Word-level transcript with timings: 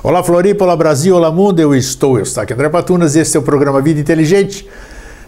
Olá 0.00 0.22
Floripa, 0.22 0.64
olá 0.64 0.76
Brasil, 0.76 1.16
olá 1.16 1.32
mundo, 1.32 1.58
eu 1.58 1.74
estou, 1.74 2.18
eu 2.18 2.22
estou 2.22 2.40
aqui 2.40 2.52
André 2.52 2.68
Patunas 2.68 3.16
e 3.16 3.18
esse 3.18 3.36
é 3.36 3.40
o 3.40 3.42
programa 3.42 3.82
Vida 3.82 3.98
Inteligente, 3.98 4.64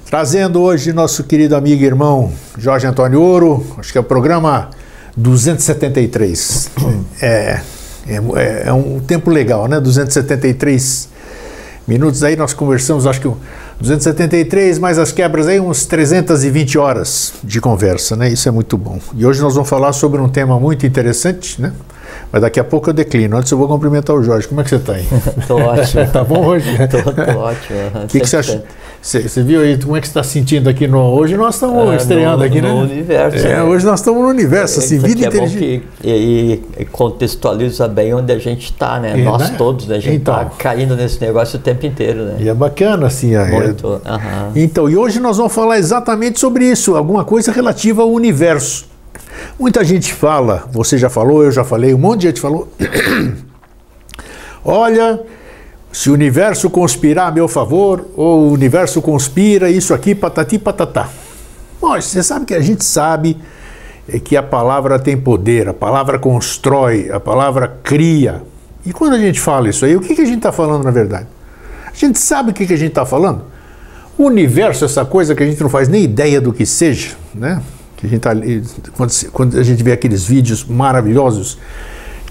trazendo 0.09 0.61
hoje 0.61 0.93
nosso 0.93 1.25
querido 1.25 1.57
amigo 1.57 1.83
e 1.83 1.87
irmão 1.87 2.33
Jorge 2.57 2.87
Antônio 2.87 3.21
Ouro, 3.21 3.67
acho 3.79 3.91
que 3.91 3.99
é 3.99 4.01
o 4.01 4.05
programa 4.05 4.71
273. 5.17 6.71
É, 7.21 7.61
é, 8.07 8.63
é 8.67 8.73
um 8.73 9.01
tempo 9.01 9.29
legal, 9.29 9.67
né? 9.67 9.81
273 9.81 11.09
minutos 11.87 12.23
aí 12.23 12.37
nós 12.37 12.55
conversamos, 12.55 13.09
acho 13.09 13.21
que 13.21 13.29
273 13.81 14.79
mais 14.79 15.01
as 15.01 15.11
quebras 15.11 15.49
aí, 15.49 15.59
uns 15.59 15.85
320 15.85 16.79
horas 16.79 17.33
de 17.43 17.61
conversa, 17.61 18.15
né? 18.15 18.29
Isso 18.29 18.49
é 18.49 18.53
muito 18.53 18.79
bom. 18.79 19.01
E 19.17 19.27
hoje 19.27 19.43
nós 19.43 19.55
vamos 19.55 19.69
falar 19.69 19.93
sobre 19.93 20.21
um 20.21 20.29
tema 20.29 20.61
muito 20.61 20.87
interessante, 20.87 21.61
né? 21.61 21.73
Mas 22.33 22.43
daqui 22.43 22.61
a 22.61 22.65
pouco 22.65 22.91
eu 22.91 22.95
declino. 22.95 23.37
Antes 23.37 23.51
eu 23.51 23.59
vou 23.59 23.67
cumprimentar 23.67 24.15
o 24.15 24.23
Jorge. 24.23 24.47
Como 24.47 24.61
é 24.61 24.65
que 24.65 24.71
você 24.71 24.77
está 24.77 24.93
aí? 24.95 25.07
Estou 25.39 25.61
ótimo. 25.61 26.07
tá 26.13 26.25
bom 26.25 26.47
hoje? 26.47 26.71
Estou 26.71 27.01
ótimo. 27.01 27.79
O 28.05 28.07
que, 28.07 28.21
que 28.21 28.27
você 28.27 28.37
acha? 28.37 28.63
Você, 29.03 29.43
viu 29.43 29.63
aí 29.63 29.79
como 29.79 29.97
é 29.97 30.01
que 30.01 30.07
você 30.07 30.11
está 30.11 30.23
sentindo 30.23 30.69
aqui 30.69 30.87
no. 30.87 30.99
Hoje 30.99 31.35
nós 31.35 31.55
estamos 31.55 31.89
ah, 31.89 31.97
estreando 31.97 32.39
no, 32.39 32.45
aqui, 32.45 32.61
no 32.61 32.69
né? 32.69 32.75
No 32.75 32.81
universo. 32.83 33.47
É, 33.47 33.55
né? 33.55 33.63
hoje 33.63 33.87
nós 33.87 34.01
estamos 34.01 34.23
no 34.23 34.29
universo, 34.29 34.79
assim, 34.79 34.97
Isso 34.97 35.07
vida 35.07 35.25
é 35.25 35.29
inteligente. 35.29 35.83
que, 36.03 36.09
e, 36.09 36.63
e 36.79 36.85
contextualiza 36.85 37.89
bem 37.89 38.13
onde 38.13 38.31
a 38.31 38.39
gente 38.39 38.67
está, 38.67 39.01
né? 39.01 39.19
É, 39.19 39.25
Nós 39.25 39.49
né? 39.51 39.55
todos, 39.57 39.87
né? 39.87 39.97
A 39.97 40.01
gente 40.01 40.19
está 40.19 40.43
Então. 40.43 40.53
caindo 40.59 40.95
nesse 40.97 41.19
negócio 41.19 41.59
o 41.59 41.63
tempo 41.63 41.87
inteiro, 41.87 42.25
né? 42.25 42.37
E 42.41 42.49
é 42.51 42.53
bacana, 42.53 43.07
assim. 43.07 43.35
é- 43.35 43.45
Muito. 43.47 44.03
aham. 44.05 44.53
Então, 44.55 44.89
e 44.89 44.97
hoje 44.99 45.19
nós 45.19 45.39
vamos 45.39 45.55
falar 45.55 45.79
exatamente 45.79 46.39
sobre 46.39 46.67
isso, 46.67 46.95
alguma 46.95 47.25
coisa 47.25 47.51
relativa 47.51 48.03
ao 48.03 48.11
universo. 48.11 48.90
Muita 49.59 49.85
gente 49.85 50.13
fala, 50.13 50.69
você 50.73 50.97
já 50.97 51.11
falou, 51.11 51.45
eu 51.45 51.53
já 51.53 51.65
falei, 51.65 51.95
um 51.95 51.99
monte 51.99 52.21
de 52.21 52.27
gente 52.29 52.41
falou. 52.41 52.69
Olha, 54.65 55.21
se 55.93 56.11
o 56.11 56.13
universo 56.13 56.71
conspirar 56.71 57.29
a 57.29 57.31
meu 57.31 57.49
favor, 57.49 58.07
ou 58.17 58.49
o 58.49 58.53
universo 58.53 59.03
conspira, 59.03 59.71
isso 59.71 59.93
aqui, 59.93 60.15
patati 60.15 60.59
patatá. 60.59 61.09
Bom, 61.81 62.01
você 62.01 62.23
sabe 62.23 62.45
que 62.45 62.55
a 62.55 62.61
gente 62.61 62.85
sabe 62.85 63.37
é 64.09 64.19
que 64.19 64.37
a 64.37 64.43
palavra 64.43 64.99
tem 64.99 65.17
poder, 65.17 65.69
a 65.69 65.75
palavra 65.75 66.19
constrói, 66.19 67.11
a 67.11 67.21
palavra 67.21 67.79
cria. 67.83 68.43
E 68.85 68.93
quando 68.93 69.15
a 69.15 69.19
gente 69.19 69.41
fala 69.41 69.69
isso 69.69 69.85
aí, 69.85 69.97
o 69.97 70.01
que, 70.01 70.15
que 70.15 70.21
a 70.21 70.25
gente 70.25 70.39
está 70.39 70.53
falando 70.53 70.85
na 70.85 70.91
verdade? 70.91 71.27
A 71.87 71.95
gente 71.95 72.19
sabe 72.19 72.51
o 72.51 72.55
que, 72.55 72.67
que 72.67 72.73
a 72.73 72.77
gente 72.77 72.91
está 72.91 73.07
falando? 73.07 73.45
O 74.19 74.25
universo, 74.25 74.85
essa 74.85 75.05
coisa 75.05 75.35
que 75.35 75.43
a 75.43 75.47
gente 75.47 75.63
não 75.63 75.71
faz 75.71 75.89
nem 75.89 76.03
ideia 76.03 76.41
do 76.41 76.53
que 76.53 76.67
seja, 76.67 77.17
né? 77.35 77.63
Que 78.01 78.07
a 78.07 78.09
gente 78.09 78.21
tá 78.21 78.31
ali, 78.31 78.63
quando, 78.97 79.13
quando 79.33 79.59
a 79.59 79.63
gente 79.63 79.83
vê 79.83 79.93
aqueles 79.93 80.25
vídeos 80.25 80.65
maravilhosos 80.65 81.59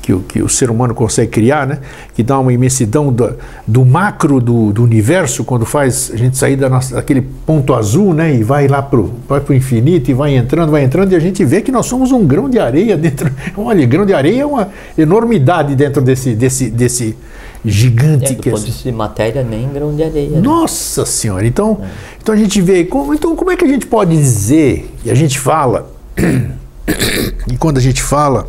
que, 0.02 0.14
o- 0.14 0.22
que 0.22 0.42
o 0.42 0.50
ser 0.50 0.72
humano 0.72 0.96
consegue 0.96 1.30
criar, 1.30 1.68
né? 1.68 1.80
Que 2.16 2.24
dá 2.24 2.40
uma 2.40 2.52
imensidão 2.52 3.14
do, 3.14 3.36
do 3.68 3.86
macro 3.86 4.42
do, 4.42 4.72
do 4.74 4.84
universo, 4.84 5.44
quando 5.44 5.66
faz 5.66 6.10
a 6.12 6.18
gente 6.18 6.38
sair 6.38 6.56
da 6.56 6.68
nossa, 6.70 6.96
daquele 6.96 7.22
ponto 7.22 7.74
azul, 7.76 8.14
né? 8.14 8.34
E 8.34 8.44
vai 8.44 8.68
lá 8.68 8.82
vai 9.28 9.40
pro 9.42 9.54
infinito 9.54 10.10
e 10.10 10.14
vai 10.14 10.36
entrando, 10.36 10.72
vai 10.72 10.84
entrando, 10.84 11.12
e 11.12 11.16
a 11.16 11.20
gente 11.20 11.46
vê 11.46 11.62
que 11.62 11.72
nós 11.72 11.86
somos 11.86 12.12
um 12.12 12.26
grão 12.26 12.50
de 12.50 12.58
areia 12.58 12.98
dentro. 12.98 13.30
Olha, 13.56 13.86
grão 13.86 14.06
de 14.06 14.14
areia 14.14 14.42
é 14.42 14.46
uma 14.46 14.70
enormidade 14.98 15.76
dentro 15.76 16.02
desse, 16.02 16.34
desse, 16.34 16.70
desse 16.72 17.16
gigante 17.66 18.32
É, 18.32 18.36
do 18.36 18.42
que 18.42 18.50
é 18.50 18.52
ponto 18.52 18.64
de 18.64 18.72
vista 18.72 18.90
de 18.90 18.96
matéria, 18.96 19.44
nem 19.44 19.68
grão 19.70 19.96
de 19.96 20.04
areia. 20.04 20.30
né? 20.30 20.42
nossa 20.42 21.06
Senhora! 21.06 21.46
Então, 21.46 21.82
então 22.22 22.34
a 22.34 22.38
gente 22.38 22.62
vê. 22.62 22.86
Como, 22.86 23.14
então, 23.14 23.36
como 23.36 23.52
é 23.52 23.58
que 23.58 23.66
a 23.66 23.68
gente 23.68 23.86
pode 23.86 24.16
dizer, 24.16 24.90
e 25.04 25.12
a 25.12 25.16
gente 25.16 25.40
fala, 25.40 25.92
e 27.52 27.58
quando 27.58 27.78
a 27.78 27.82
gente 27.82 28.02
fala, 28.02 28.48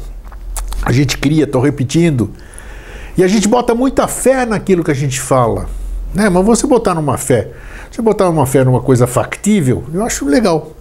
a 0.83 0.93
gente 0.93 1.19
cria, 1.19 1.45
estou 1.45 1.61
repetindo, 1.61 2.31
e 3.17 3.25
a 3.25 3.29
gente 3.29 3.49
bota 3.49 3.75
muita 3.75 4.07
fé 4.07 4.47
naquilo 4.47 4.85
que 4.85 4.91
a 4.91 4.95
gente 4.95 5.21
fala. 5.21 5.67
Né? 6.15 6.29
Mas 6.29 6.45
você 6.45 6.67
botar 6.67 6.95
numa 6.95 7.17
fé, 7.17 7.49
você 7.91 8.01
botar 8.01 8.29
uma 8.29 8.47
fé 8.47 8.65
numa 8.65 8.81
coisa 8.81 9.07
factível, 9.07 9.85
eu 9.93 10.05
acho 10.05 10.25
legal. 10.25 10.73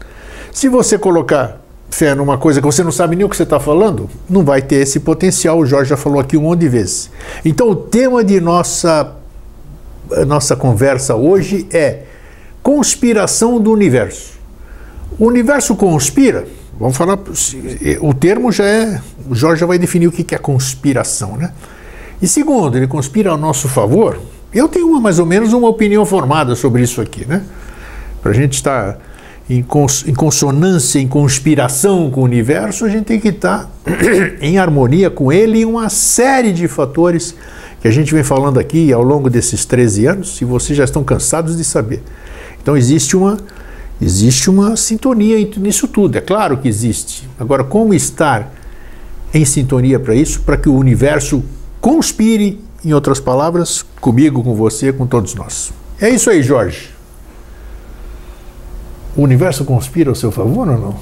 Se 0.52 0.68
você 0.68 0.98
colocar 0.98 1.59
fé 1.90 2.14
numa 2.14 2.38
coisa 2.38 2.62
que 2.62 2.66
você 2.66 2.84
não 2.84 2.92
sabe 2.92 3.16
nem 3.16 3.26
o 3.26 3.30
que 3.30 3.36
você 3.36 3.44
está 3.44 3.60
falando, 3.60 4.10
não 4.30 4.44
vai 4.44 4.62
ter 4.62 4.76
esse 4.76 5.00
potencial. 5.00 5.60
O 5.60 5.66
Jorge 5.66 5.90
já 5.90 5.98
falou 5.98 6.20
aqui 6.20 6.38
um 6.38 6.42
monte 6.42 6.62
de 6.62 6.70
vezes. 6.70 7.10
Então, 7.44 7.70
o 7.70 7.76
tema 7.76 8.24
de 8.24 8.40
nossa 8.40 9.16
nossa 10.26 10.56
conversa 10.56 11.16
hoje 11.16 11.68
é 11.72 12.04
conspiração 12.62 13.60
do 13.60 13.72
universo. 13.72 14.40
O 15.18 15.26
universo 15.26 15.76
conspira, 15.76 16.48
vamos 16.80 16.96
falar, 16.96 17.20
o 18.02 18.14
termo 18.14 18.52
já 18.52 18.66
é, 18.66 19.02
o 19.30 19.36
Jorge 19.36 19.62
já 19.62 19.66
vai 19.66 19.78
definir 19.78 20.08
o 20.08 20.12
que 20.12 20.34
é 20.34 20.38
conspiração, 20.38 21.38
né? 21.38 21.52
E 22.22 22.28
segundo, 22.28 22.78
ele 22.78 22.88
conspira 22.88 23.32
a 23.32 23.38
nosso 23.38 23.70
favor. 23.70 24.20
Eu 24.54 24.68
tenho 24.68 24.88
uma, 24.88 25.00
mais 25.00 25.20
ou 25.20 25.26
menos 25.26 25.54
uma 25.54 25.70
opinião 25.70 26.06
formada 26.06 26.56
sobre 26.56 26.82
isso 26.82 27.02
aqui, 27.02 27.26
né? 27.26 27.44
Para 28.22 28.32
a 28.32 28.34
gente 28.34 28.54
estar 28.54 28.98
em, 29.50 29.64
cons- 29.64 30.06
em 30.08 30.14
consonância, 30.14 31.00
em 31.00 31.08
conspiração 31.08 32.10
com 32.12 32.22
o 32.22 32.24
universo, 32.24 32.86
a 32.86 32.90
gente 32.90 33.06
tem 33.06 33.20
que 33.20 33.30
estar 33.30 33.70
em 34.42 34.58
harmonia 34.58 35.10
com 35.10 35.32
ele 35.32 35.60
e 35.60 35.66
uma 35.66 35.90
série 35.90 36.52
de 36.54 36.68
fatores 36.68 37.34
que 37.82 37.88
a 37.88 37.92
gente 37.92 38.14
vem 38.14 38.24
falando 38.24 38.60
aqui 38.60 38.92
ao 38.94 39.02
longo 39.02 39.30
desses 39.30 39.66
13 39.66 40.06
anos, 40.06 40.42
e 40.42 40.46
vocês 40.46 40.78
já 40.78 40.84
estão 40.84 41.04
cansados 41.04 41.58
de 41.58 41.64
saber. 41.64 42.04
Então 42.62 42.76
existe 42.78 43.16
uma 43.18 43.38
existe 44.02 44.50
uma 44.50 44.78
sintonia 44.78 45.38
em- 45.40 45.52
nisso 45.58 45.88
tudo, 45.88 46.18
é 46.18 46.22
claro 46.22 46.58
que 46.58 46.68
existe. 46.68 47.28
Agora, 47.40 47.64
como 47.64 47.94
estar 47.94 48.54
em 49.34 49.44
sintonia 49.46 50.00
para 50.00 50.16
isso, 50.16 50.42
para 50.42 50.56
que 50.58 50.70
o 50.70 50.76
universo 50.76 51.44
conspire, 51.82 52.62
em 52.84 52.94
outras 52.94 53.20
palavras, 53.20 53.84
comigo, 54.00 54.42
com 54.44 54.56
você, 54.56 54.94
com 54.94 55.06
todos 55.06 55.36
nós. 55.36 55.72
É 56.00 56.10
isso 56.10 56.30
aí, 56.30 56.42
Jorge. 56.42 56.90
O 59.20 59.24
universo 59.24 59.66
conspira 59.66 60.10
ao 60.10 60.16
seu 60.16 60.32
favor 60.32 60.66
ou 60.66 60.78
não? 60.78 60.96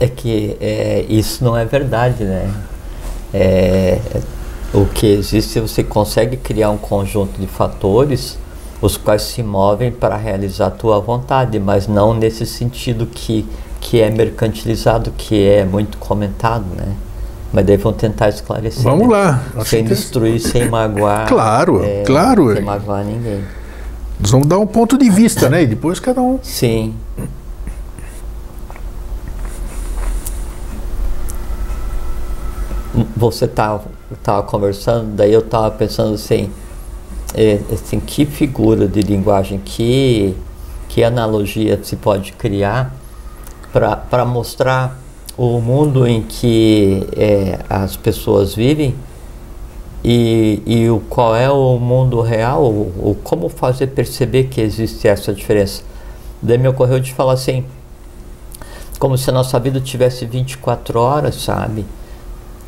É 0.00 0.08
que 0.08 0.56
é, 0.58 1.04
isso 1.06 1.44
não 1.44 1.54
é 1.54 1.66
verdade, 1.66 2.24
né? 2.24 2.50
É, 3.34 3.98
o 4.72 4.86
que 4.86 5.06
existe 5.06 5.58
é 5.58 5.60
você 5.60 5.84
consegue 5.84 6.38
criar 6.38 6.70
um 6.70 6.78
conjunto 6.78 7.38
de 7.38 7.46
fatores 7.46 8.38
os 8.80 8.96
quais 8.96 9.20
se 9.20 9.42
movem 9.42 9.92
para 9.92 10.16
realizar 10.16 10.68
a 10.68 10.70
tua 10.70 10.98
vontade, 10.98 11.60
mas 11.60 11.86
não 11.86 12.14
nesse 12.14 12.46
sentido 12.46 13.04
que, 13.04 13.46
que 13.82 14.00
é 14.00 14.08
mercantilizado, 14.08 15.10
que 15.10 15.46
é 15.46 15.66
muito 15.66 15.98
comentado, 15.98 16.64
né? 16.74 16.96
Mas 17.52 17.66
daí 17.66 17.76
vão 17.76 17.92
tentar 17.92 18.28
esclarecer. 18.28 18.82
Vamos 18.82 19.08
né? 19.08 19.14
lá. 19.14 19.64
Sem 19.64 19.82
que- 19.82 19.90
destruir, 19.90 20.38
sem 20.40 20.68
magoar. 20.68 21.26
Claro, 21.26 21.82
claro. 22.06 22.54
Sem 22.54 22.62
magoar 22.62 23.04
ninguém. 23.04 23.44
Nós 24.20 24.30
vamos 24.30 24.46
dar 24.46 24.58
um 24.58 24.66
ponto 24.66 24.96
de 24.98 25.08
vista, 25.10 25.48
né? 25.48 25.62
E 25.62 25.66
depois 25.66 25.98
cada 25.98 26.20
um. 26.20 26.38
Sim. 26.42 26.94
Você 33.16 33.46
estava 33.46 33.84
tava 34.22 34.42
conversando, 34.42 35.14
daí 35.14 35.32
eu 35.32 35.40
estava 35.40 35.70
pensando 35.70 36.14
assim, 36.14 36.50
é, 37.34 37.60
assim, 37.72 38.00
que 38.00 38.26
figura 38.26 38.88
de 38.88 39.00
linguagem, 39.02 39.60
que, 39.64 40.36
que 40.88 41.04
analogia 41.04 41.78
se 41.82 41.96
pode 41.96 42.32
criar 42.32 42.94
para 43.72 44.24
mostrar 44.24 44.98
o 45.36 45.60
mundo 45.60 46.06
em 46.06 46.22
que 46.22 47.06
é, 47.16 47.58
as 47.68 47.96
pessoas 47.96 48.54
vivem 48.54 48.94
e, 50.04 50.62
e 50.66 50.90
o 50.90 51.00
qual 51.00 51.36
é 51.36 51.50
o 51.50 51.78
mundo 51.78 52.20
real, 52.20 52.62
ou 52.62 53.16
como 53.22 53.48
fazer 53.48 53.88
perceber 53.88 54.44
que 54.44 54.60
existe 54.60 55.06
essa 55.06 55.32
diferença. 55.32 55.82
Daí 56.42 56.56
me 56.56 56.68
ocorreu 56.68 57.00
de 57.00 57.12
falar 57.12 57.34
assim, 57.34 57.64
como 58.98 59.16
se 59.16 59.28
a 59.30 59.32
nossa 59.32 59.58
vida 59.58 59.80
tivesse 59.80 60.24
24 60.26 60.98
horas, 60.98 61.36
sabe? 61.36 61.84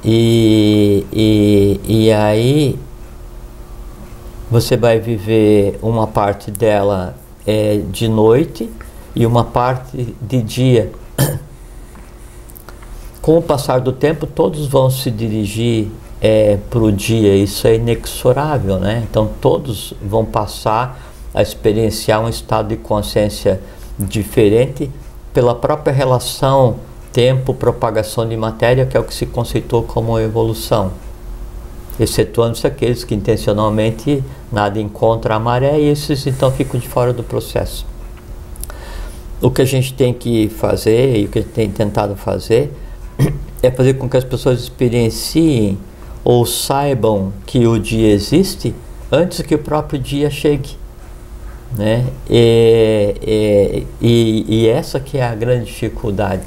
E, 0.05 1.06
e, 1.12 1.81
e 1.87 2.12
aí 2.12 2.79
você 4.50 4.76
vai 4.76 4.99
viver 4.99 5.79
uma 5.81 6.06
parte 6.06 6.50
dela 6.50 7.15
é, 7.47 7.81
de 7.91 8.08
noite 8.08 8.70
e 9.15 9.25
uma 9.25 9.44
parte 9.44 10.15
de 10.20 10.43
dia. 10.43 10.93
Com 13.23 13.39
o 13.39 13.43
passar 13.43 13.81
do 13.81 13.93
tempo, 13.93 14.27
todos 14.27 14.67
vão 14.67 14.91
se 14.91 15.09
dirigir 15.09 15.87
é, 16.21 16.59
para 16.69 16.81
o 16.81 16.91
dia, 16.91 17.37
isso 17.37 17.69
é 17.69 17.77
inexorável, 17.77 18.81
né? 18.81 19.07
Então, 19.09 19.31
todos 19.41 19.95
vão 20.03 20.25
passar 20.25 21.01
a 21.33 21.41
experienciar 21.41 22.21
um 22.21 22.29
estado 22.29 22.71
de 22.71 22.77
consciência 22.77 23.61
diferente 23.97 24.91
pela 25.33 25.55
própria 25.55 25.93
relação 25.93 26.79
tempo-propagação 27.13 28.29
de 28.29 28.37
matéria, 28.37 28.87
que 28.87 28.97
é 28.97 29.01
o 29.01 29.05
que 29.05 29.15
se 29.15 29.27
conceitou 29.27 29.85
como 29.85 30.19
evolução. 30.19 30.91
Excetuando-se 32.01 32.67
aqueles 32.67 33.05
que 33.05 33.15
intencionalmente 33.15 34.25
nada 34.51 34.81
encontra 34.81 35.37
a 35.37 35.39
maré, 35.39 35.79
e 35.79 35.89
esses 35.89 36.27
então 36.27 36.51
ficam 36.51 36.81
de 36.81 36.89
fora 36.89 37.13
do 37.13 37.23
processo. 37.23 37.87
o 39.41 39.49
que 39.49 39.63
a 39.63 39.65
gente 39.65 39.95
tem 39.95 40.13
que 40.13 40.49
fazer 40.49 41.19
e 41.19 41.25
o 41.27 41.29
que 41.29 41.39
a 41.39 41.43
gente 41.43 41.53
tem 41.53 41.71
tentado 41.71 42.17
fazer 42.17 42.73
é 43.62 43.70
fazer 43.70 43.94
com 43.94 44.09
que 44.09 44.17
as 44.17 44.25
pessoas 44.25 44.61
experienciem 44.61 45.79
ou 46.25 46.44
saibam 46.47 47.32
que 47.47 47.67
o 47.67 47.79
dia 47.79 48.12
existe 48.12 48.75
antes 49.11 49.43
que 49.43 49.55
o 49.55 49.59
próprio 49.59 49.99
dia 49.99 50.31
chegue. 50.31 50.76
Né? 51.76 52.05
E, 52.29 53.14
e, 53.23 53.87
e, 54.00 54.44
e 54.49 54.69
essa 54.69 55.00
que 55.00 55.19
é 55.19 55.25
a 55.25 55.35
grande 55.35 55.67
dificuldade. 55.67 56.43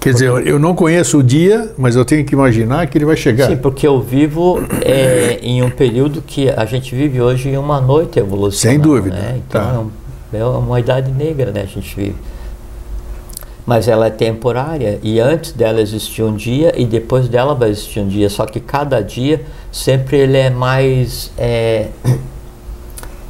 Quer 0.00 0.14
dizer, 0.14 0.46
eu 0.46 0.58
não 0.58 0.74
conheço 0.74 1.18
o 1.18 1.22
dia, 1.22 1.74
mas 1.76 1.94
eu 1.94 2.06
tenho 2.06 2.24
que 2.24 2.32
imaginar 2.32 2.86
que 2.86 2.96
ele 2.96 3.04
vai 3.04 3.16
chegar. 3.16 3.48
Sim, 3.48 3.58
porque 3.58 3.86
eu 3.86 4.00
vivo 4.00 4.58
é, 4.82 5.38
em 5.42 5.62
um 5.62 5.68
período 5.68 6.22
que 6.22 6.48
a 6.48 6.64
gente 6.64 6.94
vive 6.94 7.20
hoje 7.20 7.50
em 7.50 7.58
uma 7.58 7.82
noite 7.82 8.18
evolucional. 8.18 8.72
Sem 8.72 8.80
dúvida. 8.80 9.14
Né? 9.14 9.42
Então 9.46 9.90
tá. 10.32 10.38
é, 10.38 10.42
uma 10.42 10.80
idade 10.80 11.12
negra, 11.12 11.52
né? 11.52 11.62
A 11.62 11.66
gente 11.66 11.94
vive. 11.94 12.14
Mas 13.70 13.86
ela 13.86 14.08
é 14.08 14.10
temporária 14.10 14.98
e 15.00 15.20
antes 15.20 15.52
dela 15.52 15.80
existia 15.80 16.26
um 16.26 16.34
dia 16.34 16.74
e 16.76 16.84
depois 16.84 17.28
dela 17.28 17.54
vai 17.54 17.70
existir 17.70 18.00
um 18.00 18.08
dia. 18.08 18.28
Só 18.28 18.44
que 18.44 18.58
cada 18.58 19.00
dia 19.00 19.44
sempre 19.70 20.16
ele 20.16 20.36
é 20.36 20.50
mais 20.50 21.30
é, 21.38 21.86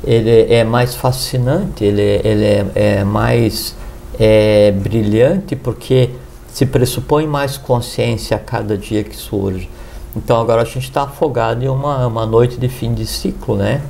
ele 0.02 0.50
é 0.50 0.64
mais 0.64 0.94
fascinante, 0.94 1.84
ele, 1.84 2.22
ele 2.24 2.44
é, 2.46 2.66
é 2.74 3.04
mais 3.04 3.76
é, 4.18 4.72
brilhante 4.72 5.54
porque 5.54 6.08
se 6.50 6.64
pressupõe 6.64 7.26
mais 7.26 7.58
consciência 7.58 8.34
a 8.34 8.40
cada 8.40 8.78
dia 8.78 9.04
que 9.04 9.16
surge. 9.16 9.68
Então 10.16 10.40
agora 10.40 10.62
a 10.62 10.64
gente 10.64 10.84
está 10.84 11.02
afogado 11.02 11.62
em 11.62 11.68
uma, 11.68 12.06
uma 12.06 12.24
noite 12.24 12.56
de 12.56 12.70
fim 12.70 12.94
de 12.94 13.04
ciclo, 13.04 13.56
né? 13.56 13.82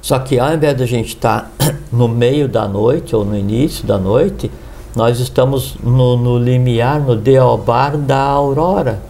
Só 0.00 0.18
que 0.18 0.38
ao 0.38 0.54
invés 0.54 0.74
de 0.74 0.82
a 0.82 0.86
gente 0.86 1.08
estar 1.08 1.52
tá 1.58 1.74
no 1.92 2.08
meio 2.08 2.48
da 2.48 2.66
noite 2.66 3.14
ou 3.14 3.22
no 3.22 3.36
início 3.36 3.86
da 3.86 3.98
noite, 3.98 4.50
nós 4.96 5.20
estamos 5.20 5.76
no, 5.82 6.16
no 6.16 6.38
limiar, 6.38 7.00
no 7.00 7.14
deobar 7.14 7.96
da 7.96 8.18
aurora. 8.18 9.00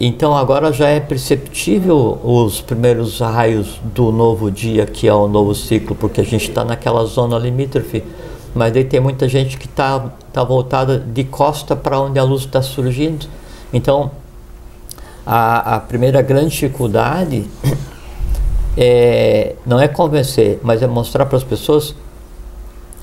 Então 0.00 0.36
agora 0.36 0.72
já 0.72 0.88
é 0.88 0.98
perceptível 0.98 2.18
os 2.24 2.60
primeiros 2.60 3.20
raios 3.20 3.80
do 3.94 4.10
novo 4.10 4.50
dia, 4.50 4.86
que 4.86 5.06
é 5.06 5.14
o 5.14 5.28
novo 5.28 5.54
ciclo, 5.54 5.94
porque 5.94 6.20
a 6.20 6.24
gente 6.24 6.48
está 6.48 6.64
naquela 6.64 7.04
zona 7.04 7.38
limítrofe 7.38 8.02
mas 8.54 8.74
aí 8.76 8.84
tem 8.84 9.00
muita 9.00 9.28
gente 9.28 9.56
que 9.56 9.66
está 9.66 10.10
tá 10.32 10.42
voltada 10.42 10.98
de 10.98 11.24
costa 11.24 11.76
para 11.76 12.00
onde 12.00 12.18
a 12.18 12.24
luz 12.24 12.42
está 12.42 12.62
surgindo. 12.62 13.26
Então, 13.72 14.10
a, 15.24 15.76
a 15.76 15.80
primeira 15.80 16.22
grande 16.22 16.50
dificuldade 16.50 17.46
é, 18.76 19.54
não 19.66 19.78
é 19.78 19.86
convencer, 19.86 20.58
mas 20.62 20.82
é 20.82 20.86
mostrar 20.86 21.26
para 21.26 21.36
as 21.36 21.44
pessoas 21.44 21.94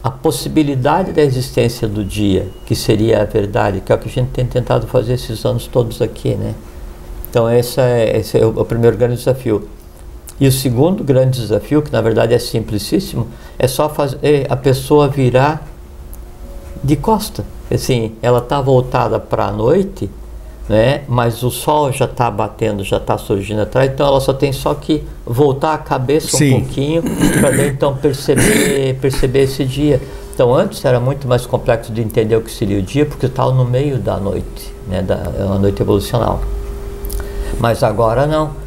a 0.06 0.12
possibilidade 0.12 1.13
da 1.13 1.24
existência 1.24 1.88
do 1.88 2.06
dia, 2.06 2.48
que 2.68 2.75
seria 2.75 3.24
a 3.24 3.25
verdade, 3.25 3.81
que 3.81 3.92
é 3.92 3.96
o 3.96 3.98
que 3.98 4.07
a 4.07 4.12
gente 4.12 4.30
tem 4.30 4.46
tentado 4.46 4.86
fazer 4.86 5.13
esses 5.13 5.44
anos 5.44 5.66
todos 5.66 6.00
aqui, 6.00 6.36
né? 6.36 6.54
Então 7.28 7.50
esse 7.50 7.81
é, 7.81 8.16
esse 8.16 8.38
é 8.38 8.46
o 8.46 8.63
primeiro 8.63 8.96
grande 8.96 9.16
desafio. 9.16 9.68
E 10.40 10.48
o 10.48 10.52
segundo 10.52 11.04
grande 11.04 11.42
desafio, 11.42 11.81
que 11.81 11.92
na 11.92 12.02
verdade 12.02 12.36
é 12.36 12.38
simplicíssimo, 12.38 13.28
é 13.57 13.68
só 13.68 13.90
fazer 13.90 14.46
a 14.48 14.56
pessoa 14.56 15.07
virar 15.07 15.68
de 16.84 16.96
costa. 16.96 17.44
Assim, 17.72 18.12
ela 18.22 18.38
está 18.38 18.62
voltada 18.62 19.19
para 19.19 19.48
a 19.48 19.52
noite, 19.52 20.07
né? 20.68 21.04
mas 21.08 21.44
o 21.44 21.52
sol 21.52 21.92
já 21.92 22.06
está 22.06 22.30
batendo, 22.30 22.84
já 22.84 22.98
está 22.98 23.18
surgindo 23.18 23.62
atrás, 23.62 23.92
então 23.92 24.08
ela 24.08 24.20
só 24.20 24.34
tem 24.34 24.52
só 24.52 24.74
que 24.74 25.04
voltar 25.26 25.74
a 25.74 25.78
cabeça 25.78 26.38
Sim. 26.38 26.56
um 26.56 26.60
pouquinho 26.62 27.04
para 27.40 27.68
então 27.68 27.96
perceber, 27.96 28.96
perceber 29.02 29.44
esse 29.44 29.64
dia. 29.64 30.02
Então 30.34 30.54
antes 30.54 30.84
era 30.84 31.00
muito 31.00 31.28
mais 31.28 31.46
complexo 31.46 31.94
de 31.94 32.02
entender 32.02 32.36
o 32.36 32.42
que 32.42 32.52
seria 32.52 32.80
o 32.80 32.82
dia, 32.82 33.06
porque 33.06 33.28
estava 33.28 33.52
no 33.52 33.64
meio 33.64 33.98
da 33.98 34.18
noite, 34.18 34.74
né? 34.88 35.02
da, 35.02 35.32
é 35.40 35.44
uma 35.44 35.60
noite 35.60 35.82
evolucional. 35.82 36.42
Mas 37.60 37.84
agora 37.84 38.26
não 38.26 38.66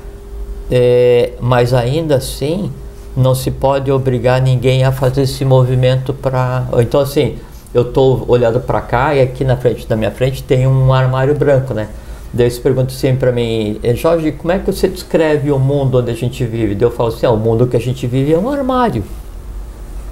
é, 0.71 1.33
mas 1.41 1.73
ainda 1.73 2.17
assim 2.17 2.71
não 3.17 3.35
se 3.35 3.51
pode 3.51 3.91
obrigar 3.91 4.41
ninguém 4.41 4.85
a 4.85 4.93
fazer 4.93 5.23
esse 5.23 5.45
movimento 5.45 6.13
para. 6.13 6.67
Então 6.79 7.01
assim, 7.01 7.37
eu 7.73 7.83
estou 7.83 8.25
olhando 8.29 8.61
para 8.61 8.81
cá 8.81 9.15
e 9.15 9.21
aqui 9.21 9.45
na 9.45 9.57
frente 9.57 9.87
da 9.87 9.97
minha 9.97 10.11
frente 10.11 10.43
tem 10.43 10.67
um 10.67 10.93
armário 10.93 11.35
branco, 11.35 11.75
né? 11.75 11.89
Daí 12.33 12.51
você 12.51 12.61
pergunta 12.61 12.93
assim 12.93 13.17
para 13.17 13.33
mim, 13.33 13.79
eh, 13.83 13.95
Jorge, 13.95 14.33
como 14.33 14.53
é 14.53 14.59
que 14.59 14.71
você 14.71 14.89
descreve 14.89 15.51
o 15.51 15.59
mundo 15.59 15.99
onde 15.99 16.11
a 16.11 16.15
gente 16.15 16.45
vive? 16.45 16.75
Daí 16.75 16.87
eu 16.87 16.91
falo 16.91 17.09
assim, 17.09 17.27
ah, 17.27 17.31
o 17.31 17.37
mundo 17.37 17.67
que 17.67 17.77
a 17.77 17.81
gente 17.81 18.07
vive 18.07 18.33
é 18.33 18.39
um 18.39 18.51
armário, 18.51 19.03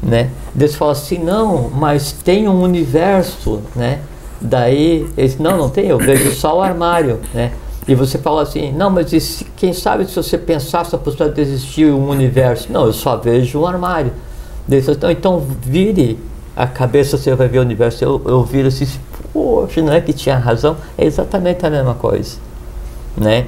né? 0.02 0.30
Daí 0.54 0.68
você 0.68 0.76
fala 0.76 0.92
assim, 0.92 1.18
não, 1.18 1.70
mas 1.70 2.12
tem 2.12 2.48
um 2.48 2.62
universo, 2.62 3.60
né? 3.74 4.00
Daí, 4.40 5.06
esse, 5.16 5.40
não, 5.40 5.56
não 5.56 5.68
tem, 5.68 5.88
eu 5.88 5.98
vejo 5.98 6.32
só 6.32 6.58
o 6.58 6.62
armário, 6.62 7.20
né? 7.34 7.52
E 7.88 7.94
você 7.94 8.18
fala 8.18 8.42
assim, 8.42 8.72
não, 8.72 8.90
mas 8.90 9.10
se, 9.10 9.44
quem 9.56 9.72
sabe 9.72 10.06
se 10.06 10.16
você 10.16 10.36
pensasse 10.36 10.94
a 10.94 10.98
possibilidade 10.98 11.36
de 11.36 11.42
existir 11.42 11.92
um 11.92 12.08
universo? 12.08 12.72
Não, 12.72 12.86
eu 12.86 12.92
só 12.92 13.16
vejo 13.16 13.60
um 13.60 13.66
armário. 13.66 14.12
Então, 14.68 15.10
então 15.10 15.42
vire 15.62 16.18
a 16.56 16.66
cabeça, 16.66 17.18
você 17.18 17.34
vai 17.34 17.48
ver 17.48 17.58
o 17.58 17.60
universo. 17.60 18.02
Eu, 18.02 18.22
eu 18.24 18.42
viro 18.42 18.68
assim, 18.68 18.86
poxa, 19.30 19.82
não 19.82 19.92
é 19.92 20.00
que 20.00 20.14
tinha 20.14 20.38
razão? 20.38 20.78
É 20.96 21.04
exatamente 21.04 21.66
a 21.66 21.70
mesma 21.70 21.94
coisa. 21.94 22.38
Né? 23.14 23.46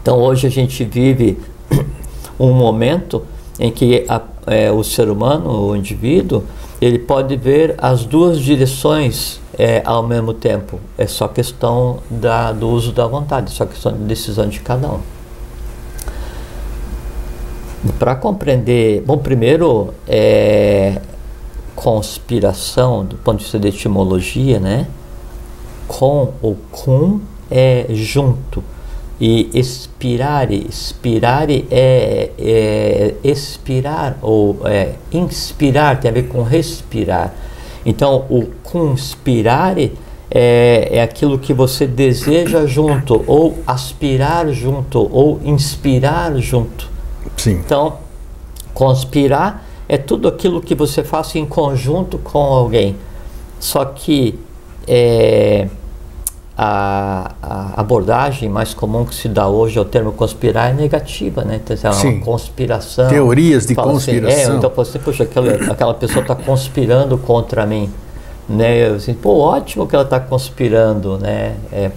Então 0.00 0.18
hoje 0.20 0.46
a 0.46 0.50
gente 0.50 0.84
vive 0.84 1.36
um 2.38 2.52
momento 2.52 3.24
em 3.58 3.72
que 3.72 4.06
a, 4.08 4.22
é, 4.46 4.70
o 4.70 4.84
ser 4.84 5.08
humano, 5.10 5.50
o 5.50 5.74
indivíduo, 5.74 6.44
ele 6.80 7.00
pode 7.00 7.36
ver 7.36 7.74
as 7.78 8.04
duas 8.04 8.38
direções 8.38 9.40
é, 9.58 9.82
ao 9.84 10.04
mesmo 10.04 10.32
tempo. 10.32 10.78
É 10.96 11.08
só 11.08 11.26
questão 11.26 11.98
da, 12.08 12.52
do 12.52 12.68
uso 12.68 12.92
da 12.92 13.04
vontade, 13.04 13.50
só 13.50 13.66
questão 13.66 13.92
de 13.92 14.04
decisão 14.04 14.48
de 14.48 14.60
cada 14.60 14.88
um. 14.88 15.00
Para 17.98 18.14
compreender, 18.14 19.02
bom, 19.04 19.18
primeiro 19.18 19.92
é 20.06 21.00
conspiração 21.78 23.04
do 23.04 23.16
ponto 23.16 23.38
de 23.38 23.44
vista 23.44 23.58
da 23.58 23.68
etimologia, 23.68 24.58
né? 24.58 24.88
Com 25.86 26.32
ou 26.42 26.56
com 26.72 27.20
é 27.48 27.86
junto 27.90 28.64
e 29.20 29.48
expirare, 29.54 30.66
expirare 30.68 31.66
é, 31.70 32.30
é 32.36 33.14
expirar 33.22 34.18
ou 34.20 34.58
é, 34.64 34.94
inspirar, 35.12 36.00
tem 36.00 36.10
a 36.10 36.14
ver 36.14 36.24
com 36.24 36.42
respirar. 36.42 37.32
Então, 37.86 38.26
o 38.28 38.46
conspirare 38.64 39.96
é, 40.30 40.88
é 40.92 41.02
aquilo 41.02 41.38
que 41.38 41.54
você 41.54 41.86
deseja 41.86 42.66
junto, 42.66 43.24
ou 43.26 43.56
aspirar 43.64 44.48
junto, 44.50 45.08
ou 45.12 45.40
inspirar 45.44 46.36
junto. 46.38 46.90
Sim. 47.36 47.52
Então, 47.52 47.98
conspirar 48.74 49.67
é 49.88 49.96
tudo 49.96 50.28
aquilo 50.28 50.60
que 50.60 50.74
você 50.74 51.02
faz 51.02 51.34
em 51.34 51.46
conjunto 51.46 52.18
com 52.18 52.38
alguém. 52.38 52.96
Só 53.58 53.84
que 53.84 54.38
é, 54.86 55.68
a, 56.56 57.32
a, 57.42 57.80
abordagem 57.80 58.48
mais 58.48 58.74
comum 58.74 59.04
que 59.04 59.14
se 59.14 59.28
dá 59.28 59.48
hoje 59.48 59.78
ao 59.78 59.84
termo 59.84 60.12
conspirar 60.12 60.70
é 60.70 60.74
negativa, 60.74 61.42
né? 61.42 61.60
Então, 61.64 61.76
é 61.80 61.86
uma 61.86 61.94
Sim. 61.94 62.20
conspiração. 62.20 63.08
Teorias 63.08 63.66
de 63.66 63.74
conspiração. 63.74 64.42
Assim, 64.42 64.52
é, 64.52 64.56
então 64.56 64.70
você, 64.74 64.98
puxa, 64.98 65.24
aquela, 65.24 65.52
aquela 65.72 65.94
pessoa 65.94 66.22
está 66.22 66.34
conspirando 66.34 67.16
contra 67.16 67.64
mim. 67.64 67.90
Né? 68.48 68.88
Eu, 68.88 68.94
assim, 68.96 69.14
pô, 69.14 69.38
ótimo 69.38 69.86
que 69.86 69.94
ela 69.94 70.04
está 70.04 70.20
conspirando, 70.20 71.18
né? 71.18 71.56
É, 71.72 71.90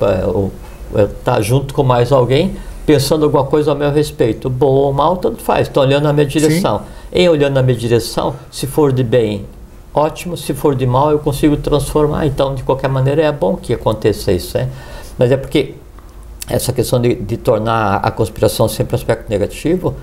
tá 1.23 1.41
junto 1.41 1.73
com 1.73 1.83
mais 1.83 2.11
alguém 2.11 2.55
pensando 2.85 3.25
alguma 3.25 3.45
coisa 3.45 3.71
ao 3.71 3.77
meu 3.77 3.91
respeito. 3.91 4.49
Bom 4.49 4.73
ou 4.73 4.93
mal, 4.93 5.17
tanto 5.17 5.41
faz. 5.41 5.67
Estão 5.67 5.83
olhando 5.83 6.03
na 6.03 6.13
minha 6.13 6.25
direção. 6.25 6.79
Sim. 6.79 6.85
Em 7.13 7.27
olhando 7.27 7.55
na 7.55 7.61
minha 7.61 7.77
direção, 7.77 8.35
se 8.49 8.65
for 8.65 8.93
de 8.93 9.03
bem, 9.03 9.45
ótimo, 9.93 10.37
se 10.37 10.53
for 10.53 10.75
de 10.75 10.85
mal 10.85 11.11
eu 11.11 11.19
consigo 11.19 11.57
transformar, 11.57 12.25
então 12.25 12.55
de 12.55 12.63
qualquer 12.63 12.87
maneira 12.87 13.21
é 13.21 13.31
bom 13.31 13.57
que 13.57 13.73
aconteça 13.73 14.31
isso, 14.31 14.57
né? 14.57 14.69
Mas 15.17 15.31
é 15.31 15.37
porque 15.37 15.75
essa 16.47 16.71
questão 16.71 17.01
de, 17.01 17.15
de 17.15 17.37
tornar 17.37 17.97
a 17.97 18.11
conspiração 18.11 18.67
sempre 18.67 18.95
aspecto 18.95 19.29
negativo 19.29 19.95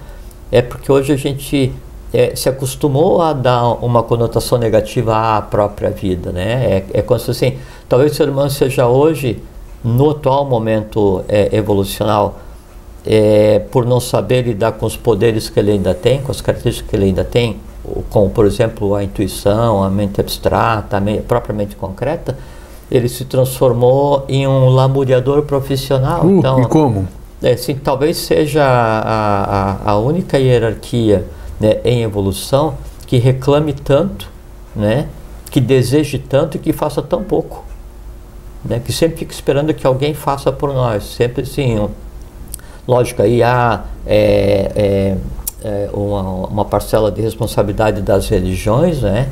é 0.53 0.63
porque 0.63 0.91
hoje 0.91 1.13
a 1.13 1.17
gente 1.17 1.73
é, 2.13 2.35
se 2.35 2.49
acostumou 2.49 3.21
a 3.21 3.33
dar 3.33 3.85
uma 3.85 4.03
conotação 4.03 4.59
negativa 4.59 5.37
à 5.37 5.43
própria 5.43 5.91
vida, 5.91 6.33
né? 6.33 6.85
É, 6.93 6.99
é 6.99 7.03
como 7.03 7.19
se 7.19 7.31
assim, 7.31 7.59
talvez 7.89 8.13
o 8.13 8.15
ser 8.15 8.29
humano 8.29 8.51
seja 8.51 8.87
hoje, 8.87 9.43
no 9.85 10.11
atual 10.11 10.45
momento 10.45 11.25
é, 11.29 11.55
evolucional, 11.57 12.39
é, 13.07 13.61
por 13.71 13.87
não 13.87 14.01
saber 14.01 14.43
lidar 14.43 14.73
com 14.73 14.87
os 14.87 14.97
poderes 14.97 15.49
que 15.49 15.59
ele 15.59 15.73
ainda 15.73 15.95
tem, 15.95 16.21
com 16.21 16.31
as 16.31 16.41
características 16.41 16.91
que 16.91 16.97
ele 16.97 17.07
ainda 17.07 17.25
tem, 17.25 17.57
como 18.11 18.29
por 18.31 18.45
exemplo 18.45 18.95
a 18.95 19.03
intuição, 19.03 19.83
a 19.83 19.89
mente 19.89 20.21
abstrata, 20.21 20.97
a 20.97 21.01
mente 21.01 21.23
propriamente 21.23 21.77
concreta, 21.77 22.37
ele 22.91 23.09
se 23.09 23.25
transformou 23.25 24.25
em 24.29 24.47
um 24.47 24.69
lamuriador 24.69 25.43
profissional. 25.43 26.25
Uh, 26.25 26.39
então, 26.39 26.61
e 26.63 26.67
como? 26.67 27.09
É, 27.43 27.53
assim, 27.53 27.75
talvez 27.75 28.17
seja 28.17 28.65
a, 28.65 29.87
a, 29.87 29.93
a 29.93 29.99
única 29.99 30.39
hierarquia 30.39 31.25
né, 31.61 31.79
em 31.85 32.03
evolução 32.03 32.75
que 33.07 33.17
reclame 33.19 33.73
tanto 33.73 34.39
né, 34.79 35.09
que 35.51 35.61
deseje 35.61 36.19
tanto 36.19 36.57
e 36.57 36.61
que 36.61 36.73
faça 36.73 37.03
tão 37.03 37.25
pouco. 37.25 37.65
Né? 38.65 38.81
Que 38.85 38.93
sempre 38.93 39.19
fica 39.19 39.33
esperando 39.33 39.75
que 39.75 39.87
alguém 39.87 40.15
faça 40.15 40.53
por 40.53 40.73
nós. 40.73 41.05
Sempre 41.05 41.43
assim, 41.43 41.89
lógico, 42.89 43.21
aí 43.21 43.43
há 43.43 43.85
é, 44.07 44.73
é, 44.75 45.17
é 45.63 45.91
uma, 45.93 46.23
uma, 46.47 46.65
parcela 46.65 47.13
de 47.13 47.21
responsabilidade 47.21 48.01
das 48.01 48.29
religiões, 48.29 49.03
né? 49.03 49.29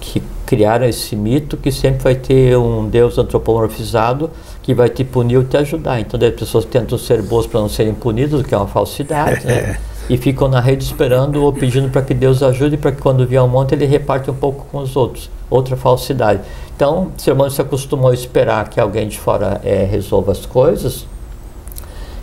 Que 0.00 0.22
criaram 0.46 0.86
esse 0.86 1.14
mito 1.14 1.58
que 1.58 1.70
sempre 1.70 2.02
vai 2.02 2.14
ter 2.14 2.56
um 2.56 2.88
Deus 2.88 3.18
antropomorfizado 3.18 4.30
que 4.62 4.72
vai 4.72 4.88
te 4.88 5.04
punir 5.04 5.36
ou 5.36 5.44
te 5.44 5.56
ajudar. 5.56 6.00
Então, 6.00 6.18
as 6.20 6.34
pessoas 6.34 6.64
tentam 6.64 6.96
ser 6.96 7.20
boas 7.22 7.46
para 7.46 7.60
não 7.60 7.68
serem 7.68 7.92
punidas, 7.92 8.40
o 8.40 8.44
que 8.44 8.54
é 8.54 8.58
uma 8.58 8.66
falsidade, 8.66 9.46
né? 9.46 9.78
E 10.08 10.16
ficam 10.16 10.46
na 10.46 10.60
rede 10.60 10.84
esperando 10.84 11.42
ou 11.42 11.52
pedindo 11.52 11.90
para 11.90 12.00
que 12.00 12.14
Deus 12.14 12.40
ajude, 12.40 12.76
para 12.76 12.92
que 12.92 13.02
quando 13.02 13.26
vier 13.26 13.42
um 13.42 13.48
monte 13.48 13.74
ele 13.74 13.86
reparte 13.86 14.30
um 14.30 14.34
pouco 14.34 14.64
com 14.70 14.78
os 14.78 14.94
outros. 14.94 15.28
Outra 15.50 15.76
falsidade. 15.76 16.42
Então, 16.76 17.10
o 17.18 17.20
ser 17.20 17.32
humano 17.32 17.50
se 17.50 17.60
acostumou 17.60 18.12
a 18.12 18.14
esperar 18.14 18.70
que 18.70 18.78
alguém 18.78 19.08
de 19.08 19.18
fora 19.18 19.60
é, 19.64 19.82
resolva 19.82 20.30
as 20.30 20.46
coisas, 20.46 21.04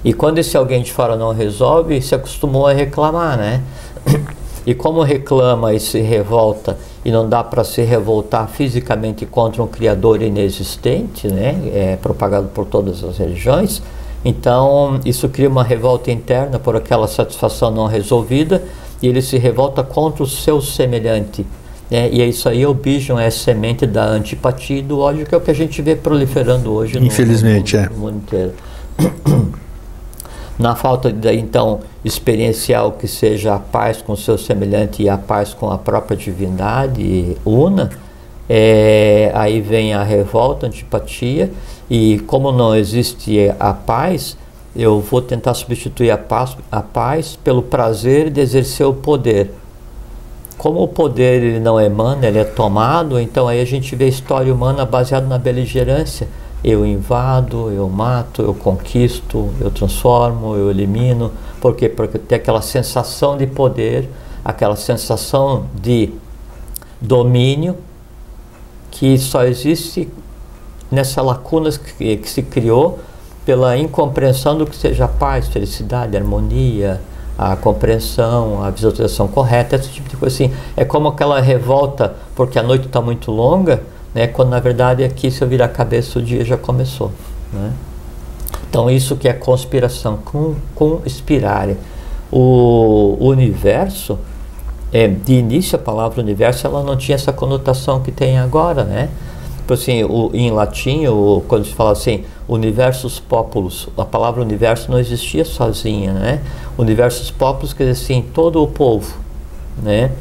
e 0.03 0.13
quando 0.13 0.39
esse 0.39 0.57
alguém 0.57 0.81
de 0.81 0.91
fora 0.91 1.15
não 1.15 1.31
resolve, 1.31 2.01
se 2.01 2.13
acostumou 2.13 2.67
a 2.67 2.73
reclamar, 2.73 3.37
né? 3.37 3.61
E 4.65 4.73
como 4.73 5.01
reclama 5.01 5.73
e 5.73 5.79
se 5.79 5.99
revolta 5.99 6.77
e 7.03 7.11
não 7.11 7.27
dá 7.27 7.43
para 7.43 7.65
se 7.65 7.81
revoltar 7.81 8.47
fisicamente 8.47 9.25
contra 9.25 9.61
um 9.61 9.67
criador 9.67 10.21
inexistente, 10.21 11.27
né? 11.27 11.69
É 11.73 11.97
propagado 11.97 12.47
por 12.47 12.65
todas 12.65 13.03
as 13.03 13.17
religiões. 13.17 13.81
Então, 14.23 15.01
isso 15.03 15.27
cria 15.27 15.49
uma 15.49 15.65
revolta 15.65 16.11
interna 16.11 16.57
por 16.57 16.77
aquela 16.77 17.09
satisfação 17.09 17.71
não 17.71 17.87
resolvida 17.87 18.63
e 19.01 19.07
ele 19.09 19.21
se 19.21 19.37
revolta 19.37 19.83
contra 19.83 20.23
o 20.23 20.27
seu 20.27 20.61
semelhante. 20.61 21.45
Né? 21.91 22.09
E 22.09 22.21
é 22.21 22.25
isso 22.25 22.47
aí, 22.47 22.65
o 22.65 22.73
bicho 22.73 23.19
é 23.19 23.29
semente 23.29 23.85
da 23.85 24.05
antipatia 24.05 24.79
e 24.79 24.81
do 24.81 24.99
ódio, 24.99 25.25
que 25.25 25.35
é 25.35 25.37
o 25.37 25.41
que 25.41 25.51
a 25.51 25.53
gente 25.53 25.81
vê 25.81 25.93
proliferando 25.93 26.71
hoje 26.71 26.97
Infelizmente, 26.99 27.75
no, 27.75 27.83
no, 27.83 27.89
no 27.89 27.97
mundo 27.97 28.17
inteiro. 28.17 28.53
Na 30.57 30.75
falta 30.75 31.11
de, 31.11 31.33
então, 31.33 31.79
experiencial 32.05 32.91
que 32.91 33.07
seja 33.07 33.55
a 33.55 33.59
paz 33.59 34.01
com 34.01 34.13
o 34.13 34.17
seu 34.17 34.37
semelhante 34.37 35.01
e 35.01 35.09
a 35.09 35.17
paz 35.17 35.53
com 35.53 35.71
a 35.71 35.77
própria 35.77 36.15
divindade 36.15 37.35
una, 37.43 37.89
é, 38.47 39.31
aí 39.33 39.61
vem 39.61 39.93
a 39.93 40.03
revolta, 40.03 40.65
a 40.65 40.69
antipatia, 40.69 41.51
e 41.89 42.19
como 42.27 42.51
não 42.51 42.75
existe 42.75 43.51
a 43.59 43.73
paz, 43.73 44.37
eu 44.75 44.99
vou 44.99 45.21
tentar 45.21 45.53
substituir 45.53 46.11
a 46.11 46.17
paz, 46.17 46.55
a 46.71 46.81
paz 46.81 47.37
pelo 47.43 47.63
prazer 47.63 48.29
de 48.29 48.41
exercer 48.41 48.85
o 48.85 48.93
poder. 48.93 49.51
Como 50.57 50.83
o 50.83 50.87
poder 50.87 51.41
ele 51.41 51.59
não 51.59 51.81
emana, 51.81 52.27
ele 52.27 52.39
é 52.39 52.43
tomado, 52.43 53.19
então 53.19 53.47
aí 53.47 53.59
a 53.59 53.65
gente 53.65 53.95
vê 53.95 54.05
a 54.05 54.07
história 54.07 54.53
humana 54.53 54.85
baseada 54.85 55.25
na 55.25 55.37
beligerância 55.37 56.27
eu 56.63 56.85
invado, 56.85 57.69
eu 57.71 57.89
mato, 57.89 58.41
eu 58.41 58.53
conquisto, 58.53 59.49
eu 59.59 59.69
transformo, 59.69 60.55
eu 60.55 60.69
elimino. 60.69 61.31
Por 61.59 61.75
quê? 61.75 61.89
Porque 61.89 62.17
tem 62.17 62.37
aquela 62.37 62.61
sensação 62.61 63.35
de 63.35 63.45
poder, 63.45 64.09
aquela 64.45 64.75
sensação 64.75 65.65
de 65.75 66.13
domínio 67.01 67.75
que 68.89 69.17
só 69.17 69.43
existe 69.43 70.09
nessa 70.89 71.21
lacuna 71.21 71.69
que, 71.71 72.17
que 72.17 72.29
se 72.29 72.43
criou 72.43 72.99
pela 73.45 73.77
incompreensão 73.77 74.57
do 74.57 74.65
que 74.65 74.75
seja 74.75 75.07
paz, 75.07 75.47
felicidade, 75.49 76.15
harmonia, 76.15 77.01
a 77.37 77.55
compreensão, 77.57 78.63
a 78.63 78.69
visualização 78.69 79.27
correta, 79.27 79.75
esse 79.75 79.89
tipo 79.89 80.07
de 80.07 80.15
coisa 80.15 80.33
assim. 80.33 80.53
É 80.77 80.85
como 80.85 81.09
aquela 81.09 81.41
revolta 81.41 82.15
porque 82.35 82.57
a 82.57 82.63
noite 82.63 82.85
está 82.85 83.01
muito 83.01 83.31
longa 83.31 83.81
né? 84.13 84.27
quando 84.27 84.49
na 84.49 84.59
verdade 84.59 85.03
aqui 85.03 85.31
se 85.31 85.41
eu 85.41 85.47
virar 85.47 85.65
a 85.65 85.69
cabeça 85.69 86.19
o 86.19 86.21
dia 86.21 86.43
já 86.43 86.57
começou. 86.57 87.11
Né? 87.51 87.71
Então 88.69 88.89
isso 88.89 89.15
que 89.15 89.27
é 89.27 89.33
conspiração, 89.33 90.17
com, 90.17 90.55
conspirare. 90.73 91.77
O, 92.31 93.17
o 93.19 93.27
universo, 93.27 94.17
é, 94.91 95.07
de 95.07 95.33
início 95.33 95.75
a 95.75 95.79
palavra 95.79 96.21
universo 96.21 96.65
ela 96.65 96.81
não 96.83 96.97
tinha 96.97 97.15
essa 97.15 97.31
conotação 97.31 98.01
que 98.01 98.11
tem 98.11 98.39
agora, 98.39 98.83
né? 98.83 99.09
Tipo 99.57 99.75
assim, 99.75 100.03
o, 100.03 100.29
em 100.33 100.51
latim, 100.51 101.05
o, 101.07 101.43
quando 101.47 101.65
se 101.65 101.73
fala 101.73 101.93
assim, 101.93 102.25
universos 102.47 103.19
populus, 103.19 103.87
a 103.97 104.03
palavra 104.03 104.41
universo 104.41 104.91
não 104.91 104.99
existia 104.99 105.45
sozinha, 105.45 106.11
né? 106.11 106.41
Universos 106.77 107.31
populus 107.31 107.71
quer 107.71 107.85
dizer 107.85 108.03
assim, 108.03 108.25
todo 108.33 108.61
o 108.61 108.67
povo, 108.67 109.15
né? 109.81 110.11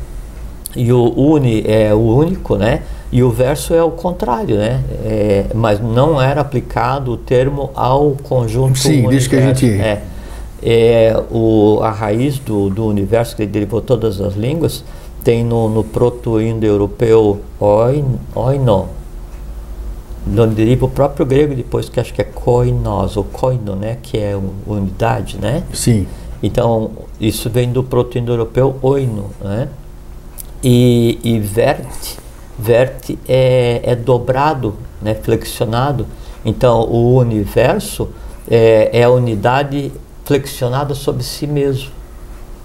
E 0.77 0.93
o 0.93 1.13
uni 1.17 1.65
é 1.67 1.93
o 1.93 1.99
único, 1.99 2.57
né? 2.57 2.83
E 3.13 3.23
o 3.23 3.31
verso 3.31 3.75
é 3.75 3.85
o 3.85 3.91
contrário, 3.91 4.57
né? 4.57 4.83
É, 5.05 5.47
mas 5.55 5.79
não 5.79 6.21
era 6.21 6.41
aplicado 6.41 7.13
o 7.13 7.17
termo 7.19 7.71
ao 7.75 8.13
conjunto 8.23 8.79
Sim, 8.79 9.05
universo. 9.05 9.29
que 9.29 9.37
a 9.37 9.41
gente... 9.43 9.71
É, 9.71 10.03
é, 10.63 11.23
o, 11.31 11.81
a 11.83 11.91
raiz 11.91 12.39
do, 12.39 12.71
do 12.71 12.87
universo, 12.87 13.37
que 13.37 13.45
derivou 13.45 13.83
todas 13.83 14.19
as 14.19 14.35
línguas, 14.35 14.83
tem 15.23 15.45
no, 15.45 15.69
no 15.69 15.85
proto-indo-europeu 15.85 17.41
oino, 17.61 18.89
onde 20.27 20.55
deriva 20.55 20.87
o 20.87 20.89
próprio 20.89 21.27
grego 21.27 21.55
depois, 21.55 21.91
que 21.91 22.01
acho 22.01 22.15
que 22.15 22.23
é 22.23 22.25
koinos, 22.25 23.17
ou 23.17 23.25
koino, 23.25 23.77
né? 23.77 23.99
Que 24.01 24.17
é 24.17 24.39
unidade, 24.67 25.37
né? 25.37 25.65
Sim. 25.75 26.07
Então, 26.43 26.93
isso 27.21 27.51
vem 27.51 27.71
do 27.71 27.83
proto-indo-europeu 27.83 28.77
oino, 28.81 29.31
né? 29.43 29.69
E, 30.65 31.19
e 31.23 31.39
verte 31.41 32.22
verte 32.63 33.19
é, 33.29 33.81
é 33.83 33.97
dobrado, 33.97 34.75
né, 35.01 35.15
flexionado. 35.15 36.07
Então, 36.45 36.81
o 36.83 37.17
universo 37.17 38.09
é, 38.51 38.91
é 38.93 39.05
a 39.05 39.11
unidade 39.11 39.93
flexionada 40.25 40.95
sobre 40.95 41.23
si 41.23 41.47
mesmo. 41.47 41.91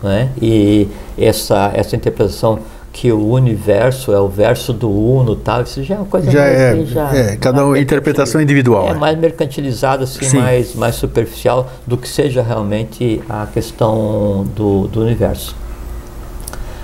Né? 0.01 0.29
E 0.41 0.87
essa, 1.17 1.71
essa 1.73 1.95
interpretação 1.95 2.59
que 2.93 3.11
o 3.11 3.27
universo 3.27 4.11
é 4.11 4.19
o 4.19 4.27
verso 4.27 4.73
do 4.73 4.89
uno 4.89 5.35
tal, 5.35 5.61
isso 5.61 5.83
já 5.83 5.95
é 5.95 5.97
uma 5.99 6.07
coisa 6.07 6.31
já 6.31 6.45
é, 6.45 6.71
assim, 6.71 6.85
já, 6.87 7.15
é, 7.15 7.35
cada 7.35 7.63
uma 7.63 7.77
interpretação 7.77 8.41
individual. 8.41 8.87
É, 8.87 8.91
é 8.91 8.93
mais 8.95 9.17
mercantilizada, 9.17 10.03
assim, 10.03 10.37
mais, 10.37 10.73
mais 10.73 10.95
superficial 10.95 11.69
do 11.85 11.95
que 11.95 12.07
seja 12.07 12.41
realmente 12.41 13.21
a 13.29 13.45
questão 13.45 14.47
do, 14.55 14.87
do 14.87 15.01
universo. 15.01 15.55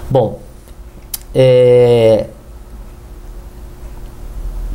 Bom, 0.08 0.40
é, 1.34 2.28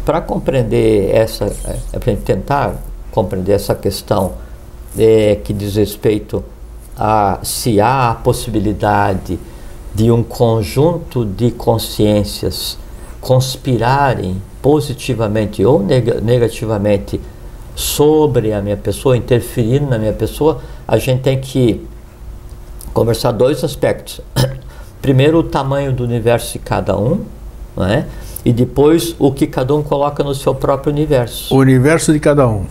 para 0.08 0.22
compreender 0.22 1.14
essa, 1.14 1.54
é, 1.92 1.98
para 1.98 2.16
tentar 2.16 2.76
compreender 3.10 3.52
essa 3.52 3.74
questão 3.74 4.32
é, 4.98 5.36
que 5.36 5.52
diz 5.52 5.76
respeito 5.76 6.42
a 6.96 7.40
se 7.42 7.78
há 7.78 8.12
a 8.12 8.14
possibilidade 8.14 9.38
de 9.94 10.10
um 10.10 10.22
conjunto 10.22 11.26
de 11.26 11.50
consciências 11.50 12.78
conspirarem 13.20 14.40
positivamente 14.62 15.62
ou 15.62 15.82
neg 15.82 16.22
negativamente 16.22 17.20
sobre 17.74 18.54
a 18.54 18.62
minha 18.62 18.78
pessoa, 18.78 19.14
interferindo 19.14 19.90
na 19.90 19.98
minha 19.98 20.14
pessoa, 20.14 20.62
a 20.86 20.96
gente 20.96 21.20
tem 21.20 21.38
que 21.38 21.86
conversar 22.94 23.32
dois 23.32 23.62
aspectos. 23.62 24.22
Primeiro, 25.02 25.40
o 25.40 25.42
tamanho 25.42 25.92
do 25.92 26.02
universo 26.02 26.54
de 26.54 26.60
cada 26.60 26.96
um, 26.96 27.26
não 27.76 27.84
é? 27.84 28.06
E 28.48 28.52
depois 28.52 29.14
o 29.18 29.30
que 29.30 29.46
cada 29.46 29.74
um 29.74 29.82
coloca 29.82 30.24
no 30.24 30.34
seu 30.34 30.54
próprio 30.54 30.90
universo. 30.90 31.54
O 31.54 31.58
universo 31.58 32.14
de 32.14 32.18
cada 32.18 32.48
um. 32.48 32.64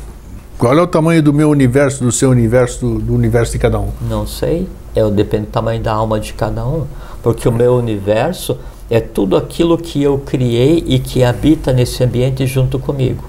Qual 0.58 0.76
é 0.76 0.82
o 0.82 0.88
tamanho 0.88 1.22
do 1.22 1.32
meu 1.32 1.52
universo, 1.52 2.04
do 2.04 2.12
seu 2.12 2.32
universo, 2.32 2.80
do, 2.80 3.00
do 3.00 3.14
universo 3.14 3.52
de 3.52 3.60
cada 3.60 3.80
um? 3.80 3.92
Não 4.10 4.26
sei. 4.26 4.68
É, 4.96 5.08
depende 5.12 5.46
do 5.46 5.52
tamanho 5.52 5.80
da 5.80 5.94
alma 5.94 6.20
de 6.20 6.34
cada 6.34 6.66
um. 6.66 6.88
Porque 7.22 7.48
o 7.48 7.52
meu 7.52 7.76
universo 7.76 8.58
é 8.90 9.00
tudo 9.00 9.38
aquilo 9.38 9.78
que 9.78 10.02
eu 10.02 10.18
criei 10.18 10.84
e 10.88 10.98
que 10.98 11.24
habita 11.24 11.72
nesse 11.72 12.04
ambiente 12.04 12.48
junto 12.48 12.80
comigo. 12.80 13.24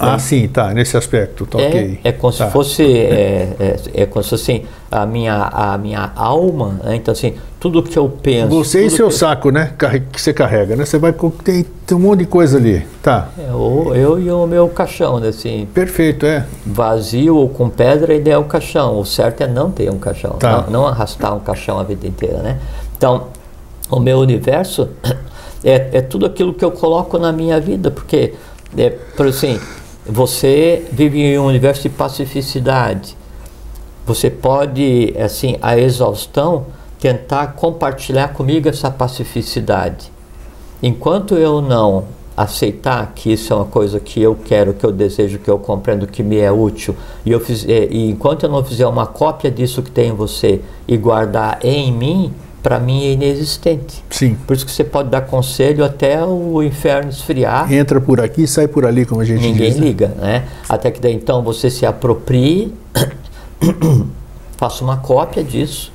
Ah, 0.00 0.18
sim, 0.18 0.48
tá, 0.48 0.72
nesse 0.72 0.96
aspecto, 0.96 1.44
tá 1.44 1.60
é, 1.60 1.68
ok. 1.68 2.00
É 2.02 2.12
como 2.12 2.32
tá. 2.32 2.46
se 2.46 2.52
fosse, 2.52 2.82
é, 2.88 3.54
é, 3.60 3.76
é, 4.02 4.06
como 4.06 4.24
se 4.24 4.34
assim, 4.34 4.64
a 4.90 5.04
minha, 5.04 5.34
a 5.34 5.76
minha 5.76 6.10
alma, 6.16 6.80
né? 6.82 6.96
então 6.96 7.12
assim, 7.12 7.34
tudo 7.60 7.82
que 7.82 7.98
eu 7.98 8.08
penso... 8.08 8.48
Você 8.48 8.86
e 8.86 8.90
seu 8.90 9.08
que... 9.08 9.14
saco, 9.14 9.50
né, 9.50 9.74
que 10.10 10.20
você 10.20 10.32
carrega, 10.32 10.74
né, 10.74 10.86
você 10.86 10.98
vai, 10.98 11.12
tem, 11.44 11.66
tem 11.86 11.96
um 11.98 12.00
monte 12.00 12.20
de 12.20 12.26
coisa 12.26 12.56
ali, 12.56 12.86
tá. 13.02 13.28
É, 13.38 13.52
ou 13.52 13.94
eu 13.94 14.18
e 14.18 14.30
o 14.30 14.46
meu 14.46 14.70
caixão, 14.70 15.20
né, 15.20 15.28
assim... 15.28 15.68
Perfeito, 15.74 16.24
é. 16.24 16.46
Vazio 16.64 17.36
ou 17.36 17.50
com 17.50 17.68
pedra, 17.68 18.14
ideia 18.14 18.34
é 18.34 18.38
o 18.38 18.44
caixão, 18.44 18.98
o 18.98 19.04
certo 19.04 19.42
é 19.42 19.46
não 19.46 19.70
ter 19.70 19.90
um 19.90 19.98
caixão, 19.98 20.30
tá. 20.38 20.62
não, 20.62 20.70
não 20.70 20.86
arrastar 20.86 21.36
um 21.36 21.40
caixão 21.40 21.78
a 21.78 21.82
vida 21.82 22.06
inteira, 22.06 22.38
né. 22.38 22.58
Então, 22.96 23.26
o 23.90 24.00
meu 24.00 24.18
universo 24.18 24.88
é, 25.62 25.90
é 25.92 26.00
tudo 26.00 26.24
aquilo 26.24 26.54
que 26.54 26.64
eu 26.64 26.70
coloco 26.70 27.18
na 27.18 27.30
minha 27.32 27.60
vida, 27.60 27.90
porque, 27.90 28.32
é, 28.78 28.88
por 29.14 29.26
assim 29.26 29.60
você 30.06 30.86
vive 30.92 31.20
em 31.20 31.38
um 31.38 31.46
universo 31.46 31.82
de 31.82 31.90
pacificidade. 31.90 33.16
Você 34.06 34.30
pode, 34.30 35.14
assim, 35.18 35.56
a 35.60 35.78
exaustão, 35.78 36.66
tentar 36.98 37.48
compartilhar 37.54 38.28
comigo 38.28 38.68
essa 38.68 38.90
pacificidade. 38.90 40.12
enquanto 40.82 41.34
eu 41.34 41.60
não 41.60 42.04
aceitar 42.34 43.12
que 43.14 43.32
isso 43.32 43.52
é 43.52 43.56
uma 43.56 43.66
coisa 43.66 44.00
que 44.00 44.22
eu 44.22 44.34
quero, 44.34 44.72
que 44.72 44.84
eu 44.84 44.90
desejo, 44.90 45.38
que 45.38 45.50
eu 45.50 45.58
compreendo, 45.58 46.06
que 46.06 46.22
me 46.22 46.38
é 46.38 46.50
útil, 46.50 46.96
e, 47.24 47.30
eu 47.30 47.38
fiz, 47.38 47.64
e 47.64 48.08
enquanto 48.10 48.44
eu 48.44 48.48
não 48.48 48.64
fizer 48.64 48.86
uma 48.86 49.06
cópia 49.06 49.50
disso 49.50 49.82
que 49.82 49.90
tem 49.90 50.08
em 50.08 50.14
você 50.14 50.62
e 50.88 50.96
guardar 50.96 51.58
em 51.62 51.92
mim, 51.92 52.32
para 52.62 52.78
mim 52.78 53.04
é 53.04 53.12
inexistente. 53.12 54.04
Sim. 54.10 54.36
Por 54.46 54.54
isso 54.54 54.66
que 54.66 54.72
você 54.72 54.84
pode 54.84 55.08
dar 55.08 55.22
conselho 55.22 55.84
até 55.84 56.24
o 56.24 56.62
inferno 56.62 57.10
esfriar. 57.10 57.72
Entra 57.72 58.00
por 58.00 58.20
aqui, 58.20 58.46
sai 58.46 58.68
por 58.68 58.84
ali, 58.84 59.06
como 59.06 59.20
a 59.20 59.24
gente 59.24 59.40
Ninguém 59.40 59.70
diz. 59.70 59.80
Né? 59.80 59.86
liga, 59.86 60.08
né? 60.08 60.48
Até 60.68 60.90
que 60.90 61.00
daí 61.00 61.14
então 61.14 61.42
você 61.42 61.70
se 61.70 61.86
aproprie, 61.86 62.74
faça 64.56 64.84
uma 64.84 64.98
cópia 64.98 65.42
disso 65.42 65.92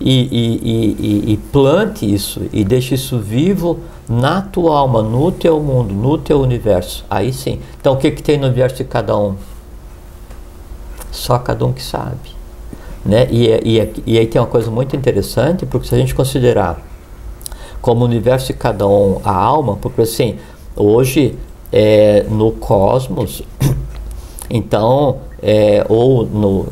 e, 0.00 0.20
e, 0.32 1.28
e, 1.30 1.32
e, 1.32 1.36
plante 1.36 2.12
isso 2.12 2.42
e 2.52 2.64
deixe 2.64 2.94
isso 2.94 3.18
vivo 3.18 3.80
na 4.08 4.40
tua 4.40 4.78
alma, 4.78 5.02
no 5.02 5.30
teu 5.30 5.60
mundo, 5.60 5.94
no 5.94 6.18
teu 6.18 6.40
universo. 6.40 7.04
Aí 7.08 7.32
sim. 7.32 7.60
Então 7.80 7.94
o 7.94 7.96
que, 7.96 8.10
que 8.10 8.22
tem 8.22 8.38
no 8.38 8.46
universo 8.46 8.78
de 8.78 8.84
cada 8.84 9.16
um? 9.16 9.36
Só 11.12 11.38
cada 11.38 11.64
um 11.66 11.72
que 11.72 11.82
sabe. 11.82 12.39
Né? 13.04 13.28
E, 13.30 13.48
e, 13.48 13.92
e 14.06 14.18
aí 14.18 14.26
tem 14.26 14.40
uma 14.40 14.46
coisa 14.46 14.70
muito 14.70 14.94
interessante, 14.94 15.64
porque 15.64 15.88
se 15.88 15.94
a 15.94 15.98
gente 15.98 16.14
considerar 16.14 16.82
como 17.80 18.04
universo 18.04 18.48
de 18.48 18.54
cada 18.54 18.86
um 18.86 19.20
a 19.24 19.34
alma, 19.34 19.76
porque 19.76 20.02
assim, 20.02 20.36
hoje 20.76 21.36
é, 21.72 22.24
no 22.28 22.52
cosmos, 22.52 23.42
então, 24.50 25.18
é, 25.42 25.84
ou 25.88 26.26
no, 26.26 26.66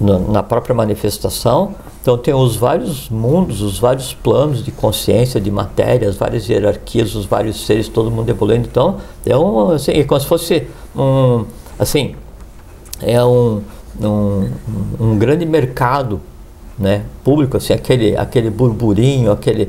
no, 0.00 0.32
na 0.32 0.42
própria 0.42 0.74
manifestação, 0.74 1.74
então 2.00 2.16
tem 2.16 2.32
os 2.32 2.56
vários 2.56 3.08
mundos, 3.10 3.60
os 3.60 3.78
vários 3.78 4.14
planos 4.14 4.64
de 4.64 4.70
consciência, 4.72 5.40
de 5.40 5.50
matéria, 5.50 6.08
as 6.08 6.16
várias 6.16 6.48
hierarquias, 6.48 7.14
os 7.14 7.26
vários 7.26 7.66
seres, 7.66 7.88
todo 7.88 8.10
mundo 8.10 8.30
evoluindo. 8.30 8.66
Então 8.66 8.96
é 9.26 9.36
um, 9.36 9.72
assim, 9.72 9.92
é 9.92 10.04
como 10.04 10.20
se 10.20 10.26
fosse 10.26 10.66
um, 10.96 11.44
assim, 11.78 12.14
é 13.02 13.22
um, 13.22 13.60
um, 14.00 14.50
um 14.98 15.18
grande 15.18 15.44
mercado 15.44 16.20
né, 16.78 17.02
público, 17.24 17.56
assim, 17.56 17.72
aquele, 17.72 18.16
aquele 18.16 18.50
burburinho, 18.50 19.32
aquele 19.32 19.68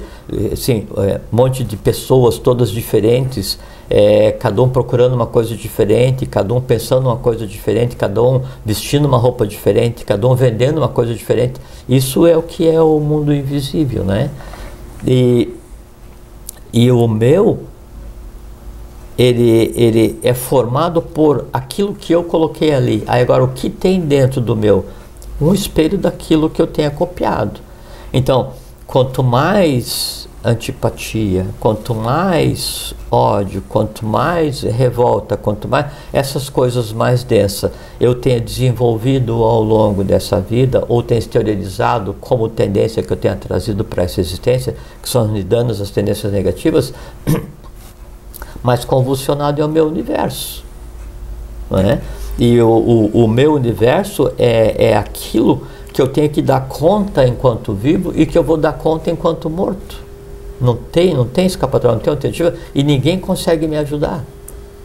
assim, 0.54 0.88
é, 0.98 1.20
monte 1.32 1.64
de 1.64 1.76
pessoas 1.76 2.38
todas 2.38 2.70
diferentes, 2.70 3.58
é, 3.90 4.32
cada 4.34 4.62
um 4.62 4.70
procurando 4.70 5.14
uma 5.14 5.26
coisa 5.26 5.56
diferente, 5.56 6.28
cada 6.28 6.54
um 6.54 6.62
pensando 6.62 7.08
uma 7.08 7.18
coisa 7.18 7.48
diferente, 7.48 7.96
cada 7.96 8.22
um 8.22 8.42
vestindo 8.64 9.06
uma 9.06 9.18
roupa 9.18 9.48
diferente, 9.48 10.06
cada 10.06 10.28
um 10.28 10.36
vendendo 10.36 10.78
uma 10.78 10.90
coisa 10.90 11.14
diferente. 11.16 11.60
Isso 11.88 12.28
é 12.28 12.38
o 12.38 12.44
que 12.44 12.70
é 12.70 12.80
o 12.80 13.00
mundo 13.00 13.34
invisível, 13.34 14.04
né? 14.04 14.30
E, 15.06 15.52
e 16.72 16.92
o 16.92 17.08
meu, 17.08 17.64
ele, 19.20 19.74
ele 19.76 20.18
é 20.24 20.34
formado 20.34 21.02
por 21.02 21.48
aquilo 21.52 21.94
que 21.94 22.14
eu 22.14 22.24
coloquei 22.24 22.74
ali. 22.74 23.04
Aí 23.06 23.22
agora, 23.22 23.44
o 23.44 23.50
que 23.50 23.70
tem 23.70 24.00
dentro 24.00 24.40
do 24.40 24.56
meu? 24.56 24.86
Um 25.42 25.54
espelho 25.54 25.98
daquilo 25.98 26.50
que 26.50 26.62
eu 26.62 26.66
tenha 26.66 26.90
copiado. 26.90 27.60
Então, 28.14 28.52
quanto 28.88 29.22
mais 29.22 30.30
antipatia, 30.42 31.46
quanto 31.60 31.94
mais 31.94 32.94
ódio, 33.12 33.62
quanto 33.68 34.06
mais 34.06 34.62
revolta, 34.62 35.36
quanto 35.36 35.68
mais 35.68 35.88
essas 36.14 36.48
coisas 36.48 36.94
mais 36.94 37.22
densas 37.26 37.72
eu 38.00 38.16
tenha 38.16 38.40
desenvolvido 38.40 39.44
ao 39.44 39.62
longo 39.62 40.02
dessa 40.02 40.40
vida 40.40 40.86
ou 40.88 41.04
tenha 41.04 41.20
exteriorizado 41.20 42.16
como 42.22 42.48
tendência 42.48 43.04
que 43.04 43.12
eu 43.12 43.18
tenha 43.18 43.36
trazido 43.36 43.84
para 43.84 44.04
essa 44.04 44.22
existência, 44.22 44.78
que 45.04 45.10
são 45.10 45.34
os 45.34 45.44
danos, 45.44 45.82
as 45.82 45.90
tendências 45.90 46.32
negativas, 46.32 46.94
mais 48.64 48.84
convulsionado 48.86 49.62
é 49.62 49.66
o 49.66 49.70
meu 49.70 49.88
universo. 49.88 50.64
Não 51.70 51.80
é? 51.80 52.02
E 52.38 52.60
o, 52.62 52.68
o, 52.68 53.26
o 53.26 53.28
meu 53.28 53.54
universo 53.54 54.32
é, 54.38 54.92
é 54.92 54.98
aquilo 54.98 55.68
que 55.92 56.02
eu 56.02 56.08
tenho 56.08 56.30
que 56.30 56.42
dar 56.42 56.68
conta 56.68 57.26
enquanto 57.28 57.74
vivo 57.74 58.14
e 58.16 58.26
que 58.26 58.38
eu 58.38 58.44
vou 58.44 58.58
dar 58.58 58.74
conta 58.74 59.12
enquanto 59.12 59.50
morto. 59.50 59.98
Não 60.60 60.76
tem, 60.76 61.14
não 61.14 61.26
tem 61.26 61.46
escapatória, 61.46 61.96
não 61.96 62.02
tem 62.02 62.12
alternativa 62.12 62.54
e 62.74 62.84
ninguém 62.84 63.20
consegue 63.20 63.68
me 63.68 63.78
ajudar 63.78 64.24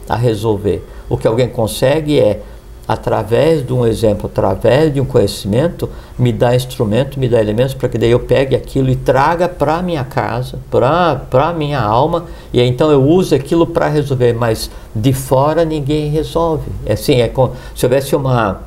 a 0.07 0.15
resolver. 0.15 0.85
O 1.09 1.17
que 1.17 1.27
alguém 1.27 1.49
consegue 1.49 2.19
é, 2.19 2.41
através 2.87 3.65
de 3.65 3.73
um 3.73 3.85
exemplo, 3.85 4.29
através 4.31 4.93
de 4.93 5.01
um 5.01 5.05
conhecimento, 5.05 5.89
me 6.17 6.31
dar 6.31 6.55
instrumento, 6.55 7.19
me 7.19 7.27
dar 7.27 7.41
elementos 7.41 7.73
para 7.73 7.89
que 7.89 7.97
daí 7.97 8.11
eu 8.11 8.19
pegue 8.19 8.55
aquilo 8.55 8.89
e 8.89 8.95
traga 8.95 9.49
para 9.49 9.81
minha 9.81 10.03
casa, 10.03 10.59
para 10.69 11.47
a 11.47 11.53
minha 11.53 11.81
alma, 11.81 12.25
e 12.53 12.61
então 12.61 12.91
eu 12.91 13.03
uso 13.03 13.33
aquilo 13.33 13.65
para 13.65 13.87
resolver, 13.87 14.33
mas 14.33 14.69
de 14.95 15.13
fora 15.13 15.65
ninguém 15.65 16.09
resolve. 16.09 16.71
É 16.85 16.93
assim, 16.93 17.21
é 17.21 17.27
como 17.27 17.53
se 17.75 17.85
houvesse 17.85 18.15
uma, 18.15 18.61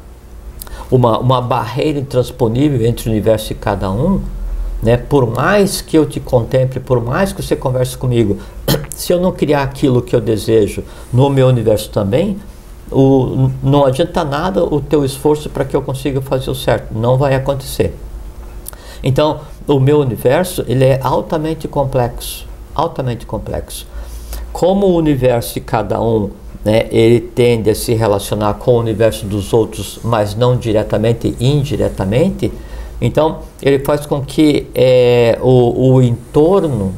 uma, 0.91 1.19
uma 1.19 1.41
barreira 1.41 1.99
intransponível 1.99 2.85
entre 2.85 3.09
o 3.09 3.13
universo 3.13 3.53
e 3.53 3.55
cada 3.55 3.89
um, 3.91 4.21
né? 4.83 4.97
Por 4.97 5.29
mais 5.29 5.81
que 5.81 5.97
eu 5.97 6.07
te 6.07 6.21
contemple, 6.21 6.81
por 6.81 7.03
mais 7.03 7.33
que 7.33 7.43
você 7.43 7.57
converse 7.57 7.97
comigo, 7.97 8.39
se 8.95 9.13
eu 9.13 9.21
não 9.21 9.33
criar 9.33 9.63
aquilo 9.63 10.03
que 10.03 10.15
eu 10.15 10.21
desejo 10.21 10.83
no 11.13 11.31
meu 11.31 11.47
universo 11.47 11.91
também, 11.91 12.37
o, 12.91 13.51
não 13.63 13.85
adianta 13.85 14.25
nada 14.25 14.65
o 14.65 14.81
teu 14.81 15.05
esforço 15.05 15.51
para 15.51 15.65
que 15.65 15.77
eu 15.77 15.83
consiga 15.83 16.21
fazer 16.21 16.51
o 16.51 16.55
certo. 16.55 16.95
Não 16.95 17.17
vai 17.17 17.35
acontecer. 17.35 17.97
Então, 19.03 19.41
o 19.67 19.79
meu 19.79 20.01
universo 20.01 20.65
ele 20.67 20.85
é 20.85 21.01
altamente 21.03 21.69
complexo, 21.69 22.47
altamente 22.75 23.27
complexo. 23.27 23.87
Como 24.53 24.87
o 24.87 24.97
universo 24.97 25.55
de 25.55 25.61
cada 25.61 26.01
um, 26.01 26.31
né, 26.65 26.87
ele 26.91 27.21
tende 27.21 27.71
a 27.71 27.75
se 27.75 27.95
relacionar 27.95 28.55
com 28.55 28.73
o 28.73 28.79
universo 28.81 29.27
dos 29.27 29.53
outros, 29.53 30.01
mas 30.03 30.35
não 30.35 30.57
diretamente, 30.57 31.37
indiretamente 31.39 32.51
então, 33.01 33.41
ele 33.63 33.79
faz 33.81 34.07
com 34.07 34.21
que 34.21 34.67
é, 34.75 35.39
o, 35.41 35.93
o 35.93 36.03
entorno, 36.03 36.93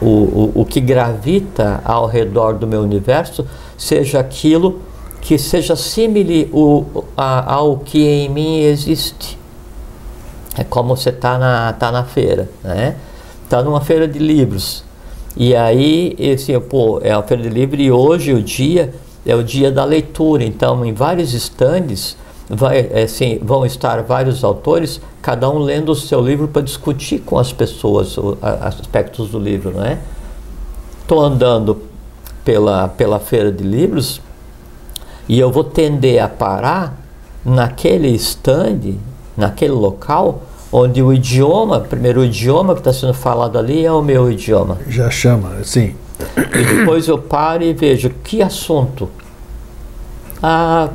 o, 0.00 0.06
o, 0.06 0.52
o 0.56 0.64
que 0.64 0.80
gravita 0.80 1.80
ao 1.84 2.06
redor 2.06 2.54
do 2.54 2.66
meu 2.66 2.80
universo, 2.80 3.46
seja 3.76 4.20
aquilo 4.20 4.80
que 5.20 5.38
seja 5.38 5.74
simile 5.74 6.50
ao 7.16 7.78
que 7.78 8.04
em 8.04 8.28
mim 8.28 8.58
existe. 8.58 9.38
É 10.56 10.62
como 10.62 10.96
você 10.96 11.08
está 11.08 11.38
na, 11.38 11.72
tá 11.72 11.90
na 11.90 12.04
feira, 12.04 12.48
né? 12.62 12.96
Está 13.42 13.62
numa 13.62 13.80
feira 13.80 14.06
de 14.06 14.18
livros. 14.18 14.84
E 15.36 15.56
aí, 15.56 16.14
assim, 16.32 16.58
pô, 16.60 17.00
é 17.02 17.16
uma 17.16 17.22
feira 17.22 17.42
de 17.42 17.48
livros 17.48 17.80
e 17.80 17.90
hoje 17.90 18.32
o 18.32 18.42
dia 18.42 18.94
é 19.26 19.34
o 19.34 19.42
dia 19.42 19.72
da 19.72 19.84
leitura. 19.84 20.44
Então, 20.44 20.84
em 20.84 20.92
vários 20.92 21.34
estandes, 21.34 22.16
vai, 22.48 22.88
é, 22.92 23.02
assim, 23.02 23.38
vão 23.42 23.64
estar 23.64 24.02
vários 24.02 24.44
autores, 24.44 25.00
cada 25.22 25.48
um 25.48 25.58
lendo 25.58 25.90
o 25.90 25.96
seu 25.96 26.20
livro 26.20 26.46
para 26.46 26.62
discutir 26.62 27.20
com 27.20 27.38
as 27.38 27.52
pessoas 27.52 28.16
os 28.18 28.36
aspectos 28.42 29.30
do 29.30 29.38
livro, 29.38 29.72
não 29.72 29.84
é? 29.84 29.98
Estou 31.02 31.20
andando 31.20 31.93
pela, 32.44 32.88
pela 32.88 33.18
feira 33.18 33.50
de 33.50 33.64
livros 33.64 34.20
e 35.28 35.38
eu 35.38 35.50
vou 35.50 35.64
tender 35.64 36.22
a 36.22 36.28
parar 36.28 36.94
naquele 37.44 38.08
stand, 38.08 38.96
naquele 39.36 39.72
local, 39.72 40.42
onde 40.70 41.02
o 41.02 41.12
idioma, 41.12 41.80
primeiro 41.80 42.20
o 42.20 42.24
idioma 42.24 42.74
que 42.74 42.80
está 42.80 42.92
sendo 42.92 43.14
falado 43.14 43.58
ali 43.58 43.84
é 43.84 43.92
o 43.92 44.02
meu 44.02 44.30
idioma. 44.30 44.78
Já 44.88 45.10
chama, 45.10 45.62
sim. 45.64 45.94
E 46.36 46.76
depois 46.76 47.08
eu 47.08 47.18
paro 47.18 47.62
e 47.62 47.72
vejo 47.72 48.10
que 48.22 48.42
assunto. 48.42 49.08
Ah, 50.42 50.90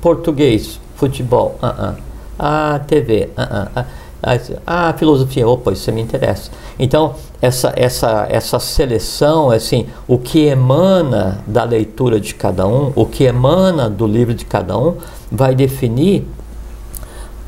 português, 0.00 0.78
futebol, 0.96 1.58
uh 1.62 1.66
-uh. 1.66 1.94
a 2.38 2.78
TV, 2.86 3.30
uh 3.36 3.68
a, 3.74 3.84
a 4.66 4.92
filosofia, 4.94 5.46
opa, 5.46 5.72
isso 5.72 5.92
me 5.92 6.00
interessa. 6.00 6.50
Então, 6.78 7.14
essa, 7.40 7.72
essa, 7.76 8.26
essa 8.28 8.58
seleção, 8.58 9.50
assim, 9.50 9.86
o 10.08 10.18
que 10.18 10.46
emana 10.46 11.44
da 11.46 11.64
leitura 11.64 12.18
de 12.18 12.34
cada 12.34 12.66
um, 12.66 12.92
o 12.94 13.06
que 13.06 13.24
emana 13.24 13.88
do 13.88 14.06
livro 14.06 14.34
de 14.34 14.44
cada 14.44 14.76
um, 14.76 14.96
vai 15.30 15.54
definir 15.54 16.26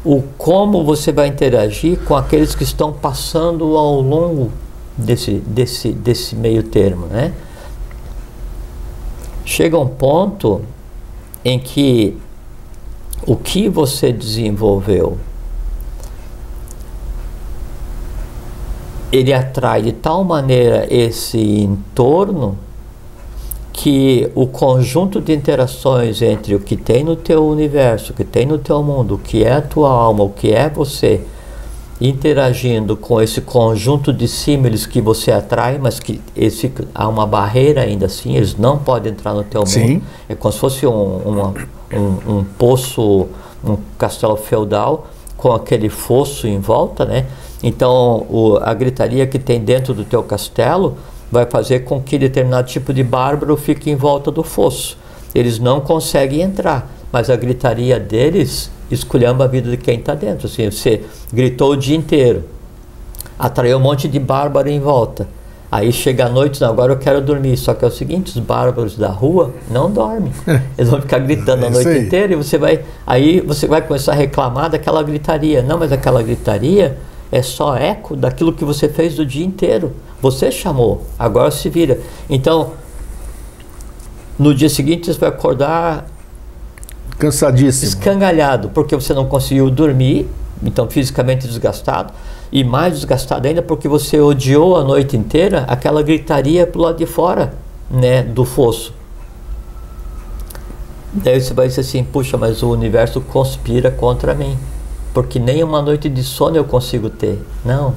o 0.04 0.22
como 0.36 0.84
você 0.84 1.10
vai 1.10 1.26
interagir 1.26 1.98
com 2.04 2.14
aqueles 2.14 2.54
que 2.54 2.62
estão 2.62 2.92
passando 2.92 3.76
ao 3.76 4.00
longo 4.00 4.52
desse, 4.96 5.32
desse, 5.46 5.92
desse 5.92 6.36
meio 6.36 6.62
termo, 6.62 7.06
né? 7.06 7.32
Chega 9.44 9.78
um 9.78 9.88
ponto 9.88 10.62
em 11.44 11.58
que 11.58 12.16
o 13.26 13.36
que 13.36 13.68
você 13.68 14.12
desenvolveu, 14.12 15.18
ele 19.10 19.32
atrai 19.32 19.82
de 19.82 19.92
tal 19.92 20.22
maneira 20.24 20.86
esse 20.90 21.38
entorno 21.38 22.56
que 23.72 24.30
o 24.34 24.46
conjunto 24.46 25.20
de 25.20 25.32
interações 25.32 26.20
entre 26.20 26.54
o 26.54 26.60
que 26.60 26.76
tem 26.76 27.04
no 27.04 27.14
teu 27.14 27.46
universo, 27.46 28.12
o 28.12 28.14
que 28.14 28.24
tem 28.24 28.44
no 28.44 28.58
teu 28.58 28.82
mundo, 28.82 29.14
o 29.14 29.18
que 29.18 29.44
é 29.44 29.52
a 29.52 29.62
tua 29.62 29.88
alma, 29.90 30.24
o 30.24 30.30
que 30.30 30.52
é 30.52 30.68
você, 30.68 31.20
interagindo 32.00 32.96
com 32.96 33.20
esse 33.20 33.40
conjunto 33.40 34.12
de 34.12 34.26
símiles 34.28 34.84
que 34.86 35.00
você 35.00 35.30
atrai, 35.32 35.78
mas 35.78 35.98
que 36.00 36.20
esse, 36.36 36.72
há 36.94 37.08
uma 37.08 37.26
barreira 37.26 37.82
ainda 37.82 38.06
assim, 38.06 38.36
eles 38.36 38.56
não 38.56 38.78
podem 38.78 39.12
entrar 39.12 39.32
no 39.34 39.42
teu 39.44 39.64
Sim. 39.66 39.94
mundo. 39.94 40.02
É 40.28 40.34
como 40.34 40.52
se 40.52 40.58
fosse 40.58 40.86
um, 40.86 41.16
uma- 41.18 41.54
um, 41.92 42.38
um 42.38 42.44
poço, 42.58 43.26
um 43.64 43.76
castelo 43.96 44.36
feudal 44.36 45.06
com 45.36 45.52
aquele 45.52 45.88
fosso 45.88 46.46
em 46.46 46.58
volta, 46.58 47.04
né? 47.04 47.26
Então 47.62 48.26
o- 48.30 48.58
a 48.62 48.72
gritaria 48.74 49.26
que 49.26 49.38
tem 49.38 49.60
dentro 49.60 49.92
do 49.94 50.04
teu 50.04 50.22
castelo 50.22 50.96
vai 51.30 51.44
fazer 51.46 51.80
com 51.80 52.00
que 52.00 52.16
determinado 52.18 52.68
tipo 52.68 52.92
de 52.92 53.02
bárbaro 53.02 53.56
fique 53.56 53.90
em 53.90 53.96
volta 53.96 54.30
do 54.30 54.42
fosso. 54.42 54.96
Eles 55.34 55.58
não 55.58 55.80
conseguem 55.80 56.40
entrar, 56.40 56.90
mas 57.12 57.28
a 57.28 57.36
gritaria 57.36 57.98
deles 58.00 58.70
esculhamba 58.90 59.44
a 59.44 59.46
vida 59.46 59.70
de 59.70 59.76
quem 59.76 59.98
está 59.98 60.14
dentro. 60.14 60.46
Assim, 60.46 60.70
você 60.70 61.02
gritou 61.32 61.72
o 61.72 61.76
dia 61.76 61.96
inteiro, 61.96 62.44
atraiu 63.38 63.76
um 63.76 63.80
monte 63.80 64.08
de 64.08 64.18
bárbaro 64.18 64.68
em 64.68 64.80
volta. 64.80 65.26
Aí 65.70 65.92
chega 65.92 66.24
a 66.24 66.28
noite, 66.30 66.62
não, 66.62 66.70
agora 66.70 66.92
eu 66.94 66.96
quero 66.96 67.20
dormir. 67.20 67.54
Só 67.58 67.74
que 67.74 67.84
é 67.84 67.88
o 67.88 67.90
seguinte, 67.90 68.28
os 68.28 68.38
bárbaros 68.38 68.96
da 68.96 69.08
rua 69.10 69.52
não 69.70 69.90
dormem. 69.90 70.32
Eles 70.78 70.88
vão 70.90 70.98
ficar 71.02 71.18
gritando 71.18 71.62
É 71.62 71.66
a 71.66 71.70
isso 71.70 71.82
noite 71.84 72.06
inteira 72.06 72.32
e 72.32 72.36
você 72.36 72.56
vai. 72.56 72.80
Aí 73.06 73.42
você 73.42 73.66
vai 73.66 73.82
começar 73.82 74.12
a 74.12 74.14
reclamar 74.14 74.70
daquela 74.70 75.02
gritaria. 75.02 75.60
Não, 75.62 75.76
mas 75.78 75.92
aquela 75.92 76.22
gritaria 76.22 76.96
é 77.30 77.42
só 77.42 77.76
eco 77.76 78.16
daquilo 78.16 78.52
que 78.52 78.64
você 78.64 78.88
fez 78.88 79.14
do 79.14 79.24
dia 79.24 79.44
inteiro. 79.44 79.92
Você 80.20 80.50
chamou, 80.50 81.06
agora 81.18 81.50
se 81.50 81.68
vira. 81.68 82.00
Então, 82.28 82.72
no 84.38 84.54
dia 84.54 84.68
seguinte 84.68 85.12
você 85.12 85.18
vai 85.18 85.28
acordar 85.28 86.06
Cansadíssimo. 87.18 87.88
escangalhado, 87.88 88.70
porque 88.70 88.94
você 88.94 89.12
não 89.12 89.26
conseguiu 89.26 89.70
dormir, 89.70 90.28
então 90.62 90.88
fisicamente 90.88 91.46
desgastado, 91.46 92.12
e 92.50 92.64
mais 92.64 92.94
desgastado 92.94 93.46
ainda 93.46 93.62
porque 93.62 93.88
você 93.88 94.20
odiou 94.20 94.76
a 94.76 94.84
noite 94.84 95.16
inteira 95.16 95.64
aquela 95.68 96.02
gritaria 96.02 96.66
pro 96.66 96.80
lado 96.80 96.98
de 96.98 97.06
fora, 97.06 97.54
né, 97.90 98.22
do 98.22 98.44
fosso. 98.44 98.94
Daí 101.12 101.40
você 101.40 101.54
vai 101.54 101.68
dizer 101.68 101.80
assim, 101.80 102.04
puxa, 102.04 102.36
mas 102.36 102.62
o 102.62 102.70
universo 102.70 103.20
conspira 103.20 103.90
contra 103.90 104.34
mim, 104.34 104.56
porque 105.12 105.38
nem 105.38 105.62
uma 105.62 105.82
noite 105.82 106.08
de 106.08 106.22
sono 106.22 106.56
eu 106.56 106.64
consigo 106.64 107.10
ter. 107.10 107.42
Não, 107.64 107.94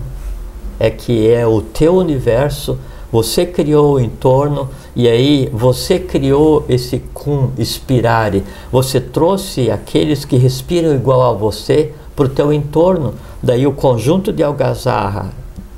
é 0.80 0.90
que 0.90 1.30
é 1.30 1.46
o 1.46 1.62
teu 1.62 1.96
universo, 1.96 2.78
você 3.12 3.46
criou 3.46 3.96
o 3.96 4.00
entorno 4.00 4.70
e 4.96 5.08
aí 5.08 5.50
você 5.54 6.00
criou 6.00 6.66
esse 6.68 7.00
cum 7.14 7.52
inspirare, 7.58 8.44
você 8.72 9.00
trouxe 9.00 9.70
aqueles 9.70 10.26
que 10.26 10.38
respiram 10.38 10.96
igual 10.96 11.22
a 11.22 11.34
você 11.34 11.94
para 12.16 12.26
o 12.26 12.30
teu 12.30 12.52
entorno, 12.52 13.14
daí 13.44 13.68
o 13.68 13.74
conjunto 13.74 14.32
de 14.34 14.42
algazarra 14.42 15.32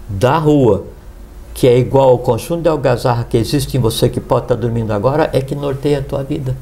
da 0.08 0.38
rua, 0.38 0.86
que 1.54 1.67
é 1.67 1.78
igual 1.78 2.10
ao 2.10 2.19
conjunto 2.19 2.62
de 2.62 2.69
algazarra 2.69 3.24
que 3.24 3.38
existe 3.38 3.78
em 3.78 3.80
você 3.80 4.10
que 4.10 4.19
pode 4.19 4.46
estar 4.46 4.56
dormindo 4.56 4.91
agora, 4.91 5.30
é 5.34 5.41
que 5.41 5.56
norteia 5.56 6.00
a 6.00 6.02
tua 6.02 6.24
vida. 6.24 6.56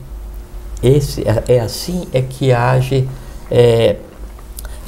Esse, 0.81 1.21
é, 1.27 1.57
é 1.57 1.59
assim 1.59 2.07
é 2.11 2.21
que 2.21 2.51
age 2.51 3.07
é, 3.49 3.97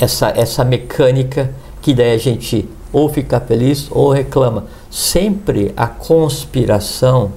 essa, 0.03 0.29
essa 0.35 0.63
mecânica 0.65 1.51
que 1.81 1.93
daí 1.93 2.13
a 2.13 2.17
gente 2.17 2.67
ou 2.91 3.09
fica 3.09 3.39
feliz 3.39 3.87
ou 3.89 4.11
reclama. 4.11 4.65
Sempre 4.89 5.73
a 5.75 5.87
conspiração 5.87 7.31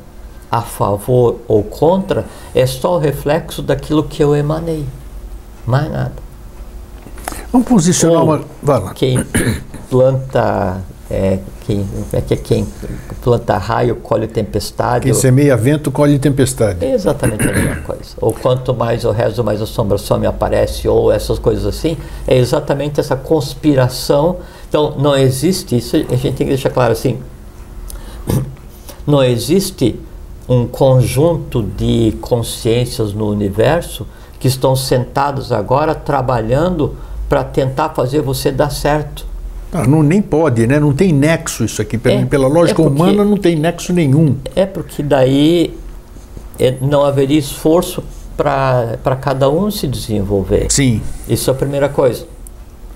a 0.50 0.60
favor 0.62 1.36
ou 1.48 1.62
contra 1.62 2.24
é 2.54 2.66
só 2.66 2.96
o 2.96 2.98
reflexo 2.98 3.62
daquilo 3.62 4.04
que 4.04 4.22
eu 4.22 4.34
emanei. 4.36 4.84
Mais 5.66 5.90
nada. 5.90 6.12
Vamos 7.52 7.66
posicionar 7.68 8.18
Ou- 8.22 8.24
uma. 8.28 8.44
Vai 8.62 8.80
lá. 8.80 8.94
Quem 8.94 9.24
planta, 9.88 10.82
é, 11.10 11.38
quem, 11.64 11.86
é 12.12 12.20
que 12.20 12.34
é 12.34 12.36
quem 12.36 12.66
planta 13.22 13.56
raio, 13.56 13.96
colhe 13.96 14.26
tempestade. 14.26 15.04
Quem 15.04 15.12
ou- 15.12 15.18
semeia 15.18 15.56
vento, 15.56 15.90
colhe 15.90 16.18
tempestade. 16.18 16.84
é 16.84 16.92
exatamente 16.92 17.46
a 17.48 17.52
mesma 17.52 17.76
coisa. 17.86 18.02
Ou 18.20 18.32
quanto 18.32 18.74
mais 18.74 19.04
eu 19.04 19.12
rezo, 19.12 19.44
mais 19.44 19.62
assombração 19.62 20.18
me 20.18 20.26
aparece, 20.26 20.88
ou 20.88 21.12
essas 21.12 21.38
coisas 21.38 21.64
assim. 21.64 21.96
É 22.26 22.36
exatamente 22.36 22.98
essa 22.98 23.14
conspiração. 23.14 24.38
Então, 24.68 24.94
não 24.98 25.16
existe, 25.16 25.76
isso 25.76 25.96
a 25.96 26.00
gente 26.16 26.36
tem 26.36 26.46
que 26.46 26.46
deixar 26.46 26.70
claro 26.70 26.92
assim. 26.92 27.18
Não 29.06 29.22
existe 29.22 30.00
um 30.48 30.66
conjunto 30.66 31.62
de 31.62 32.16
consciências 32.20 33.12
no 33.12 33.28
universo 33.30 34.04
que 34.40 34.48
estão 34.48 34.74
sentados 34.74 35.52
agora 35.52 35.94
trabalhando 35.94 36.96
para 37.28 37.44
tentar 37.44 37.90
fazer 37.90 38.20
você 38.20 38.50
dar 38.50 38.70
certo. 38.70 39.24
Ah, 39.82 39.86
não, 39.86 40.02
nem 40.02 40.22
pode, 40.22 40.66
né? 40.66 40.80
Não 40.80 40.92
tem 40.92 41.12
nexo 41.12 41.64
isso 41.64 41.82
aqui. 41.82 41.98
Pela, 41.98 42.20
É, 42.20 42.24
pela 42.24 42.48
lógica 42.48 42.80
é 42.80 42.84
porque- 42.84 43.02
humana, 43.02 43.24
não 43.24 43.36
tem 43.36 43.56
nexo 43.56 43.92
nenhum. 43.92 44.36
É 44.54 44.64
porque 44.66 45.02
daí 45.02 45.74
é, 46.58 46.74
não 46.80 47.04
haveria 47.04 47.38
esforço 47.38 48.02
para 48.36 49.16
cada 49.20 49.48
um 49.50 49.70
se 49.70 49.86
desenvolver. 49.86 50.66
Sim. 50.70 51.00
Isso 51.28 51.50
é 51.50 51.52
a 51.52 51.56
primeira 51.56 51.88
coisa. 51.88 52.26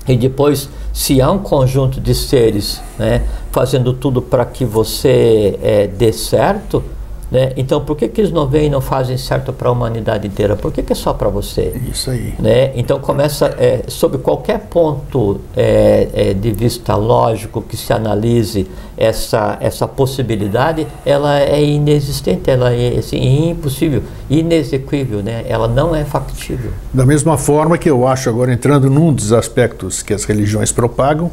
E 0.08 0.16
depois, 0.16 0.68
se 0.92 1.20
há 1.20 1.30
um 1.30 1.38
conjunto 1.38 2.00
de 2.00 2.14
seres 2.14 2.80
né, 2.98 3.22
fazendo 3.52 3.92
tudo 3.92 4.20
para 4.22 4.44
que 4.44 4.64
você 4.64 5.58
é, 5.62 5.86
dê 5.86 6.12
certo, 6.12 6.82
né, 7.30 7.52
então 7.56 7.84
por 7.84 7.96
que, 7.96 8.08
que 8.08 8.20
eles 8.20 8.32
não 8.32 8.46
vêm 8.46 8.66
e 8.66 8.70
não 8.70 8.80
fazem 8.80 9.16
certo 9.16 9.52
para 9.52 9.68
a 9.68 9.72
humanidade 9.72 10.26
inteira? 10.26 10.56
Por 10.56 10.72
que, 10.72 10.82
que 10.82 10.92
é 10.92 10.96
só 10.96 11.12
para 11.12 11.28
você? 11.28 11.74
Isso 11.90 12.10
aí. 12.10 12.34
né? 12.38 12.72
Então 12.74 12.98
começa 12.98 13.46
é, 13.58 13.84
sob 13.88 14.18
qualquer 14.18 14.60
ponto 14.60 15.40
é, 15.56 16.08
é, 16.12 16.34
de 16.34 16.50
vista 16.52 16.94
lógico 16.96 17.62
que 17.62 17.76
se 17.76 17.92
analise 17.92 18.66
essa 18.96 19.56
essa 19.60 19.86
possibilidade, 19.86 20.86
ela 21.06 21.40
é 21.40 21.62
inexistente, 21.62 22.50
ela 22.50 22.72
é 22.72 22.98
assim, 22.98 23.50
impossível, 23.50 24.02
inexequível, 24.28 25.22
né? 25.22 25.44
Ela 25.48 25.68
não 25.68 25.94
é 25.94 26.04
factível. 26.04 26.70
Da 26.92 27.06
mesma 27.06 27.38
forma 27.38 27.78
que 27.78 27.88
eu 27.88 28.06
acho, 28.06 28.28
agora 28.28 28.52
entrando 28.52 28.90
num 28.90 29.12
dos 29.12 29.32
aspectos 29.32 30.02
que 30.02 30.12
as 30.12 30.24
religiões 30.24 30.72
propagam, 30.72 31.30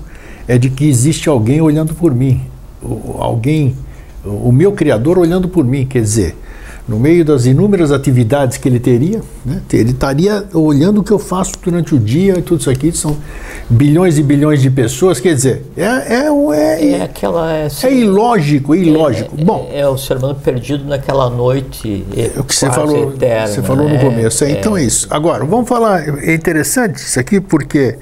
é 0.48 0.58
de 0.58 0.70
que 0.70 0.88
existe 0.88 1.28
alguém 1.28 1.62
olhando 1.62 1.94
por 1.94 2.14
mim. 2.14 2.42
Alguém, 3.20 3.76
o 4.28 4.52
meu 4.52 4.72
Criador 4.72 5.18
olhando 5.18 5.48
por 5.48 5.66
mim. 5.66 5.86
Quer 5.86 6.02
dizer, 6.02 6.36
no 6.88 6.98
meio 6.98 7.26
das 7.26 7.46
inúmeras 7.46 7.92
atividades 7.92 8.58
que 8.58 8.70
ele 8.70 8.80
teria, 8.80 9.22
né, 9.46 9.62
ele 9.74 9.92
estaria 9.92 10.46
olhando 10.54 11.02
o 11.02 11.04
que 11.04 11.12
eu 11.12 11.20
faço 11.20 11.52
durante 11.62 11.94
o 11.94 12.00
dia 12.00 12.40
e 12.40 12.42
tudo 12.42 12.62
isso 12.62 12.70
aqui. 12.70 12.92
São 12.94 13.18
bilhões 13.70 14.18
e 14.18 14.24
bilhões 14.24 14.62
de 14.62 14.70
pessoas. 14.70 15.20
Quer 15.20 15.36
dizer, 15.36 15.66
é, 15.76 15.84
é, 15.84 16.28
é, 16.54 16.90
É 16.92 17.02
aquela 17.02 17.54
é, 17.54 17.68
é 17.84 17.94
ilógico, 17.94 18.74
é 18.74 18.78
ilógico. 18.78 19.36
é, 19.38 19.44
Bom, 19.44 19.70
é, 19.74 19.86
o 19.86 19.98
ser 19.98 20.18
humano 20.18 20.36
perdido 20.36 20.86
naquela 20.86 21.30
noite 21.30 22.06
É 22.16 22.40
o 22.40 22.44
que 22.46 22.56
você 22.56 22.72
falou, 22.72 23.12
eterna, 23.12 23.48
você 23.48 23.62
falou 23.62 23.88
no 23.90 23.96
né? 23.96 24.00
começo. 24.04 24.46
É, 24.46 24.52
então 24.52 24.78
é 24.78 24.84
isso. 24.84 25.08
Agora, 25.10 25.44
vamos 25.44 25.68
falar. 25.68 26.08
É 26.24 26.34
interessante 26.34 26.98
isso 26.98 27.20
aqui 27.20 27.42
porque 27.42 27.98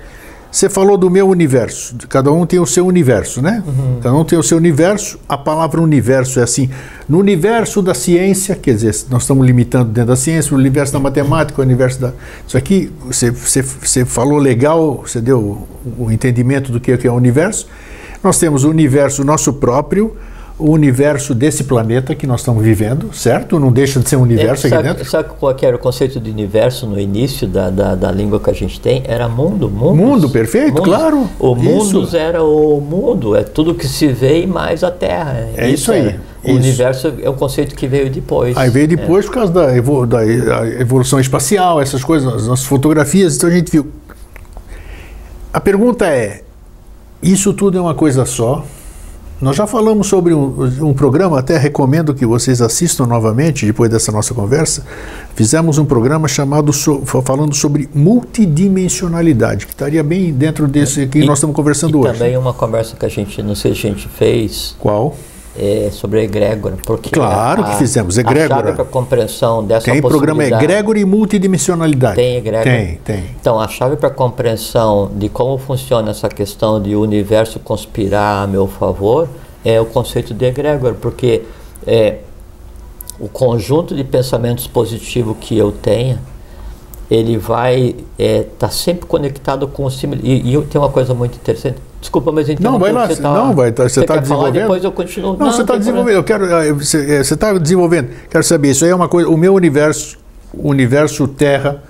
você 0.56 0.70
falou 0.70 0.98
do 0.98 1.10
meu 1.10 1.28
universo. 1.28 1.98
Cada 2.08 2.32
um 2.32 2.46
tem 2.46 2.60
o 2.60 2.66
seu 2.66 2.88
universo, 2.88 3.42
né? 3.42 3.62
Uhum. 3.68 4.00
Cada 4.02 4.16
um 4.16 4.24
tem 4.24 4.40
o 4.40 4.44
seu 4.44 4.58
universo. 4.58 5.20
A 5.28 5.38
palavra 5.38 5.82
universo 5.82 6.40
é 6.40 6.44
assim. 6.44 6.70
No 7.10 7.20
universo 7.20 7.82
da 7.82 7.94
ciência, 7.94 8.56
quer 8.56 8.74
dizer, 8.74 8.96
nós 9.10 9.24
estamos 9.24 9.46
limitando 9.46 9.92
dentro 9.92 10.12
da 10.12 10.16
ciência, 10.16 10.56
o 10.56 10.58
universo 10.58 10.94
da 10.94 11.00
matemática, 11.00 11.62
o 11.62 11.66
universo 11.66 12.00
da. 12.00 12.14
Isso 12.48 12.58
aqui, 12.58 12.90
você, 13.06 13.32
você, 13.32 13.62
você 13.62 14.06
falou 14.06 14.38
legal, 14.38 15.04
você 15.06 15.20
deu 15.20 15.40
o, 15.40 16.06
o 16.06 16.10
entendimento 16.10 16.72
do 16.72 16.80
que 16.80 16.94
é 16.94 16.98
que 16.98 17.06
é 17.06 17.12
o 17.12 17.16
universo. 17.16 17.68
Nós 18.24 18.40
temos 18.40 18.64
o 18.64 18.70
universo 18.70 19.26
nosso 19.26 19.52
próprio, 19.52 20.16
o 20.58 20.72
universo 20.72 21.36
desse 21.36 21.66
planeta 21.66 22.16
que 22.16 22.26
nós 22.26 22.40
estamos 22.40 22.64
vivendo, 22.64 23.14
certo? 23.14 23.60
Não 23.60 23.74
deixa 23.74 24.00
de 24.00 24.08
ser 24.08 24.16
um 24.16 24.22
universo 24.22 24.66
É, 24.66 24.70
aqui 24.70 24.76
sabe, 24.78 24.88
dentro. 24.88 25.06
sabe 25.10 25.30
qual 25.38 25.56
era 25.62 25.76
o 25.76 25.80
conceito 25.80 26.18
de 26.18 26.32
universo 26.32 26.88
no 26.88 26.98
início 26.98 27.46
da, 27.46 27.70
da, 27.70 27.94
da 27.94 28.10
língua 28.10 28.40
que 28.40 28.50
a 28.50 28.54
gente 28.54 28.80
tem? 28.80 29.04
Era 29.06 29.28
mundo, 29.28 29.70
mundos. 29.70 29.98
Mundo, 29.98 30.30
perfeito, 30.30 30.82
claro. 30.82 31.30
O 31.40 31.56
Isso. 31.58 31.64
mundos 31.64 32.14
era 32.14 32.42
o 32.42 32.80
mundo, 32.80 33.36
é 33.36 33.44
tudo 33.44 33.76
que 33.76 33.86
se 33.86 34.08
vê 34.08 34.44
e 34.44 34.48
mais 34.48 34.82
a 34.82 34.90
Terra. 34.92 35.46
É 35.58 35.70
isso 35.70 35.92
aí, 35.92 36.08
era. 36.08 36.22
O 36.42 36.48
isso. 36.52 36.58
universo 36.58 37.14
é 37.22 37.30
um 37.30 37.34
conceito 37.36 37.76
que 37.76 37.86
veio 37.86 38.10
depois. 38.10 38.56
Aí 38.56 38.70
veio 38.70 38.88
depois 38.88 39.26
por 39.26 39.34
causa 39.34 39.52
da, 39.52 39.76
evo- 39.76 40.06
da 40.08 40.26
evolução 40.80 41.20
espacial, 41.20 41.82
essas 41.82 42.02
coisas, 42.02 42.34
as 42.34 42.48
nossas 42.48 42.66
fotografias, 42.66 43.36
então 43.36 43.50
a 43.50 43.52
gente 43.54 43.70
viu. 43.70 43.88
A 45.52 45.60
pergunta 45.60 46.06
é: 46.06 46.44
isso 47.22 47.52
tudo 47.54 47.78
é 47.78 47.82
uma 47.82 47.94
coisa 47.96 48.24
só? 48.26 48.64
Nós 49.42 49.56
já 49.58 49.68
falamos 49.68 50.08
sobre 50.08 50.34
um, 50.34 50.64
um 50.82 50.94
programa, 50.94 51.38
até 51.40 51.58
recomendo 51.58 52.14
que 52.14 52.26
vocês 52.26 52.62
assistam 52.62 53.06
novamente 53.06 53.66
depois 53.66 53.90
dessa 53.92 54.12
nossa 54.12 54.34
conversa. 54.34 54.86
Fizemos 55.36 55.78
um 55.78 55.84
programa 55.86 56.28
chamado 56.28 56.72
so- 56.72 57.04
falando 57.06 57.54
sobre 57.54 57.90
multidimensionalidade, 57.94 59.66
que 59.66 59.74
estaria 59.74 60.02
bem 60.04 60.32
dentro 60.32 60.68
desse 60.68 61.06
que 61.08 61.20
E- 61.20 61.26
nós 61.26 61.38
estamos 61.40 61.56
conversando 61.56 61.98
e 61.98 62.02
hoje. 62.02 62.14
também 62.14 62.38
uma 62.38 62.54
conversa 62.54 62.96
que 62.96 63.06
a 63.06 63.10
gente, 63.10 63.44
não 63.44 63.56
sei 63.56 63.74
se 63.76 63.86
a 63.86 63.90
gente 63.92 64.08
fez, 64.08 64.76
Qual? 64.80 65.16
É, 65.58 65.90
sobre 65.92 66.20
a 66.20 66.24
egrégora. 66.24 66.78
Porque 66.86 67.10
claro 67.10 67.62
a, 67.62 67.72
que 67.72 67.78
fizemos, 67.78 68.18
egrégora. 68.18 68.72
A 68.72 68.76
chave 68.76 68.90
compreensão 68.90 69.64
dessa 69.64 69.92
Tem 69.92 70.02
programa 70.02 70.44
egrégora 70.44 71.00
e 71.00 71.06
multidimensionalidade. 71.06 72.16
Tem 72.16 72.36
egrégora? 72.38 72.64
Tem, 72.64 72.96
tem. 72.98 73.24
Então, 73.40 73.60
a 73.60 73.68
chave 73.68 73.96
para 73.96 74.10
a 74.10 74.12
compreensão 74.12 75.12
de 75.16 75.30
como 75.30 75.58
funciona 75.58 76.12
essa 76.12 76.28
questão 76.28 76.82
de 76.82 76.96
o 76.96 77.02
universo 77.02 77.60
conspirar 77.60 78.44
a 78.44 78.48
meu 78.48 78.68
favor 78.68 79.28
é 79.64 79.80
o 79.80 79.86
conceito 79.86 80.34
de 80.34 80.46
egrégora, 80.46 80.94
porque 80.94 81.44
é, 81.88 82.18
o 83.20 83.28
conjunto 83.28 83.96
de 83.96 84.04
pensamentos 84.04 84.68
positivos 84.68 85.38
que 85.40 85.58
eu 85.58 85.72
tenha, 85.72 86.20
ele 87.10 87.38
vai 87.38 87.88
estar 87.88 88.04
é, 88.20 88.44
tá 88.44 88.70
sempre 88.70 89.06
conectado 89.06 89.68
com 89.68 89.86
o 89.86 89.92
símbolo. 89.92 90.22
E, 90.24 90.56
e 90.56 90.62
tem 90.64 90.80
uma 90.80 90.90
coisa 90.90 91.14
muito 91.14 91.36
interessante. 91.36 91.78
Desculpa, 92.06 92.32
mas 92.32 92.48
então. 92.48 92.74
Não, 92.74 92.80
vai 92.80 92.92
lá. 92.92 93.08
Você 93.08 93.22
tá, 93.22 93.34
não, 93.34 93.56
vai. 93.56 93.72
Tá, 93.72 93.90
você 93.90 94.02
está 94.02 94.18
desenvolvendo. 94.18 94.54
Falar, 94.54 94.64
depois 94.64 94.84
eu 94.84 94.92
continuo. 94.92 95.32
Não, 95.34 95.48
não 95.48 95.52
você 95.52 95.62
está 95.62 95.76
desenvolvendo. 95.76 96.16
Eu 96.16 96.24
quero. 96.24 96.46
Eh, 96.46 96.72
você 96.72 97.20
está 97.20 97.54
desenvolvendo. 97.58 98.10
Quero 98.30 98.44
saber. 98.44 98.70
Isso 98.70 98.86
aí 98.86 98.92
é 98.92 98.96
uma 98.96 99.10
coisa. 99.10 99.28
O 99.28 99.36
meu 99.36 99.56
universo, 99.56 100.18
o 100.54 100.70
universo 100.70 101.28
Terra, 101.28 101.82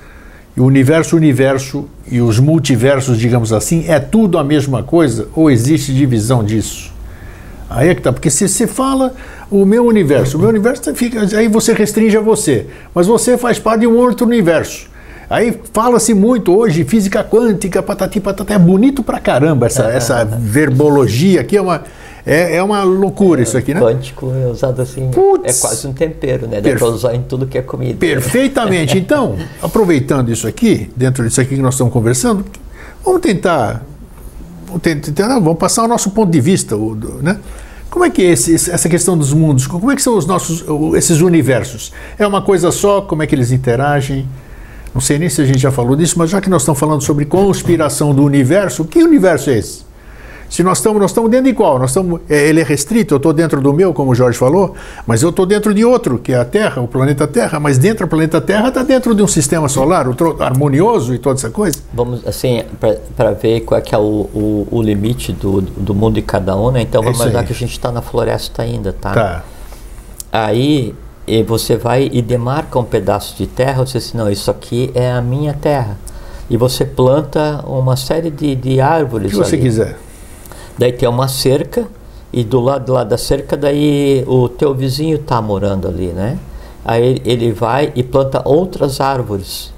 o 0.58 0.64
universo 0.64 1.18
Universo 1.18 1.86
e 2.10 2.22
os 2.22 2.40
multiversos, 2.40 3.18
digamos 3.18 3.52
assim, 3.52 3.86
é 3.90 4.00
tudo 4.00 4.38
a 4.38 4.44
mesma 4.44 4.84
coisa 4.84 5.28
ou 5.36 5.52
existe 5.52 5.94
divisão 5.94 6.44
disso? 6.44 6.94
Aí 7.70 7.90
é 7.90 7.96
que 7.96 8.02
tá, 8.02 8.14
porque 8.14 8.30
se 8.30 8.48
você 8.48 8.66
fala 8.66 9.14
o 9.52 9.66
meu 9.66 9.86
universo, 9.86 10.38
o 10.38 10.40
meu 10.40 10.50
universo 10.50 10.96
fica, 10.96 11.22
aí 11.38 11.50
você 11.50 11.74
restringe 11.74 12.16
a 12.16 12.22
você, 12.22 12.68
mas 12.94 13.06
você 13.06 13.38
faz 13.38 13.60
parte 13.60 13.82
de 13.82 13.88
um 13.88 13.98
outro 13.98 14.26
universo. 14.26 14.88
Aí 15.30 15.60
fala-se 15.74 16.14
muito 16.14 16.56
hoje 16.56 16.84
física 16.84 17.24
quântica, 17.24 17.82
patati 17.82 18.20
patata, 18.20 18.54
é 18.54 18.60
bonito 18.60 19.02
pra 19.02 19.20
caramba 19.20 19.66
essa, 19.66 19.86
essa 19.86 20.24
verbologia 20.24 21.42
aqui, 21.42 21.58
é 21.58 21.62
uma, 21.62 21.84
é, 22.26 22.58
é 22.58 22.64
uma 22.64 22.84
loucura 22.84 23.42
é, 23.42 23.44
isso 23.44 23.58
aqui, 23.58 23.74
né? 23.74 23.80
Quântico 23.82 24.32
é 24.32 24.48
usado 24.48 24.82
assim, 24.82 25.10
Puts, 25.12 25.58
é 25.58 25.62
quase 25.62 25.88
um 25.88 25.94
tempero, 25.94 26.48
né? 26.48 26.62
Dá 26.62 26.76
para 26.76 26.88
usar 26.88 27.16
em 27.16 27.22
tudo 27.24 27.48
que 27.48 27.58
é 27.58 27.62
comida. 27.62 27.98
Perfeitamente. 27.98 28.96
Então, 29.06 29.36
aproveitando 29.62 30.32
isso 30.32 30.48
aqui, 30.48 30.92
dentro 30.96 31.24
disso 31.24 31.40
aqui 31.40 31.56
que 31.56 31.62
nós 31.62 31.76
estamos 31.76 31.94
conversando, 31.94 32.44
vamos 33.04 33.22
tentar, 33.22 33.84
vamos, 34.66 34.82
tentar, 34.82 35.28
vamos 35.40 35.58
passar 35.58 35.84
o 35.84 35.88
nosso 35.88 36.10
ponto 36.12 36.32
de 36.32 36.42
vista, 36.42 36.76
né? 37.22 37.38
Como 37.90 38.04
é 38.04 38.10
que 38.10 38.22
é 38.22 38.32
esse, 38.32 38.56
essa 38.56 38.90
questão 38.90 39.18
dos 39.18 39.32
mundos? 39.32 39.68
Como 39.68 39.92
é 39.92 39.96
que 39.96 40.02
são 40.02 40.18
os 40.18 40.26
nossos, 40.26 40.66
esses 40.96 41.22
universos? 41.22 41.94
É 42.18 42.26
uma 42.26 42.42
coisa 42.42 42.72
só? 42.72 43.02
Como 43.02 43.22
é 43.22 43.28
que 43.28 43.36
eles 43.36 43.52
interagem? 43.52 44.28
Não 44.96 45.02
sei 45.02 45.20
nem 45.20 45.28
se 45.28 45.42
a 45.42 45.46
gente 45.46 45.60
já 45.60 45.72
falou 45.72 45.94
disso, 45.94 46.18
mas 46.18 46.30
já 46.30 46.40
que 46.40 46.50
nós 46.50 46.62
estamos 46.62 46.80
falando 46.80 47.02
sobre 47.02 47.26
conspiração 47.26 48.16
do 48.16 48.24
universo, 48.24 48.86
que 48.86 49.04
universo 49.04 49.50
é 49.50 49.58
esse? 49.58 49.84
Se 50.50 50.64
nós 50.64 50.78
estamos, 50.78 51.02
nós 51.02 51.12
estamos 51.12 51.30
dentro 51.30 51.48
de 51.48 51.54
qual? 51.54 51.78
Nós 51.78 51.90
estamos, 51.90 52.22
é, 52.30 52.48
ele 52.48 52.62
é 52.62 52.64
restrito, 52.64 53.14
eu 53.14 53.18
estou 53.18 53.34
dentro 53.34 53.60
do 53.60 53.74
meu, 53.74 53.94
como 53.94 54.12
o 54.12 54.16
Jorge 54.16 54.38
falou, 54.38 54.74
mas 55.06 55.22
eu 55.22 55.32
estou 55.32 55.46
dentro 55.46 55.74
de 55.74 55.84
outro, 55.84 56.18
que 56.18 56.32
é 56.32 56.38
a 56.38 56.46
Terra, 56.46 56.82
o 56.82 56.88
planeta 56.88 57.28
Terra, 57.28 57.60
mas 57.60 57.78
dentro 57.78 58.06
do 58.06 58.10
planeta 58.10 58.40
Terra 58.40 58.70
está 58.70 58.84
dentro 58.84 59.14
de 59.14 59.22
um 59.22 59.28
sistema 59.28 59.68
solar 59.68 60.08
outro, 60.08 60.42
harmonioso 60.42 61.14
e 61.14 61.18
toda 61.18 61.38
essa 61.38 61.50
coisa. 61.50 61.80
Vamos, 61.94 62.26
assim, 62.26 62.64
para 63.18 63.32
ver 63.32 63.62
qual 63.62 63.78
é 63.78 63.82
que 63.82 63.94
é 63.94 63.98
o, 63.98 64.02
o, 64.02 64.68
o 64.72 64.82
limite 64.82 65.34
do, 65.34 65.60
do 65.60 65.94
mundo 65.94 66.14
de 66.14 66.22
cada 66.22 66.56
um, 66.56 66.72
né? 66.72 66.84
Então 66.84 67.02
vamos 67.02 67.20
é 67.20 67.24
imaginar 67.24 67.44
que 67.44 67.52
a 67.52 67.56
gente 67.56 67.72
está 67.72 67.92
na 67.92 68.02
floresta 68.02 68.62
ainda, 68.62 68.94
tá? 68.94 69.12
Tá. 69.12 69.44
Aí 70.32 70.96
e 71.28 71.42
você 71.44 71.76
vai 71.76 72.10
e 72.12 72.22
demarca 72.22 72.78
um 72.78 72.84
pedaço 72.84 73.36
de 73.36 73.48
terra, 73.48 73.86
você 73.86 73.98
diz, 73.98 74.14
não, 74.14 74.30
isso 74.30 74.52
aqui 74.52 74.92
é 74.94 75.12
a 75.12 75.22
minha 75.22 75.54
terra. 75.54 75.98
E 76.50 76.58
você 76.58 76.86
planta 76.86 77.64
uma 77.66 77.96
série 77.96 78.30
de, 78.30 78.56
de 78.56 78.80
árvores. 78.80 79.34
O 79.34 79.38
que 79.40 79.44
você 79.48 79.56
ali. 79.56 79.64
quiser. 79.64 79.98
Daí 80.78 80.92
tem 80.92 81.10
uma 81.10 81.28
cerca, 81.28 81.88
e 82.32 82.44
do 82.44 82.60
lado 82.60 82.94
lá 82.94 83.04
da 83.04 83.18
cerca, 83.18 83.58
daí 83.58 84.24
o 84.28 84.48
teu 84.48 84.74
vizinho 84.74 85.16
está 85.16 85.42
morando 85.42 85.88
ali, 85.88 86.08
né? 86.08 86.38
Aí 86.84 87.22
ele 87.26 87.52
vai 87.52 87.92
e 87.96 88.04
planta 88.04 88.42
outras 88.46 89.02
árvores. 89.02 89.74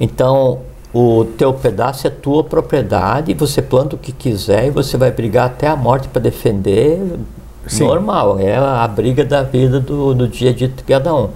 Então, 0.00 0.60
o 0.94 1.26
teu 1.36 1.52
pedaço 1.52 2.06
é 2.06 2.10
tua 2.10 2.42
propriedade, 2.42 3.34
você 3.34 3.60
planta 3.60 3.96
o 3.96 3.98
que 3.98 4.12
quiser 4.12 4.68
e 4.68 4.70
você 4.70 4.96
vai 4.96 5.10
brigar 5.10 5.46
até 5.46 5.66
a 5.66 5.76
morte 5.76 6.08
para 6.08 6.22
defender 6.22 7.18
Sim. 7.66 7.86
normal, 7.86 8.38
é 8.38 8.56
a 8.56 8.86
briga 8.86 9.24
da 9.24 9.42
vida 9.42 9.80
do, 9.80 10.14
do 10.14 10.28
dia 10.28 10.50
a 10.50 10.52
dia 10.52 10.68
de 10.68 10.82
cada 10.84 11.14
um. 11.14 11.30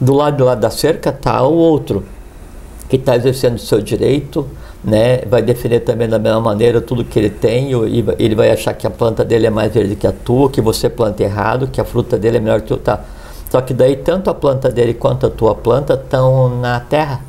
Do 0.00 0.14
lado, 0.14 0.44
lá 0.44 0.54
da 0.54 0.70
cerca 0.70 1.10
está 1.10 1.42
o 1.42 1.54
outro, 1.54 2.04
que 2.88 2.96
está 2.96 3.16
exercendo 3.16 3.56
o 3.56 3.58
seu 3.58 3.80
direito, 3.80 4.46
né? 4.82 5.22
vai 5.26 5.40
defender 5.40 5.80
também 5.80 6.08
da 6.08 6.18
mesma 6.18 6.40
maneira 6.40 6.80
tudo 6.80 7.04
que 7.04 7.18
ele 7.18 7.30
tem, 7.30 7.72
e 7.72 8.04
ele 8.18 8.34
vai 8.34 8.50
achar 8.50 8.74
que 8.74 8.86
a 8.86 8.90
planta 8.90 9.24
dele 9.24 9.46
é 9.46 9.50
mais 9.50 9.72
verde 9.72 9.96
que 9.96 10.06
a 10.06 10.12
tua, 10.12 10.50
que 10.50 10.60
você 10.60 10.90
planta 10.90 11.22
errado, 11.22 11.68
que 11.68 11.80
a 11.80 11.84
fruta 11.84 12.18
dele 12.18 12.36
é 12.36 12.40
melhor 12.40 12.60
que 12.60 12.68
tua. 12.68 12.78
Tá. 12.78 13.00
Só 13.50 13.60
que 13.60 13.72
daí 13.72 13.96
tanto 13.96 14.28
a 14.28 14.34
planta 14.34 14.68
dele 14.70 14.94
quanto 14.94 15.26
a 15.26 15.30
tua 15.30 15.54
planta 15.54 15.94
estão 15.94 16.58
na 16.58 16.80
terra. 16.80 17.20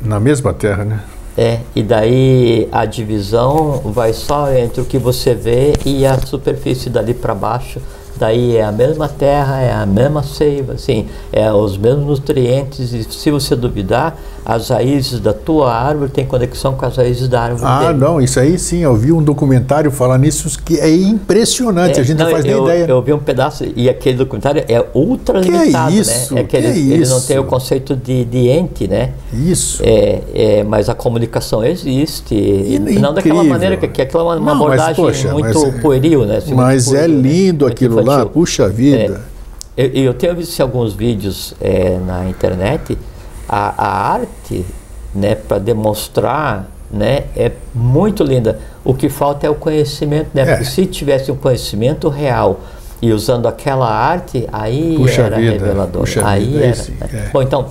Na 0.00 0.18
mesma 0.18 0.54
terra, 0.54 0.84
né? 0.84 1.00
É, 1.40 1.60
e 1.72 1.84
daí 1.84 2.68
a 2.72 2.84
divisão 2.84 3.80
vai 3.84 4.12
só 4.12 4.52
entre 4.52 4.80
o 4.80 4.84
que 4.84 4.98
você 4.98 5.36
vê 5.36 5.72
e 5.86 6.04
a 6.04 6.18
superfície 6.18 6.90
dali 6.90 7.14
para 7.14 7.32
baixo 7.32 7.80
daí 8.18 8.56
é 8.56 8.64
a 8.64 8.72
mesma 8.72 9.08
terra, 9.08 9.60
é 9.60 9.72
a 9.72 9.86
mesma 9.86 10.22
seiva, 10.22 10.74
assim, 10.74 11.06
é 11.32 11.50
os 11.52 11.76
mesmos 11.76 12.06
nutrientes, 12.06 12.92
e 12.92 13.04
se 13.04 13.30
você 13.30 13.54
duvidar, 13.54 14.16
as 14.44 14.70
raízes 14.70 15.20
da 15.20 15.32
tua 15.32 15.72
árvore 15.74 16.10
têm 16.10 16.24
conexão 16.24 16.74
com 16.74 16.86
as 16.86 16.96
raízes 16.96 17.28
da 17.28 17.42
árvore 17.42 17.64
Ah, 17.66 17.86
dele. 17.88 17.98
não, 17.98 18.20
isso 18.20 18.40
aí 18.40 18.58
sim, 18.58 18.78
eu 18.78 18.96
vi 18.96 19.12
um 19.12 19.22
documentário 19.22 19.90
falar 19.90 20.18
nisso 20.18 20.58
que 20.62 20.78
é 20.78 20.90
impressionante, 20.90 21.98
é, 21.98 22.00
a 22.00 22.04
gente 22.04 22.18
não, 22.18 22.24
não 22.26 22.32
faz 22.32 22.44
eu, 22.44 22.64
nem 22.64 22.64
ideia. 22.64 22.90
Eu 22.90 23.02
vi 23.02 23.12
um 23.12 23.18
pedaço, 23.18 23.64
e 23.76 23.88
aquele 23.88 24.16
documentário 24.18 24.64
é 24.66 24.84
ultra 24.94 25.40
que 25.40 25.50
limitado, 25.50 25.90
é 25.92 25.94
isso? 25.98 26.34
né? 26.34 26.40
É 26.40 26.44
que, 26.44 26.48
que 26.50 26.56
ele, 26.56 26.66
é 26.66 26.94
ele 26.94 27.06
não 27.06 27.20
tem 27.20 27.38
o 27.38 27.44
conceito 27.44 27.94
de, 27.94 28.24
de 28.24 28.48
ente, 28.48 28.88
né? 28.88 29.10
Isso. 29.32 29.82
É, 29.84 30.20
é, 30.34 30.64
mas 30.64 30.88
a 30.88 30.94
comunicação 30.94 31.62
existe, 31.64 32.34
e, 32.34 32.78
não 32.98 33.12
daquela 33.12 33.44
maneira, 33.44 33.76
que, 33.76 33.86
que 33.86 34.02
aquela 34.02 34.22
é 34.22 34.26
uma, 34.26 34.36
uma 34.36 34.54
não, 34.54 34.62
abordagem 34.64 35.04
mas, 35.04 35.16
poxa, 35.22 35.32
muito 35.32 35.60
mas, 35.60 35.74
é- 35.74 35.80
pueril, 35.80 36.24
né? 36.24 36.36
Assim, 36.38 36.54
mas 36.54 36.86
é 36.86 36.90
pueril, 36.90 37.04
é 37.04 37.20
lindo 37.20 37.66
né? 37.66 37.72
aquilo 37.72 38.02
lá, 38.04 38.07
puxa 38.26 38.68
vida. 38.68 39.22
É, 39.76 39.84
eu, 39.84 40.04
eu, 40.04 40.14
tenho 40.14 40.34
visto 40.34 40.60
alguns 40.60 40.94
vídeos 40.94 41.54
é, 41.60 41.98
na 41.98 42.28
internet, 42.28 42.98
a, 43.48 43.74
a 43.76 44.12
arte 44.12 44.64
né, 45.14 45.34
para 45.34 45.58
demonstrar, 45.58 46.68
né, 46.90 47.24
é 47.36 47.52
muito 47.74 48.24
linda. 48.24 48.58
O 48.84 48.94
que 48.94 49.08
falta 49.08 49.46
é 49.46 49.50
o 49.50 49.54
conhecimento, 49.54 50.30
né? 50.34 50.42
É. 50.42 50.46
Porque 50.46 50.64
se 50.64 50.86
tivesse 50.86 51.30
um 51.30 51.36
conhecimento 51.36 52.08
real 52.08 52.60
e 53.00 53.12
usando 53.12 53.46
aquela 53.46 53.88
arte, 53.88 54.48
aí 54.52 54.96
puxa 54.96 55.22
era 55.22 55.36
vida, 55.36 55.52
revelador. 55.52 56.08
aí 56.24 56.46
vida, 56.46 56.64
era. 56.64 56.76
Né? 56.76 57.26
É. 57.26 57.30
Bom, 57.32 57.42
então 57.42 57.66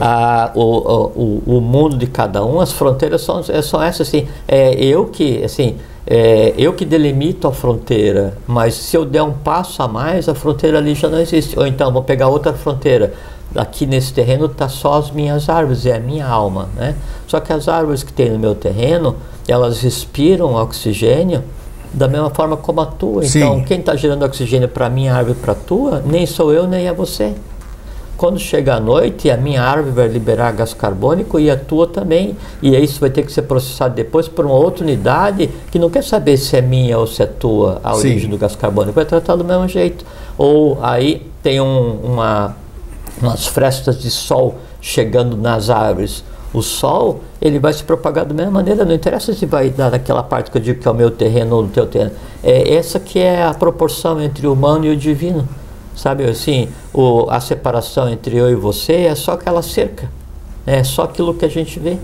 a, 0.00 0.50
o, 0.54 0.62
o, 0.62 1.42
o 1.56 1.60
mundo 1.60 1.96
de 1.96 2.06
cada 2.06 2.44
um, 2.44 2.60
as 2.60 2.72
fronteiras 2.72 3.22
são, 3.22 3.42
são 3.42 3.82
essas 3.82 4.08
assim. 4.08 4.28
É 4.46 4.74
eu 4.74 5.06
que 5.06 5.42
assim 5.44 5.76
é, 6.10 6.54
eu 6.56 6.72
que 6.72 6.86
delimito 6.86 7.46
a 7.46 7.52
fronteira, 7.52 8.38
mas 8.46 8.74
se 8.74 8.96
eu 8.96 9.04
der 9.04 9.22
um 9.22 9.32
passo 9.32 9.82
a 9.82 9.86
mais, 9.88 10.26
a 10.26 10.34
fronteira 10.34 10.78
ali 10.78 10.94
já 10.94 11.06
não 11.06 11.20
existe. 11.20 11.58
Ou 11.58 11.66
então 11.66 11.92
vou 11.92 12.02
pegar 12.02 12.28
outra 12.28 12.54
fronteira 12.54 13.12
aqui 13.54 13.84
nesse 13.84 14.12
terreno 14.14 14.46
está 14.46 14.68
só 14.68 14.94
as 14.94 15.10
minhas 15.10 15.48
árvores, 15.50 15.84
é 15.84 15.96
a 15.96 16.00
minha 16.00 16.26
alma, 16.26 16.68
né? 16.74 16.94
Só 17.26 17.40
que 17.40 17.52
as 17.52 17.68
árvores 17.68 18.02
que 18.02 18.12
tem 18.12 18.30
no 18.30 18.38
meu 18.38 18.54
terreno, 18.54 19.16
elas 19.46 19.82
respiram 19.82 20.54
oxigênio 20.54 21.44
da 21.92 22.08
mesma 22.08 22.30
forma 22.30 22.56
como 22.56 22.80
a 22.80 22.86
tua. 22.86 23.24
Sim. 23.24 23.38
Então, 23.38 23.64
quem 23.64 23.80
está 23.80 23.94
gerando 23.94 24.24
oxigênio 24.24 24.68
para 24.68 24.86
a 24.86 24.90
minha 24.90 25.14
árvore 25.14 25.36
e 25.38 25.42
para 25.42 25.52
a 25.52 25.56
tua, 25.56 26.02
nem 26.06 26.24
sou 26.24 26.52
eu, 26.52 26.66
nem 26.66 26.86
é 26.86 26.92
você. 26.92 27.34
Quando 28.18 28.38
chega 28.38 28.74
a 28.74 28.80
noite, 28.80 29.30
a 29.30 29.36
minha 29.36 29.62
árvore 29.62 29.94
vai 29.94 30.08
liberar 30.08 30.52
gás 30.52 30.74
carbônico 30.74 31.38
e 31.38 31.48
a 31.50 31.56
tua 31.56 31.86
também. 31.86 32.36
E 32.60 32.76
isso 32.76 32.98
vai 33.00 33.10
ter 33.10 33.22
que 33.22 33.32
ser 33.32 33.42
processado 33.42 33.94
depois 33.94 34.26
por 34.28 34.44
uma 34.44 34.56
outra 34.56 34.84
unidade 34.84 35.48
que 35.70 35.78
não 35.78 35.88
quer 35.88 36.02
saber 36.02 36.36
se 36.36 36.56
é 36.56 36.60
minha 36.60 36.98
ou 36.98 37.06
se 37.06 37.22
é 37.22 37.26
tua 37.26 37.80
a 37.82 37.94
origem 37.96 38.22
Sim. 38.22 38.28
do 38.28 38.36
gás 38.36 38.56
carbônico. 38.56 38.92
Vai 38.92 39.04
tratar 39.04 39.36
do 39.36 39.44
mesmo 39.44 39.68
jeito. 39.68 40.04
Ou 40.36 40.78
aí 40.82 41.30
tem 41.42 41.60
um, 41.60 41.92
uma 42.02 42.56
umas 43.22 43.46
frestas 43.46 44.00
de 44.00 44.10
sol 44.10 44.56
chegando 44.80 45.36
nas 45.36 45.70
árvores. 45.70 46.24
O 46.52 46.62
sol, 46.62 47.20
ele 47.40 47.58
vai 47.58 47.72
se 47.72 47.84
propagar 47.84 48.24
da 48.24 48.32
mesma 48.34 48.50
maneira, 48.50 48.84
não 48.84 48.94
interessa 48.94 49.34
se 49.34 49.44
vai 49.44 49.68
dar 49.68 49.90
naquela 49.90 50.22
parte 50.22 50.50
que 50.50 50.56
eu 50.56 50.62
digo 50.62 50.80
que 50.80 50.88
é 50.88 50.90
o 50.90 50.94
meu 50.94 51.10
terreno 51.10 51.56
ou 51.56 51.64
o 51.64 51.68
teu 51.68 51.86
terreno. 51.86 52.12
É 52.42 52.74
essa 52.74 52.98
que 52.98 53.18
é 53.18 53.44
a 53.44 53.52
proporção 53.52 54.20
entre 54.20 54.46
o 54.46 54.54
humano 54.54 54.86
e 54.86 54.90
o 54.90 54.96
divino. 54.96 55.46
Sabe 55.98 56.22
assim, 56.22 56.68
o, 56.94 57.26
a 57.28 57.40
separação 57.40 58.08
entre 58.08 58.36
eu 58.36 58.48
e 58.48 58.54
você 58.54 59.06
é 59.06 59.14
só 59.16 59.32
aquela 59.32 59.62
cerca. 59.62 60.08
É 60.64 60.84
só 60.84 61.02
aquilo 61.02 61.34
que 61.34 61.44
a 61.44 61.48
gente 61.48 61.80
vê. 61.80 61.98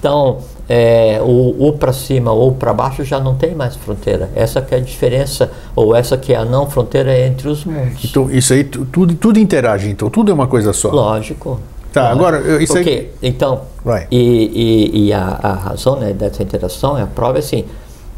Então, 0.00 0.38
é, 0.68 1.20
ou, 1.22 1.56
ou 1.56 1.72
para 1.74 1.92
cima 1.92 2.32
ou 2.32 2.50
para 2.50 2.74
baixo 2.74 3.04
já 3.04 3.20
não 3.20 3.36
tem 3.36 3.54
mais 3.54 3.76
fronteira. 3.76 4.28
Essa 4.34 4.60
que 4.60 4.74
é 4.74 4.78
a 4.78 4.80
diferença, 4.80 5.48
ou 5.76 5.94
essa 5.94 6.16
que 6.16 6.32
é 6.32 6.36
a 6.36 6.44
não 6.44 6.68
fronteira 6.68 7.16
entre 7.20 7.46
os 7.46 7.64
mundos. 7.64 8.04
Então, 8.04 8.28
isso 8.32 8.52
aí, 8.52 8.64
tudo, 8.64 9.14
tudo 9.14 9.38
interage, 9.38 9.88
então 9.90 10.10
tudo 10.10 10.32
é 10.32 10.34
uma 10.34 10.48
coisa 10.48 10.72
só. 10.72 10.90
Lógico. 10.90 11.60
Tá, 11.92 12.12
lógico. 12.12 12.26
agora, 12.26 12.62
isso 12.62 12.72
Porque, 12.72 12.90
aí... 12.90 13.10
Então, 13.22 13.60
Vai. 13.84 14.08
e, 14.10 14.90
e, 14.92 15.06
e 15.06 15.12
a, 15.12 15.38
a, 15.40 15.52
razão 15.52 16.00
né, 16.00 16.12
dessa 16.12 16.42
interação, 16.42 16.96
a 16.96 17.06
prova 17.06 17.38
é 17.38 17.38
assim, 17.38 17.64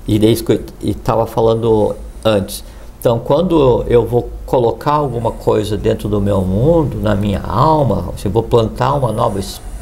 e 0.07 0.19
desde 0.19 0.43
que 0.43 0.53
eu 0.53 0.61
estava 0.83 1.27
falando 1.27 1.95
antes, 2.25 2.65
Então, 2.99 3.21
quando 3.21 3.85
eu 3.87 4.05
vou 4.05 4.29
colocar 4.45 4.93
alguma 4.93 5.31
coisa 5.31 5.77
dentro 5.77 6.09
do 6.09 6.21
meu 6.21 6.41
mundo, 6.41 6.99
na 7.01 7.15
minha 7.15 7.41
alma, 7.41 8.13
se 8.17 8.29
vou 8.29 8.43
plantar 8.43 8.95
uma 8.95 9.13
nova, 9.13 9.39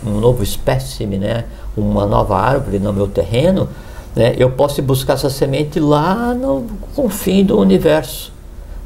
um 0.07 0.21
novo 0.21 0.43
espécime, 0.43 1.17
né, 1.17 1.47
uma 1.75 2.05
nova 2.05 2.37
árvore 2.37 2.79
no 2.79 2.93
meu 2.93 3.09
terreno, 3.09 3.69
né, 4.15 4.35
eu 4.37 4.51
posso 4.51 4.83
buscar 4.83 5.15
essa 5.15 5.31
semente 5.31 5.81
lá 5.81 6.35
no 6.35 6.67
confim 6.95 7.43
do 7.43 7.59
universo, 7.59 8.33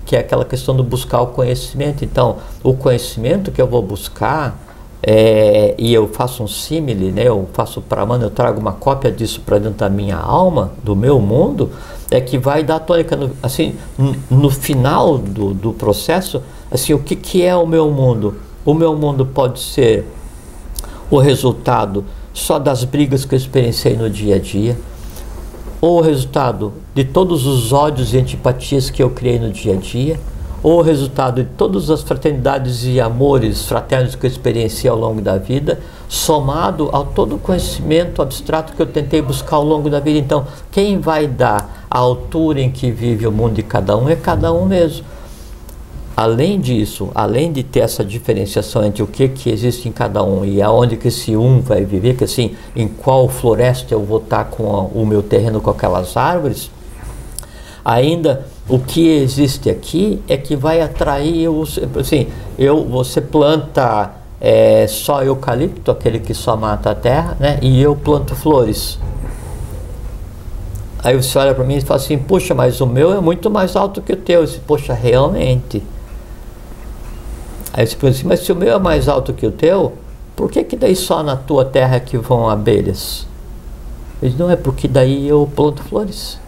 que 0.06 0.14
é 0.14 0.20
aquela 0.20 0.44
questão 0.44 0.76
do 0.76 0.84
buscar 0.84 1.22
o 1.22 1.28
conhecimento. 1.28 2.04
Então, 2.04 2.36
o 2.62 2.74
conhecimento 2.74 3.50
que 3.50 3.60
eu 3.60 3.66
vou 3.66 3.82
buscar, 3.82 4.56
é, 5.02 5.74
e 5.76 5.92
eu 5.92 6.06
faço 6.06 6.44
um 6.44 6.48
símile, 6.48 7.10
né, 7.10 7.24
eu 7.26 7.48
faço 7.52 7.80
para 7.80 8.06
mano, 8.06 8.26
eu 8.26 8.30
trago 8.30 8.60
uma 8.60 8.72
cópia 8.72 9.10
disso 9.10 9.40
para 9.44 9.58
dentro 9.58 9.78
da 9.78 9.88
minha 9.88 10.16
alma, 10.16 10.70
do 10.84 10.94
meu 10.94 11.18
mundo, 11.18 11.70
é 12.10 12.20
que 12.20 12.36
vai 12.36 12.62
dar 12.64 12.80
tônica. 12.80 13.16
No, 13.16 13.30
assim, 13.42 13.74
no 14.30 14.50
final 14.50 15.16
do, 15.16 15.54
do 15.54 15.72
processo, 15.72 16.42
assim, 16.70 16.92
o 16.92 16.98
que, 16.98 17.14
que 17.14 17.42
é 17.42 17.54
o 17.54 17.66
meu 17.66 17.90
mundo? 17.90 18.36
O 18.64 18.74
meu 18.74 18.96
mundo 18.96 19.24
pode 19.24 19.60
ser 19.60 20.06
o 21.10 21.18
resultado 21.18 22.04
só 22.32 22.58
das 22.58 22.84
brigas 22.84 23.24
que 23.24 23.34
eu 23.34 23.38
experienciei 23.38 23.96
no 23.96 24.08
dia 24.08 24.36
a 24.36 24.38
dia, 24.38 24.78
ou 25.80 25.98
o 25.98 26.00
resultado 26.02 26.72
de 26.94 27.04
todos 27.04 27.46
os 27.46 27.72
ódios 27.72 28.12
e 28.12 28.18
antipatias 28.18 28.90
que 28.90 29.02
eu 29.02 29.10
criei 29.10 29.38
no 29.38 29.50
dia 29.50 29.74
a 29.74 29.76
dia, 29.76 30.20
ou 30.62 30.78
o 30.78 30.82
resultado 30.82 31.42
de 31.42 31.48
todas 31.56 31.90
as 31.90 32.02
fraternidades 32.02 32.84
e 32.84 33.00
amores 33.00 33.64
fraternos 33.64 34.14
que 34.14 34.26
eu 34.26 34.30
experienciei 34.30 34.90
ao 34.90 34.98
longo 34.98 35.22
da 35.22 35.38
vida, 35.38 35.80
somado 36.06 36.90
ao 36.92 37.06
todo 37.06 37.36
o 37.36 37.38
conhecimento 37.38 38.20
abstrato 38.20 38.74
que 38.74 38.82
eu 38.82 38.86
tentei 38.86 39.22
buscar 39.22 39.56
ao 39.56 39.64
longo 39.64 39.88
da 39.88 40.00
vida. 40.00 40.18
Então, 40.18 40.46
quem 40.70 40.98
vai 40.98 41.26
dar 41.26 41.69
a 41.90 41.98
altura 41.98 42.60
em 42.60 42.70
que 42.70 42.90
vive 42.90 43.26
o 43.26 43.32
mundo 43.32 43.54
de 43.54 43.64
cada 43.64 43.96
um 43.96 44.08
é 44.08 44.14
cada 44.14 44.52
um 44.52 44.64
mesmo. 44.64 45.04
Além 46.16 46.60
disso, 46.60 47.10
além 47.14 47.50
de 47.50 47.62
ter 47.62 47.80
essa 47.80 48.04
diferenciação 48.04 48.84
entre 48.84 49.02
o 49.02 49.06
que, 49.06 49.26
que 49.28 49.50
existe 49.50 49.88
em 49.88 49.92
cada 49.92 50.22
um 50.22 50.44
e 50.44 50.60
aonde 50.62 50.96
que 50.96 51.08
esse 51.08 51.34
um 51.34 51.60
vai 51.60 51.84
viver, 51.84 52.14
que 52.14 52.24
assim, 52.24 52.54
em 52.76 52.86
qual 52.86 53.28
floresta 53.28 53.94
eu 53.94 54.04
vou 54.04 54.18
estar 54.18 54.44
com 54.44 54.64
o 54.94 55.04
meu 55.04 55.22
terreno 55.22 55.60
com 55.60 55.70
aquelas 55.70 56.16
árvores, 56.16 56.70
ainda 57.84 58.46
o 58.68 58.78
que 58.78 59.08
existe 59.08 59.70
aqui 59.70 60.22
é 60.28 60.36
que 60.36 60.54
vai 60.54 60.80
atrair 60.80 61.48
os, 61.48 61.80
assim, 61.98 62.28
eu, 62.58 62.84
você 62.84 63.20
planta 63.20 64.12
é, 64.40 64.86
só 64.86 65.22
eucalipto, 65.22 65.90
aquele 65.90 66.20
que 66.20 66.34
só 66.34 66.56
mata 66.56 66.90
a 66.90 66.94
terra, 66.94 67.36
né? 67.40 67.58
E 67.60 67.80
eu 67.80 67.96
planto 67.96 68.34
flores. 68.34 68.98
Aí 71.02 71.16
você 71.16 71.38
olha 71.38 71.54
para 71.54 71.64
mim 71.64 71.76
e 71.76 71.80
fala 71.80 71.98
assim, 71.98 72.18
puxa, 72.18 72.54
mas 72.54 72.80
o 72.80 72.86
meu 72.86 73.12
é 73.12 73.20
muito 73.20 73.50
mais 73.50 73.74
alto 73.74 74.02
que 74.02 74.12
o 74.12 74.16
teu. 74.16 74.40
Eu 74.40 74.46
disse, 74.46 74.60
poxa, 74.60 74.92
realmente. 74.92 75.82
Aí 77.72 77.86
você 77.86 77.96
pensa 77.96 78.18
assim, 78.18 78.26
mas 78.26 78.40
se 78.40 78.52
o 78.52 78.56
meu 78.56 78.74
é 78.74 78.78
mais 78.78 79.08
alto 79.08 79.32
que 79.32 79.46
o 79.46 79.52
teu, 79.52 79.94
por 80.36 80.50
que 80.50 80.62
que 80.62 80.76
daí 80.76 80.94
só 80.94 81.22
na 81.22 81.36
tua 81.36 81.64
terra 81.64 81.98
que 82.00 82.18
vão 82.18 82.50
abelhas? 82.50 83.26
Ele 84.22 84.34
não 84.38 84.50
é 84.50 84.56
porque 84.56 84.86
daí 84.86 85.26
eu 85.26 85.48
planto 85.56 85.82
flores. 85.82 86.38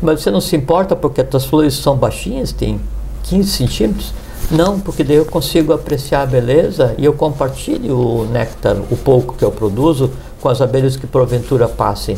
Mas 0.00 0.22
você 0.22 0.30
não 0.30 0.40
se 0.40 0.56
importa 0.56 0.96
porque 0.96 1.20
as 1.20 1.28
tuas 1.28 1.44
flores 1.44 1.74
são 1.74 1.96
baixinhas, 1.96 2.52
tem 2.52 2.80
15 3.24 3.50
centímetros? 3.50 4.14
Não, 4.50 4.80
porque 4.80 5.04
daí 5.04 5.16
eu 5.16 5.26
consigo 5.26 5.74
apreciar 5.74 6.22
a 6.22 6.26
beleza 6.26 6.94
e 6.96 7.04
eu 7.04 7.12
compartilho 7.12 7.98
o 7.98 8.24
néctar, 8.24 8.76
o 8.90 8.96
pouco 8.96 9.34
que 9.34 9.44
eu 9.44 9.50
produzo, 9.50 10.10
com 10.40 10.48
as 10.48 10.62
abelhas 10.62 10.96
que 10.96 11.06
porventura 11.06 11.68
passem. 11.68 12.16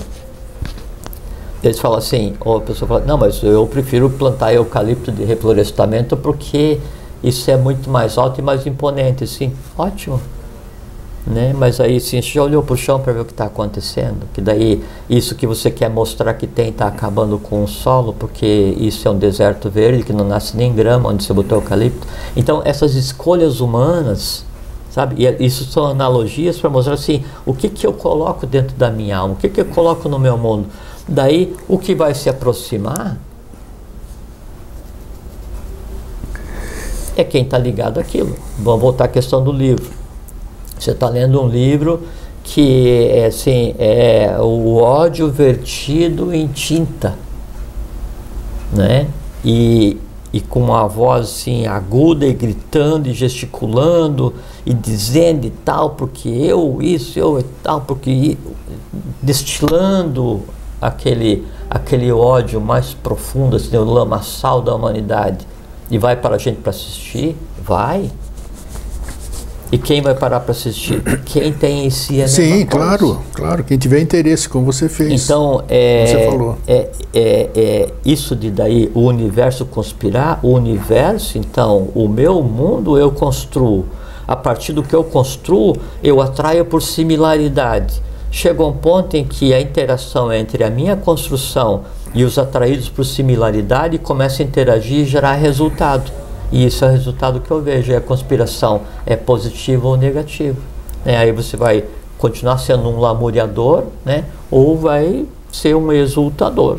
Eles 1.62 1.78
falam 1.78 1.98
assim, 1.98 2.34
ou 2.40 2.58
a 2.58 2.60
pessoa 2.60 2.88
fala, 2.88 3.00
não, 3.00 3.18
mas 3.18 3.42
eu 3.42 3.66
prefiro 3.66 4.08
plantar 4.10 4.52
eucalipto 4.52 5.12
de 5.12 5.24
reflorestamento 5.24 6.16
porque 6.16 6.80
isso 7.22 7.50
é 7.50 7.56
muito 7.56 7.90
mais 7.90 8.16
alto 8.16 8.40
e 8.40 8.42
mais 8.42 8.66
imponente. 8.66 9.26
Sim, 9.26 9.52
ótimo 9.76 10.20
né? 11.26 11.54
Mas 11.56 11.80
aí 11.80 12.00
sim, 12.00 12.20
você 12.20 12.28
já 12.28 12.42
olhou 12.42 12.62
para 12.62 12.74
o 12.74 12.76
chão 12.76 12.98
para 12.98 13.12
ver 13.12 13.20
o 13.20 13.24
que 13.24 13.32
está 13.32 13.44
acontecendo? 13.44 14.26
Que 14.32 14.40
daí 14.40 14.82
isso 15.08 15.34
que 15.34 15.46
você 15.46 15.70
quer 15.70 15.90
mostrar 15.90 16.34
que 16.34 16.46
tem 16.46 16.70
está 16.70 16.86
acabando 16.86 17.38
com 17.38 17.62
o 17.62 17.68
solo, 17.68 18.14
porque 18.18 18.46
isso 18.78 19.06
é 19.06 19.10
um 19.10 19.18
deserto 19.18 19.70
verde 19.70 20.02
que 20.02 20.12
não 20.12 20.24
nasce 20.24 20.56
nem 20.56 20.74
grama 20.74 21.08
onde 21.08 21.24
você 21.24 21.32
botou 21.32 21.58
eucalipto. 21.58 22.06
Então 22.36 22.62
essas 22.64 22.94
escolhas 22.94 23.60
humanas, 23.60 24.44
sabe? 24.90 25.16
E 25.24 25.44
isso 25.46 25.64
são 25.64 25.86
analogias 25.86 26.58
para 26.58 26.70
mostrar 26.70 26.94
assim, 26.94 27.22
o 27.44 27.54
que 27.54 27.68
que 27.68 27.86
eu 27.86 27.92
coloco 27.92 28.46
dentro 28.46 28.76
da 28.76 28.90
minha 28.90 29.18
alma, 29.18 29.34
o 29.34 29.36
que 29.36 29.48
que 29.48 29.60
eu 29.60 29.66
coloco 29.66 30.08
no 30.08 30.18
meu 30.18 30.36
mundo. 30.36 30.66
Daí 31.10 31.54
o 31.68 31.76
que 31.76 31.94
vai 31.94 32.14
se 32.14 32.30
aproximar 32.30 33.18
é 37.16 37.24
quem 37.24 37.42
está 37.42 37.58
ligado 37.58 38.00
àquilo. 38.00 38.36
Vamos 38.58 38.80
voltar 38.80 39.04
à 39.04 39.08
questão 39.08 39.44
do 39.44 39.52
livro 39.52 40.00
você 40.80 40.92
está 40.92 41.10
lendo 41.10 41.38
um 41.42 41.46
livro 41.46 42.04
que 42.42 43.10
é 43.12 43.26
assim 43.26 43.74
é 43.78 44.34
o 44.40 44.76
ódio 44.76 45.30
vertido 45.30 46.34
em 46.34 46.46
tinta, 46.46 47.18
né? 48.72 49.06
E, 49.44 49.98
e 50.32 50.40
com 50.40 50.60
uma 50.60 50.88
voz 50.88 51.26
assim 51.26 51.66
aguda 51.66 52.24
e 52.24 52.32
gritando 52.32 53.08
e 53.08 53.12
gesticulando 53.12 54.32
e 54.64 54.72
dizendo 54.72 55.46
e 55.46 55.50
tal, 55.50 55.90
porque 55.90 56.30
eu 56.30 56.78
isso, 56.80 57.18
eu 57.18 57.38
e 57.38 57.44
tal, 57.62 57.82
porque 57.82 58.38
destilando 59.20 60.40
aquele 60.80 61.46
aquele 61.68 62.10
ódio 62.10 62.60
mais 62.60 62.94
profundo, 62.94 63.56
assim, 63.56 63.76
o 63.76 63.84
lamaçal 63.84 64.60
da 64.60 64.74
humanidade. 64.74 65.46
E 65.90 65.98
vai 65.98 66.16
para 66.16 66.36
a 66.36 66.38
gente 66.38 66.60
para 66.60 66.70
assistir? 66.70 67.36
Vai. 67.62 68.10
E 69.72 69.78
quem 69.78 70.02
vai 70.02 70.14
parar 70.14 70.40
para 70.40 70.50
assistir? 70.50 71.00
Quem 71.24 71.52
tem 71.52 71.86
em 71.86 71.90
si 71.90 72.20
a 72.20 72.26
Sim, 72.26 72.66
claro, 72.66 73.20
claro. 73.32 73.62
Quem 73.62 73.78
tiver 73.78 74.00
interesse, 74.00 74.48
como 74.48 74.66
você 74.66 74.88
fez. 74.88 75.24
Então, 75.24 75.62
é, 75.68 76.06
você 76.06 76.26
falou. 76.26 76.58
É, 76.66 76.90
é, 77.14 77.50
é, 77.54 77.88
isso 78.04 78.34
de 78.34 78.50
daí 78.50 78.90
o 78.94 79.02
universo 79.02 79.64
conspirar, 79.64 80.40
o 80.42 80.48
universo, 80.54 81.38
então, 81.38 81.88
o 81.94 82.08
meu 82.08 82.42
mundo 82.42 82.98
eu 82.98 83.12
construo. 83.12 83.86
A 84.26 84.34
partir 84.34 84.72
do 84.72 84.82
que 84.82 84.94
eu 84.94 85.04
construo, 85.04 85.76
eu 86.02 86.20
atraio 86.20 86.64
por 86.64 86.82
similaridade. 86.82 88.02
Chega 88.30 88.64
um 88.64 88.72
ponto 88.72 89.16
em 89.16 89.24
que 89.24 89.52
a 89.52 89.60
interação 89.60 90.32
entre 90.32 90.62
a 90.62 90.70
minha 90.70 90.96
construção 90.96 91.82
e 92.14 92.24
os 92.24 92.38
atraídos 92.38 92.88
por 92.88 93.04
similaridade 93.04 93.98
começa 93.98 94.42
a 94.42 94.46
interagir 94.46 95.00
e 95.00 95.04
gerar 95.04 95.34
resultado. 95.34 96.10
E 96.52 96.64
isso 96.66 96.84
é 96.84 96.88
o 96.88 96.92
resultado 96.92 97.40
que 97.40 97.50
eu 97.50 97.60
vejo. 97.60 97.92
E 97.92 97.96
a 97.96 98.00
conspiração 98.00 98.82
é 99.04 99.16
positiva 99.16 99.86
ou 99.88 99.96
negativa. 99.96 100.58
Né? 101.04 101.16
Aí 101.16 101.32
você 101.32 101.56
vai 101.56 101.84
continuar 102.18 102.58
sendo 102.58 102.88
um 102.88 103.00
lamuriador, 103.00 103.84
né? 104.04 104.24
ou 104.50 104.76
vai 104.76 105.26
ser 105.50 105.74
um 105.74 105.92
exultador. 105.92 106.78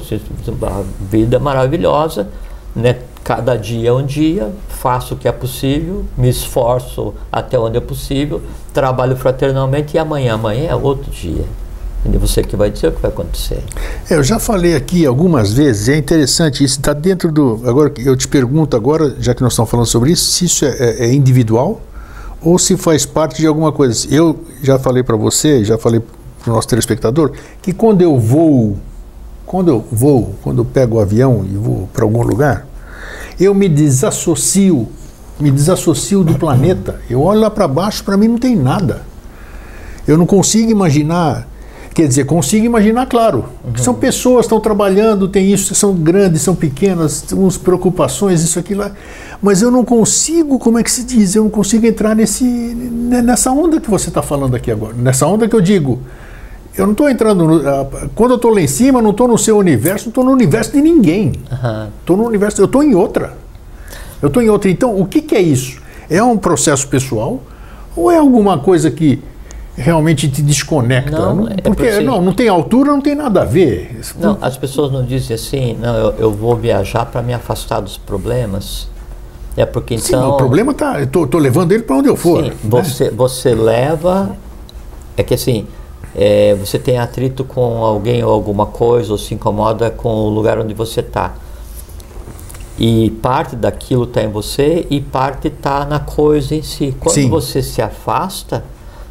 A 0.63 0.83
vida 0.99 1.35
é 1.35 1.39
maravilhosa, 1.39 2.29
né? 2.75 2.97
Cada 3.23 3.55
dia 3.55 3.89
é 3.89 3.93
um 3.93 4.05
dia, 4.05 4.51
faço 4.67 5.13
o 5.13 5.17
que 5.17 5.27
é 5.27 5.31
possível, 5.31 6.05
me 6.17 6.29
esforço 6.29 7.13
até 7.31 7.57
onde 7.57 7.77
é 7.77 7.81
possível, 7.81 8.41
trabalho 8.73 9.15
fraternalmente 9.15 9.95
e 9.95 9.99
amanhã, 9.99 10.33
amanhã 10.33 10.69
é 10.69 10.75
outro 10.75 11.11
dia. 11.11 11.45
E 12.03 12.17
você 12.17 12.41
que 12.41 12.55
vai 12.55 12.71
dizer 12.71 12.87
o 12.87 12.91
que 12.91 13.01
vai 13.01 13.11
acontecer. 13.11 13.63
É, 14.09 14.15
eu 14.15 14.23
já 14.23 14.39
falei 14.39 14.75
aqui 14.75 15.05
algumas 15.05 15.53
vezes, 15.53 15.87
é 15.87 15.97
interessante, 15.97 16.63
isso 16.63 16.79
está 16.79 16.93
dentro 16.93 17.31
do. 17.31 17.61
Agora 17.63 17.93
eu 17.99 18.15
te 18.17 18.27
pergunto 18.27 18.75
agora, 18.75 19.15
já 19.19 19.35
que 19.35 19.41
nós 19.43 19.53
estamos 19.53 19.69
falando 19.69 19.85
sobre 19.85 20.11
isso, 20.11 20.25
se 20.25 20.45
isso 20.45 20.65
é, 20.65 20.75
é, 20.79 21.05
é 21.05 21.13
individual 21.13 21.79
ou 22.41 22.57
se 22.57 22.75
faz 22.75 23.05
parte 23.05 23.39
de 23.39 23.45
alguma 23.45 23.71
coisa. 23.71 24.07
Eu 24.09 24.43
já 24.63 24.79
falei 24.79 25.03
para 25.03 25.15
você, 25.15 25.63
já 25.63 25.77
falei 25.77 25.99
para 25.99 26.51
o 26.51 26.55
nosso 26.55 26.67
telespectador, 26.67 27.33
que 27.61 27.71
quando 27.71 28.01
eu 28.01 28.17
voo, 28.17 28.77
quando 29.45 29.69
eu 29.69 29.85
vou, 29.91 30.33
quando 30.41 30.61
eu 30.61 30.65
pego 30.65 30.97
o 30.97 30.99
avião 30.99 31.45
e 31.45 31.55
vou 31.55 31.87
para 31.93 32.03
algum 32.03 32.23
lugar, 32.23 32.65
eu 33.39 33.53
me 33.53 33.67
desassocio, 33.67 34.87
me 35.39 35.51
desassocio 35.51 36.23
do 36.23 36.35
planeta. 36.35 37.01
Eu 37.09 37.21
olho 37.21 37.41
lá 37.41 37.49
para 37.49 37.67
baixo, 37.67 38.03
para 38.03 38.17
mim 38.17 38.27
não 38.27 38.37
tem 38.37 38.55
nada. 38.55 39.03
Eu 40.07 40.17
não 40.17 40.25
consigo 40.25 40.71
imaginar 40.71 41.47
Quer 41.93 42.07
dizer, 42.07 42.25
consigo 42.25 42.65
imaginar, 42.65 43.05
claro. 43.05 43.45
Uhum. 43.65 43.75
São 43.75 43.93
pessoas, 43.93 44.45
estão 44.45 44.61
trabalhando, 44.61 45.27
tem 45.27 45.51
isso, 45.51 45.75
são 45.75 45.93
grandes, 45.93 46.41
são 46.41 46.55
pequenas, 46.55 47.25
uns 47.33 47.57
preocupações, 47.57 48.41
isso 48.41 48.57
aqui 48.57 48.73
lá. 48.73 48.91
Mas 49.41 49.61
eu 49.61 49.69
não 49.69 49.83
consigo, 49.83 50.57
como 50.57 50.79
é 50.79 50.83
que 50.83 50.91
se 50.91 51.03
diz? 51.03 51.35
Eu 51.35 51.43
não 51.43 51.49
consigo 51.49 51.85
entrar 51.85 52.15
nesse, 52.15 52.45
nessa 52.45 53.51
onda 53.51 53.81
que 53.81 53.89
você 53.89 54.07
está 54.07 54.21
falando 54.21 54.55
aqui 54.55 54.71
agora. 54.71 54.93
Nessa 54.93 55.27
onda 55.27 55.49
que 55.49 55.55
eu 55.55 55.59
digo. 55.59 55.99
Eu 56.77 56.85
não 56.85 56.93
estou 56.93 57.09
entrando. 57.09 57.45
No, 57.45 57.61
quando 58.15 58.31
eu 58.31 58.35
estou 58.37 58.53
lá 58.53 58.61
em 58.61 58.67
cima, 58.67 59.01
não 59.01 59.11
estou 59.11 59.27
no 59.27 59.37
seu 59.37 59.57
universo, 59.57 60.05
não 60.05 60.11
estou 60.11 60.23
no 60.23 60.31
universo 60.31 60.71
de 60.71 60.81
ninguém. 60.81 61.33
Estou 61.99 62.15
uhum. 62.15 62.23
no 62.23 62.27
universo, 62.27 62.61
eu 62.61 62.65
estou 62.65 62.81
em 62.81 62.95
outra. 62.95 63.33
Eu 64.21 64.27
estou 64.27 64.41
em 64.41 64.49
outra. 64.49 64.69
Então, 64.69 64.99
o 64.99 65.05
que, 65.05 65.21
que 65.21 65.35
é 65.35 65.41
isso? 65.41 65.81
É 66.09 66.23
um 66.23 66.37
processo 66.37 66.87
pessoal 66.87 67.41
ou 67.95 68.11
é 68.11 68.17
alguma 68.17 68.57
coisa 68.59 68.89
que 68.89 69.21
realmente 69.75 70.29
te 70.29 70.41
desconecta. 70.41 71.11
Não, 71.11 71.35
Não, 71.35 71.47
é 71.47 71.55
porque 71.55 71.83
porque- 71.83 71.99
não, 72.01 72.21
não 72.21 72.33
tem 72.33 72.47
altura, 72.47 72.91
não 72.91 73.01
tem 73.01 73.15
nada 73.15 73.41
a 73.41 73.45
ver. 73.45 73.99
Não, 74.19 74.37
as 74.41 74.57
pessoas 74.57 74.91
não 74.91 75.03
dizem 75.05 75.35
assim, 75.35 75.77
não, 75.79 75.95
eu, 75.95 76.13
eu 76.17 76.31
vou 76.31 76.55
viajar 76.55 77.05
para 77.05 77.21
me 77.21 77.33
afastar 77.33 77.79
dos 77.81 77.97
problemas. 77.97 78.89
É 79.57 79.65
porque 79.65 79.97
Sim, 79.97 80.15
então. 80.15 80.31
o 80.31 80.37
problema 80.37 80.73
tá. 80.73 80.99
Eu 80.99 81.07
tô, 81.07 81.27
tô 81.27 81.37
levando 81.37 81.73
ele 81.73 81.83
para 81.83 81.97
onde 81.97 82.07
eu 82.07 82.15
for. 82.15 82.43
Sim, 82.43 82.49
né? 82.49 82.55
você, 82.63 83.09
você 83.09 83.53
leva. 83.53 84.35
É 85.17 85.23
que 85.23 85.33
assim, 85.33 85.67
é, 86.15 86.55
você 86.55 86.77
tem 86.77 86.97
atrito 86.97 87.43
com 87.43 87.83
alguém 87.83 88.23
ou 88.23 88.31
alguma 88.31 88.65
coisa, 88.65 89.11
ou 89.11 89.17
se 89.17 89.33
incomoda 89.33 89.89
com 89.89 90.09
o 90.09 90.29
lugar 90.29 90.59
onde 90.59 90.73
você 90.73 90.99
está. 90.99 91.33
E 92.77 93.11
parte 93.21 93.55
daquilo 93.55 94.03
está 94.05 94.23
em 94.23 94.29
você 94.29 94.87
e 94.89 94.99
parte 94.99 95.47
está 95.47 95.85
na 95.85 95.99
coisa 95.99 96.55
em 96.55 96.63
si. 96.63 96.95
Quando 96.99 97.13
Sim. 97.15 97.29
você 97.29 97.61
se 97.61 97.81
afasta, 97.81 98.63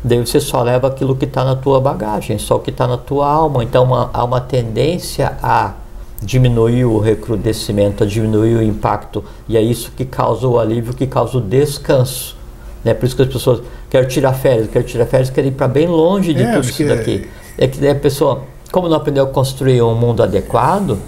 daí 0.02 0.18
você 0.18 0.40
só 0.40 0.62
leva 0.62 0.88
aquilo 0.88 1.14
que 1.14 1.24
está 1.24 1.44
na 1.44 1.54
tua 1.54 1.80
bagagem, 1.80 2.36
só 2.38 2.56
o 2.56 2.60
que 2.60 2.70
está 2.70 2.86
na 2.88 2.96
tua 2.96 3.30
alma. 3.30 3.62
Então 3.62 3.84
uma- 3.84 4.10
há 4.12 4.24
uma 4.24 4.40
tendência 4.40 5.38
a 5.42 5.74
diminuir 6.20 6.84
o 6.84 6.98
recrudescimento, 6.98 8.02
a 8.02 8.06
diminuir 8.06 8.56
o 8.56 8.62
impacto. 8.62 9.24
E 9.48 9.56
é 9.56 9.62
isso 9.62 9.92
que 9.96 10.04
causa 10.04 10.48
o 10.48 10.58
alívio, 10.58 10.92
que 10.92 11.06
causa 11.06 11.38
o 11.38 11.40
descanso. 11.40 12.36
Né? 12.84 12.94
Por 12.94 13.06
isso 13.06 13.14
que 13.16 13.22
as 13.22 13.28
pessoas 13.28 13.60
querem 13.90 14.08
tirar 14.08 14.32
férias, 14.32 14.68
querem 14.68 14.86
tirar 14.86 15.06
férias, 15.06 15.28
querem 15.30 15.50
ir 15.50 15.54
para 15.54 15.68
bem 15.68 15.86
longe 15.86 16.32
de 16.32 16.42
É, 16.42 16.52
tudo 16.54 16.64
isso 16.68 16.84
daqui. 16.86 17.28
É 17.58 17.66
que 17.66 17.78
daí 17.78 17.90
a 17.90 17.94
pessoa, 17.94 18.42
como 18.72 18.88
não 18.88 18.96
aprendeu 18.96 19.24
a 19.24 19.26
construir 19.26 19.82
um 19.82 19.94
mundo 19.94 20.22
adequado, 20.22 20.98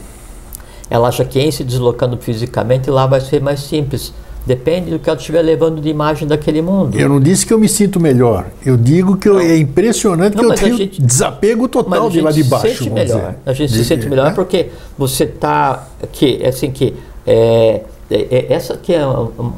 ela 0.91 1.09
acha 1.09 1.25
que 1.25 1.41
em 1.41 1.51
se 1.51 1.65
deslocando 1.65 2.19
fisicamente 2.19 2.91
lá 2.91 3.07
vai 3.07 3.21
ser 3.21 3.41
mais 3.41 3.61
simples. 3.61 4.13
Depende 4.45 4.91
do 4.91 4.99
que 4.99 5.09
ela 5.09 5.17
estiver 5.19 5.41
levando 5.41 5.81
de 5.81 5.89
imagem 5.89 6.27
daquele 6.27 6.61
mundo. 6.61 6.99
Eu 6.99 7.09
não 7.09 7.21
disse 7.21 7.47
que 7.47 7.55
eu 7.55 7.59
me 7.59 7.69
sinto 7.69 8.01
melhor. 8.01 8.47
Eu 8.67 8.77
digo 8.77 9.17
que 9.17 9.29
eu- 9.29 9.39
é 9.39 9.57
impressionante 9.57 10.37
Não, 10.37 10.47
que 10.47 10.51
eu 10.51 10.55
tenho 10.57 10.77
gente- 10.77 11.01
desapego 11.01 11.69
total 11.69 12.11
de 12.11 12.21
lá 12.21 12.33
de 12.33 12.43
baixo. 12.43 12.67
se 12.69 12.75
sente 12.79 12.91
melhor. 12.91 13.21
dizer. 13.21 13.35
A 13.47 13.53
gente 13.53 13.71
De- 13.73 13.79
se 13.79 13.85
sente 13.85 14.09
melhor 14.09 14.27
né? 14.27 14.33
porque 14.35 14.71
você 14.99 15.25
está 15.25 15.87
que 16.11 16.45
assim 16.45 16.73
que 16.73 16.93
é, 17.25 17.83
é- 18.13 18.29
é- 18.31 18.53
essa 18.53 18.77
que 18.77 18.95
é 18.95 19.05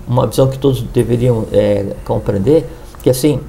uma 0.06 0.26
visão 0.26 0.48
que 0.48 0.58
todos 0.58 0.82
deveriam 0.82 1.46
é, 1.52 1.94
compreender 2.04 2.66
que 3.02 3.10
assim 3.10 3.40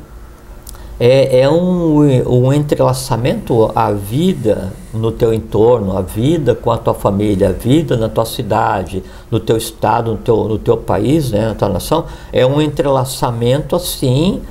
é, 0.99 1.41
é 1.41 1.49
um, 1.49 1.99
um 2.27 2.53
entrelaçamento 2.53 3.69
a 3.75 3.91
vida 3.91 4.71
no 4.93 5.11
teu 5.11 5.33
entorno, 5.33 5.97
a 5.97 6.01
vida 6.01 6.55
com 6.55 6.71
a 6.71 6.77
tua 6.77 6.93
família, 6.93 7.49
a 7.49 7.51
vida 7.51 7.97
na 7.97 8.07
tua 8.07 8.25
cidade, 8.25 9.03
no 9.29 9.39
teu 9.39 9.57
estado, 9.57 10.11
no 10.11 10.17
teu, 10.17 10.45
no 10.45 10.57
teu 10.57 10.77
país, 10.77 11.31
né, 11.31 11.47
na 11.47 11.55
tua 11.55 11.67
nação, 11.67 12.05
é 12.31 12.45
um 12.45 12.61
entrelaçamento 12.61 13.75
assim, 13.75 14.41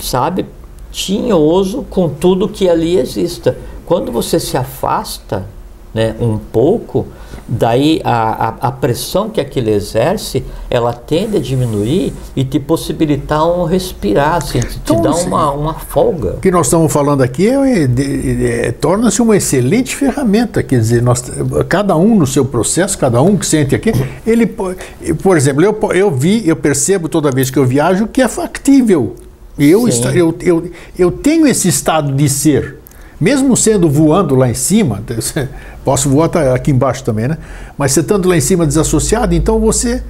sabe, 0.00 0.46
tinhoso 0.90 1.86
com 1.88 2.08
tudo 2.08 2.48
que 2.48 2.68
ali 2.68 2.98
exista. 2.98 3.56
Quando 3.86 4.10
você 4.10 4.40
se 4.40 4.56
afasta 4.56 5.46
né, 5.94 6.14
um 6.20 6.38
pouco, 6.38 7.06
daí 7.46 8.00
a, 8.04 8.48
a, 8.48 8.68
a 8.68 8.72
pressão 8.72 9.28
que 9.28 9.40
aquilo 9.40 9.68
exerce, 9.70 10.42
ela 10.70 10.92
tende 10.92 11.36
a 11.36 11.40
diminuir 11.40 12.12
e 12.34 12.44
te 12.44 12.58
possibilitar 12.58 13.46
um 13.46 13.64
respirar, 13.64 14.36
assim, 14.36 14.60
te, 14.60 14.68
te 14.68 14.78
Então, 14.84 15.02
dá 15.02 15.10
assim, 15.10 15.26
uma, 15.28 15.50
uma 15.52 15.74
folga. 15.74 16.30
O 16.34 16.40
que 16.40 16.50
nós 16.50 16.66
estamos 16.66 16.90
falando 16.92 17.20
aqui 17.22 17.48
é, 17.48 17.86
de- 17.86 18.46
é, 18.46 18.72
torna-se 18.72 19.20
uma 19.20 19.36
excelente 19.36 19.94
ferramenta. 19.94 20.62
Quer 20.62 20.78
dizer, 20.78 21.02
nós, 21.02 21.22
cada 21.68 21.94
um 21.96 22.16
no 22.16 22.26
seu 22.26 22.44
processo, 22.44 22.96
cada 22.96 23.20
um 23.20 23.36
que 23.36 23.44
sente 23.44 23.74
aqui, 23.74 23.92
ele, 24.26 24.46
po- 24.46 24.74
por 25.22 25.36
exemplo, 25.36 25.62
eu, 25.62 25.78
eu 25.92 26.10
vi, 26.10 26.46
eu 26.48 26.56
percebo 26.56 27.08
toda 27.08 27.30
vez 27.30 27.50
que 27.50 27.58
eu 27.58 27.66
viajo 27.66 28.06
que 28.06 28.22
é 28.22 28.28
factível. 28.28 29.14
Eu, 29.58 29.86
eu, 30.14 30.34
eu, 30.40 30.70
eu 30.98 31.10
tenho 31.10 31.46
esse 31.46 31.68
estado 31.68 32.10
de 32.12 32.26
ser. 32.28 32.78
Mesmo 33.22 33.56
sendo 33.56 33.88
voando 33.88 34.34
lá 34.34 34.50
em 34.50 34.54
cima, 34.54 35.00
posso 35.84 36.10
voar 36.10 36.28
aqui 36.52 36.72
embaixo 36.72 37.04
também, 37.04 37.28
né? 37.28 37.38
Mas 37.78 37.92
você 37.92 38.00
estando 38.00 38.28
lá 38.28 38.36
em 38.36 38.40
cima 38.40 38.66
desassociado, 38.66 39.32
então 39.32 39.60
você, 39.60 40.02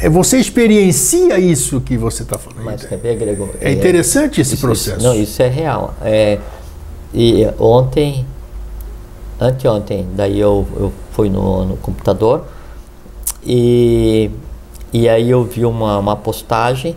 é, 0.00 0.08
você 0.08 0.38
experiencia 0.38 1.38
isso 1.38 1.78
que 1.82 1.98
você 1.98 2.22
está 2.22 2.38
falando. 2.38 2.64
Mas 2.64 2.86
quer 2.86 2.96
ver, 2.96 3.16
Gregor? 3.16 3.50
É 3.60 3.70
interessante 3.70 4.40
esse 4.40 4.54
Isso- 4.54 4.66
processo. 4.66 4.96
isso- 4.96 5.06
não, 5.06 5.14
isso 5.14 5.42
é 5.42 5.48
real. 5.48 5.92
É, 6.02 6.38
e 7.12 7.46
ontem, 7.58 8.24
anteontem, 9.38 10.08
daí 10.16 10.40
eu, 10.40 10.66
eu 10.74 10.90
fui 11.12 11.28
no, 11.28 11.66
no 11.66 11.76
computador 11.76 12.46
e, 13.44 14.30
e 14.90 15.06
aí 15.06 15.28
eu 15.28 15.44
vi 15.44 15.66
uma, 15.66 15.98
uma 15.98 16.16
postagem 16.16 16.96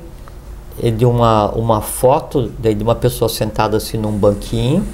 de 0.98 1.06
uma, 1.06 1.52
uma 1.52 1.82
foto 1.82 2.50
de, 2.58 2.74
de 2.74 2.82
uma 2.84 2.96
pessoa 2.96 3.28
sentada 3.28 3.76
assim 3.76 3.98
num 3.98 4.14
banquinho 4.14 4.86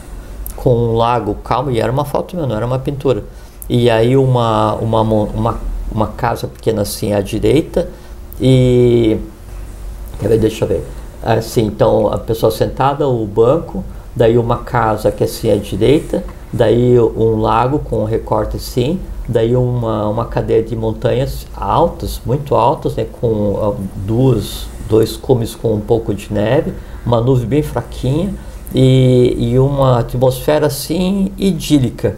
com 0.57 0.75
um 0.75 0.97
lago 0.97 1.35
calmo 1.35 1.71
e 1.71 1.79
era 1.79 1.91
uma 1.91 2.03
foto 2.03 2.35
mesmo, 2.35 2.49
não 2.49 2.57
era 2.57 2.65
uma 2.65 2.79
pintura. 2.79 3.23
E 3.69 3.89
aí 3.89 4.17
uma, 4.17 4.73
uma, 4.75 5.01
uma, 5.01 5.57
uma 5.91 6.07
casa 6.07 6.47
pequena 6.47 6.81
assim 6.81 7.13
à 7.13 7.21
direita 7.21 7.87
e? 8.41 9.17
Deixa 10.39 10.65
eu 10.65 10.67
ver. 10.67 10.83
Assim, 11.23 11.65
então 11.65 12.11
a 12.11 12.17
pessoa 12.17 12.51
sentada, 12.51 13.07
o 13.07 13.25
banco, 13.25 13.83
daí 14.15 14.37
uma 14.37 14.57
casa 14.57 15.11
que 15.11 15.23
é 15.23 15.25
assim 15.25 15.51
à 15.51 15.55
direita, 15.55 16.23
daí 16.51 16.99
um 16.99 17.39
lago 17.39 17.79
com 17.79 18.01
um 18.01 18.05
recorte 18.05 18.57
assim, 18.57 18.99
daí 19.27 19.55
uma, 19.55 20.07
uma 20.07 20.25
cadeia 20.25 20.63
de 20.63 20.75
montanhas 20.75 21.45
altas, 21.55 22.21
muito 22.25 22.55
altas, 22.55 22.95
né, 22.95 23.05
com 23.19 23.57
ah, 23.61 23.81
duas, 23.95 24.67
dois 24.89 25.17
cumes 25.17 25.53
com 25.53 25.73
um 25.73 25.81
pouco 25.81 26.13
de 26.13 26.33
neve, 26.33 26.73
uma 27.05 27.19
nuvem 27.21 27.47
bem 27.47 27.63
fraquinha 27.63 28.33
e, 28.79 29.35
e 29.39 29.59
uma 29.59 29.97
atmosfera 29.97 30.67
assim 30.67 31.31
idílica. 31.35 32.15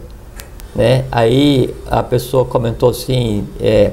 Né? 0.74 1.06
Aí 1.10 1.74
a 1.90 2.02
pessoa 2.02 2.44
comentou 2.44 2.90
assim, 2.90 3.48
é, 3.58 3.92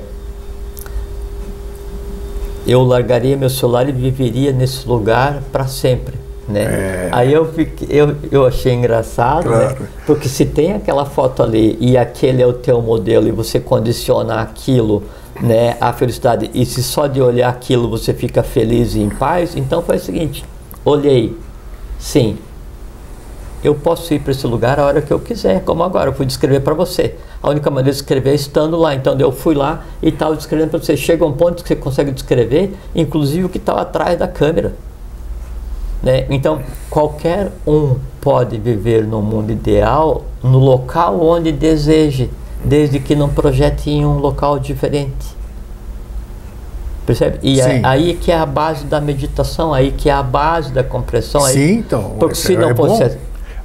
eu 2.68 2.84
largaria 2.84 3.38
meu 3.38 3.50
celular 3.50 3.88
e 3.88 3.94
viveria 3.94 4.52
nesse 4.52 4.86
lugar 4.86 5.42
para 5.50 5.66
sempre. 5.66 6.16
Né? 6.46 7.08
Aí 7.14 7.32
eu, 7.32 7.46
fiquei, 7.54 7.88
eu, 7.90 8.18
eu 8.30 8.46
achei 8.46 8.74
engraçado, 8.74 9.50
né? 9.50 9.68
Claro. 9.68 9.88
porque 10.06 10.28
se 10.28 10.46
tem 10.46 10.74
aquela 10.74 11.06
foto 11.06 11.42
ali 11.42 11.78
e 11.80 11.98
aquele 11.98 12.42
é 12.42 12.48
o 12.48 12.54
teu 12.54 12.82
modelo 12.82 13.30
e 13.30 13.32
você 13.32 13.62
condiciona 13.62 14.42
aquilo 14.42 15.04
né, 15.42 15.78
à 15.80 15.94
felicidade 15.94 16.52
e 16.54 16.66
se 16.66 16.84
só 16.84 17.08
de 17.08 17.22
olhar 17.22 17.50
aquilo 17.50 17.90
você 17.90 18.14
fica 18.14 18.44
feliz 18.44 18.94
e 18.94 19.00
em 19.00 19.10
paz, 19.10 19.56
então 19.56 19.82
foi 19.82 19.96
o 19.98 20.00
seguinte, 20.00 20.44
olhei, 20.86 21.38
sim, 22.00 22.38
eu 23.64 23.74
posso 23.76 24.14
ir 24.14 24.20
para 24.20 24.32
esse 24.32 24.46
lugar 24.46 24.80
a 24.80 24.86
hora 24.86 25.02
que 25.02 25.12
eu 25.12 25.20
quiser, 25.20 25.62
como 25.64 25.84
agora 25.84 26.10
eu 26.10 26.14
fui 26.14 26.26
descrever 26.26 26.60
para 26.62 26.74
você. 26.74 27.16
A 27.42 27.50
única 27.50 27.70
maneira 27.70 27.92
de 27.92 27.98
escrever 27.98 28.32
é 28.32 28.36
estando 28.36 28.78
lá. 28.78 28.94
Então 28.96 29.18
eu 29.20 29.32
fui 29.32 29.56
lá 29.56 29.84
e 30.02 30.10
estava 30.10 30.36
descrevendo 30.36 30.70
para 30.72 30.80
você. 30.80 30.96
Chega 30.96 31.26
um 31.26 31.34
ponto 31.34 31.62
que 31.64 31.68
você 31.70 31.76
consegue 31.76 32.12
descrever, 32.12 32.76
inclusive 32.96 33.46
o 33.46 33.50
que 33.50 33.58
estava 33.58 33.82
atrás 33.82 34.18
da 34.18 34.28
câmera. 34.28 34.74
Né? 36.04 36.26
Então 36.30 36.62
qualquer 36.90 37.52
um 37.66 37.96
pode 38.22 38.58
viver 38.60 39.04
no 39.06 39.22
mundo 39.22 39.52
ideal, 39.52 40.24
no 40.44 40.60
local 40.60 41.20
onde 41.22 41.52
deseje, 41.52 42.30
desde 42.64 43.00
que 43.00 43.16
não 43.16 43.30
projete 43.30 43.90
em 43.90 44.06
um 44.06 44.20
local 44.20 44.60
diferente. 44.60 45.36
Percebe? 47.06 47.40
E 47.42 47.60
é 47.62 47.82
aí 47.86 48.14
que 48.16 48.32
é 48.32 48.38
a 48.38 48.46
base 48.46 48.86
da 48.86 49.00
meditação, 49.00 49.74
aí 49.74 49.92
que 49.92 50.10
é 50.10 50.14
a 50.14 50.22
base 50.22 50.72
da 50.74 50.84
compreensão. 50.84 51.44
aí- 51.44 51.54
Sim, 51.54 51.74
então. 51.80 52.16
Porque 52.20 52.36
se 52.36 52.56
não 52.58 52.70
é 52.72 52.76
fosse 52.76 53.18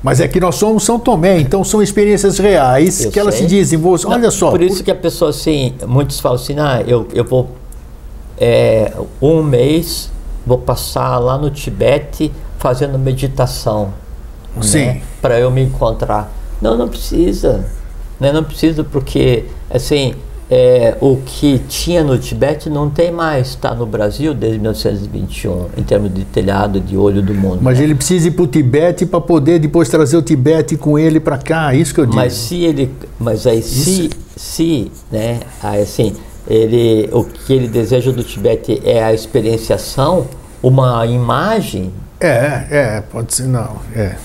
Mas 0.03 0.21
é 0.21 0.27
que 0.27 0.41
nós 0.41 0.57
somos 0.57 0.85
São 0.85 0.99
Tomé, 0.99 1.39
então 1.39 1.63
são 1.63 1.81
experiências 1.81 2.39
reais 2.39 3.05
Eu 3.05 3.11
que 3.13 3.21
elas 3.21 3.37
sei. 3.37 3.47
se. 3.47 4.09
Não, 4.09 4.13
Olha 4.17 4.31
só. 4.31 4.51
Por 4.51 4.61
isso 4.61 4.83
que 4.83 4.91
a 4.91 4.95
pessoa 4.95 5.31
assim, 5.31 5.75
muitos 5.87 6.19
falam 6.19 6.37
assim, 6.37 6.59
ah, 6.59 6.83
eu, 6.87 7.07
eu 7.15 7.25
vou 7.25 7.51
é, 8.37 8.93
um 9.21 9.43
mês, 9.43 10.11
vou 10.45 10.59
passar 10.59 11.19
lá 11.19 11.39
no 11.39 11.51
Tibete 11.51 12.33
fazendo 12.59 12.99
meditação. 12.99 13.95
Sim. 14.61 14.87
Né, 14.87 15.03
para 15.21 15.39
eu 15.39 15.51
me 15.51 15.63
encontrar. 15.63 16.33
Não, 16.61 16.77
não 16.77 16.89
precisa. 16.89 17.65
Né, 18.19 18.33
não 18.33 18.43
precisa, 18.43 18.83
porque 18.83 19.45
assim, 19.71 20.15
é, 20.55 20.99
o 21.01 21.17
que 21.17 21.59
tinha 21.67 22.05
no 22.05 22.19
Tibete 22.19 22.69
não 22.69 22.91
tem 22.91 23.11
mais, 23.11 23.49
está 23.49 23.75
no 23.75 23.87
Brasil 23.87 24.35
desde 24.35 24.59
1921, 24.59 25.69
em 25.79 25.83
termos 25.83 26.13
de 26.13 26.27
telhado 26.27 26.79
de 26.79 26.95
olho 26.95 27.23
do 27.23 27.35
mundo. 27.35 27.61
Mas 27.63 27.79
né? 27.79 27.85
ele 27.85 27.95
precisa 27.95 28.29
ir 28.29 28.33
para 28.33 28.43
o 28.43 28.47
Tibete 28.47 29.07
para 29.07 29.19
poder 29.19 29.59
depois 29.59 29.89
trazer 29.89 30.15
o 30.15 30.21
Tibete 30.21 30.77
com 30.77 30.99
ele 30.99 31.19
para 31.19 31.39
cá. 31.39 31.75
Isso 31.75 31.95
que 31.95 32.01
eu 32.01 32.05
digo. 32.05 32.17
Mas 32.17 32.35
se 32.35 32.65
ele, 32.65 32.91
mas 33.19 33.47
aí 33.47 33.63
se, 33.63 34.11
se, 34.37 34.93
né, 35.11 35.41
assim, 35.63 36.13
ele, 36.47 37.09
o 37.13 37.25
que 37.25 37.51
ele 37.51 37.69
deseja 37.69 38.13
do 38.13 38.23
Tibete 38.23 38.79
é 38.85 39.03
a 39.03 39.15
experienciação, 39.15 40.27
uma 40.63 41.07
imagem, 41.07 41.91
É, 42.21 42.67
é, 42.71 43.03
pode 43.11 43.35
ser, 43.35 43.47
não. 43.47 43.77
É. 43.97 44.17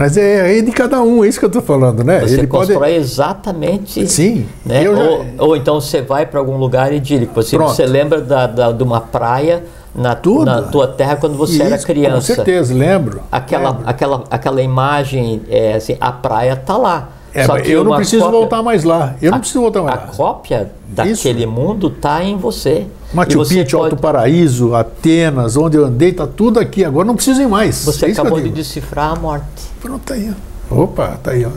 Mas 0.00 0.16
é, 0.16 0.58
é 0.58 0.62
de 0.62 0.72
cada 0.72 1.02
um, 1.02 1.22
é 1.22 1.28
isso 1.28 1.38
que 1.38 1.44
eu 1.44 1.48
estou 1.48 1.60
falando, 1.62 2.02
né? 2.02 2.20
Você 2.20 2.38
Ele 2.38 2.46
constrói 2.46 2.78
pode... 2.78 2.94
exatamente. 2.94 4.08
Sim. 4.08 4.46
Né? 4.64 4.82
já- 4.84 4.90
Ou, 4.90 5.26
ou 5.38 5.56
então 5.56 5.78
você 5.80 6.00
vai 6.00 6.24
para 6.24 6.38
algum 6.40 6.56
lugar 6.56 6.90
idílico. 6.92 7.34
Você, 7.34 7.56
Pronto. 7.56 7.74
você 7.74 7.84
lembra 7.84 8.20
da, 8.20 8.46
da- 8.46 8.72
de 8.72 8.82
uma 8.82 9.00
praia 9.02 9.62
na, 9.94 10.14
Tudo. 10.14 10.46
na 10.46 10.62
tua 10.62 10.86
terra 10.88 11.16
quando 11.16 11.36
você 11.36 11.62
era 11.62 11.76
Isso, 11.76 11.86
criança. 11.86 12.16
Com 12.16 12.34
certeza, 12.36 12.72
lembro. 12.74 13.20
Aquela, 13.30 13.70
lembro. 13.70 13.82
aquela, 13.86 14.24
aquela 14.30 14.62
imagem, 14.62 15.42
é, 15.50 15.74
assim, 15.74 15.96
a 16.00 16.10
praia 16.12 16.56
tá 16.56 16.76
lá. 16.78 17.08
É, 17.34 17.44
Só 17.44 17.52
mas 17.52 17.62
que 17.62 17.70
eu 17.70 17.84
não 17.84 17.94
preciso 17.96 18.22
cópia- 18.24 18.38
voltar 18.40 18.62
mais 18.62 18.82
lá. 18.84 19.14
Eu 19.20 19.30
não 19.30 19.36
a- 19.36 19.40
preciso 19.40 19.60
voltar 19.60 19.82
mais 19.82 19.94
A 19.96 20.00
lá. 20.00 20.06
cópia 20.16 20.70
daquele 20.88 21.44
mundo 21.46 21.90
tá 21.90 22.24
em 22.24 22.36
você. 22.36 22.86
Machu 23.12 23.42
Picchu, 23.44 23.76
pode- 23.76 23.92
Alto 23.92 23.96
Paraíso, 23.96 24.74
Atenas, 24.74 25.56
onde 25.56 25.76
eu 25.76 25.84
andei, 25.84 26.12
tá 26.12 26.26
tudo 26.26 26.60
aqui. 26.60 26.84
Agora 26.84 27.04
não 27.06 27.16
preciso 27.16 27.42
ir 27.42 27.48
mais. 27.48 27.84
Você 27.84 28.06
É 28.06 28.10
acabou 28.12 28.40
de 28.40 28.48
decifrar 28.50 29.12
a 29.12 29.16
morte. 29.16 29.44
Pronto, 29.80 30.00
tá 30.04 30.14
aí. 30.14 30.32
Opa, 30.70 31.18
tá 31.22 31.32
aí, 31.32 31.44
ó. 31.44 31.50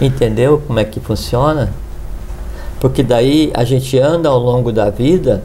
Entendeu 0.00 0.60
como 0.66 0.78
é 0.80 0.84
que 0.84 0.98
funciona? 0.98 1.72
Porque 2.80 3.02
daí 3.02 3.50
a 3.54 3.62
gente 3.64 3.98
anda 3.98 4.28
ao 4.28 4.38
longo 4.38 4.72
da 4.72 4.90
vida 4.90 5.44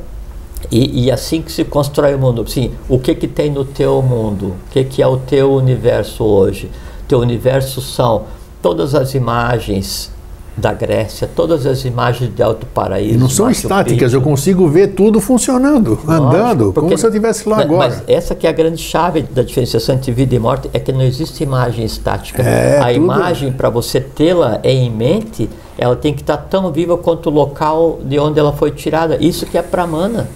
e, 0.72 1.06
e 1.06 1.12
assim 1.12 1.42
que 1.42 1.52
se 1.52 1.64
constrói 1.64 2.16
o 2.16 2.20
mundo. 2.20 2.50
Sim, 2.50 2.72
o 2.90 2.98
que 3.00 3.14
que 3.14 3.28
tem 3.28 3.52
no 3.52 3.64
teu 3.64 4.02
mundo? 4.02 4.48
O 4.48 4.72
que 4.72 4.84
que 4.84 5.02
é 5.02 5.08
o 5.08 5.18
teu 5.18 5.54
universo 5.54 6.24
hoje? 6.24 6.72
Teu 7.08 7.20
universo 7.20 7.82
são 7.82 8.24
todas 8.62 8.96
as 8.96 9.14
imagens 9.14 10.12
da 10.58 10.74
Grécia, 10.74 11.30
todas 11.34 11.66
as 11.66 11.86
imagens 11.86 12.34
de 12.36 12.44
Alto 12.44 12.66
Paraíso. 12.66 13.14
E 13.16 13.18
não 13.18 13.30
são 13.30 13.46
Machu 13.46 13.62
estáticas, 13.62 14.14
eu 14.14 14.22
consigo 14.22 14.68
ver 14.68 14.90
tudo 14.90 15.22
funcionando, 15.22 15.98
andando, 16.06 16.38
Lógico, 16.38 16.58
como 16.58 16.74
porque- 16.74 16.98
se 16.98 17.06
eu 17.06 17.10
estivesse 17.10 17.48
lá 17.48 17.56
Mas- 17.58 17.66
agora. 17.66 17.90
Mas 17.90 18.04
essa 18.08 18.36
que 18.36 18.46
é 18.46 18.50
a 18.50 18.54
grande 18.54 18.82
chave 18.82 19.22
da 19.22 19.42
diferenciação 19.42 19.96
entre 19.96 20.12
vida 20.12 20.36
e 20.36 20.40
morte, 20.40 20.70
é 20.74 20.80
que 20.80 20.92
não 20.92 21.02
existe 21.02 21.44
imagem 21.44 21.86
estática. 21.86 22.42
É, 22.44 22.78
a 22.80 22.86
tudo- 22.88 22.96
imagem, 22.96 23.52
para 23.54 23.70
você 23.70 24.02
tê-la 24.02 24.60
em 24.64 24.92
mente, 24.92 25.50
ela 25.78 25.96
tem 25.96 26.14
que 26.14 26.22
estar 26.22 26.36
tão 26.38 26.70
viva 26.74 26.98
quanto 26.98 27.28
o 27.28 27.34
local 27.34 28.00
de 28.04 28.20
onde 28.20 28.38
ela 28.38 28.52
foi 28.52 28.72
tirada. 28.72 29.16
Isso 29.22 29.46
que 29.46 29.58
é 29.58 29.62
pramana. 29.62 30.28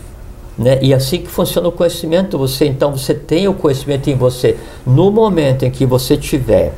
Né? 0.57 0.77
E 0.83 0.93
assim 0.93 1.17
que 1.17 1.27
funciona 1.27 1.67
o 1.67 1.71
conhecimento, 1.71 2.37
você 2.37 2.65
então 2.65 2.95
você 2.95 3.13
tem 3.13 3.47
o 3.47 3.53
conhecimento 3.55 4.07
em 4.09 4.15
você. 4.15 4.55
No 4.85 5.11
momento 5.11 5.65
em 5.65 5.71
que 5.71 5.83
você 5.85 6.15
tiver 6.15 6.73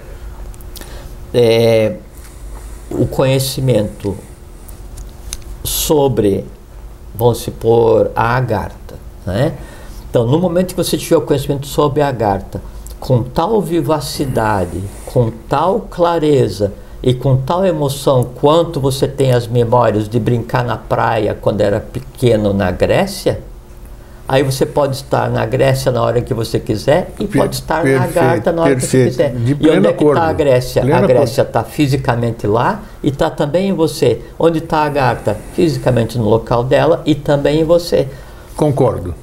é, 1.33 1.95
o 2.99 3.07
conhecimento 3.07 4.15
sobre, 5.63 6.45
vamos 7.13 7.39
supor, 7.39 8.11
a 8.15 8.35
agarta. 8.35 8.95
Né? 9.25 9.53
Então, 10.09 10.25
no 10.25 10.39
momento 10.39 10.69
que 10.69 10.77
você 10.77 10.97
tiver 10.97 11.17
o 11.17 11.21
conhecimento 11.21 11.67
sobre 11.67 12.01
a 12.01 12.07
agarta, 12.07 12.61
com 12.99 13.21
tal 13.21 13.61
vivacidade, 13.61 14.81
com 15.05 15.31
tal 15.49 15.81
clareza 15.81 16.73
e 17.03 17.13
com 17.13 17.37
tal 17.37 17.65
emoção 17.65 18.23
quanto 18.23 18.79
você 18.79 19.07
tem 19.07 19.31
as 19.31 19.47
memórias 19.47 20.09
de 20.09 20.19
brincar 20.19 20.63
na 20.63 20.77
praia 20.77 21.37
quando 21.39 21.61
era 21.61 21.79
pequeno 21.79 22.53
na 22.53 22.71
Grécia, 22.71 23.41
aí 24.27 24.43
você 24.43 24.65
pode 24.65 24.95
estar 24.95 25.29
na 25.29 25.45
Grécia 25.45 25.91
na 25.91 26.01
hora 26.01 26.21
que 26.21 26.33
você 26.33 26.59
quiser 26.59 27.11
e 27.19 27.27
Per- 27.27 27.41
pode 27.41 27.55
estar 27.55 27.83
na 27.83 28.03
agarta 28.03 28.51
na 28.51 28.61
hora 28.63 28.71
perfeito. 28.71 29.09
que 29.09 29.13
você 29.15 29.29
quiser. 29.29 29.35
De 29.35 29.51
e 29.59 29.69
onde 29.69 29.87
é 29.87 29.93
que 29.93 30.03
está 30.03 30.23
a 30.23 30.33
Grécia? 30.33 30.81
Pleno 30.81 30.97
a. 31.03 31.07
Grécia 31.07 31.41
está 31.43 31.63
fisicamente 31.63 32.47
lá 32.47 32.81
e 33.03 33.09
está 33.09 33.29
também 33.29 33.69
em 33.69 33.73
você. 33.73 34.21
Onde 34.39 34.59
está 34.59 34.79
a 34.79 34.85
Agartha? 34.85 35.37
Fisicamente 35.53 36.17
no 36.17 36.27
local 36.27 36.63
dela 36.63 37.01
e 37.05 37.13
também 37.15 37.61
em 37.61 37.63
você. 37.63 38.07
Concordo. 38.55 39.13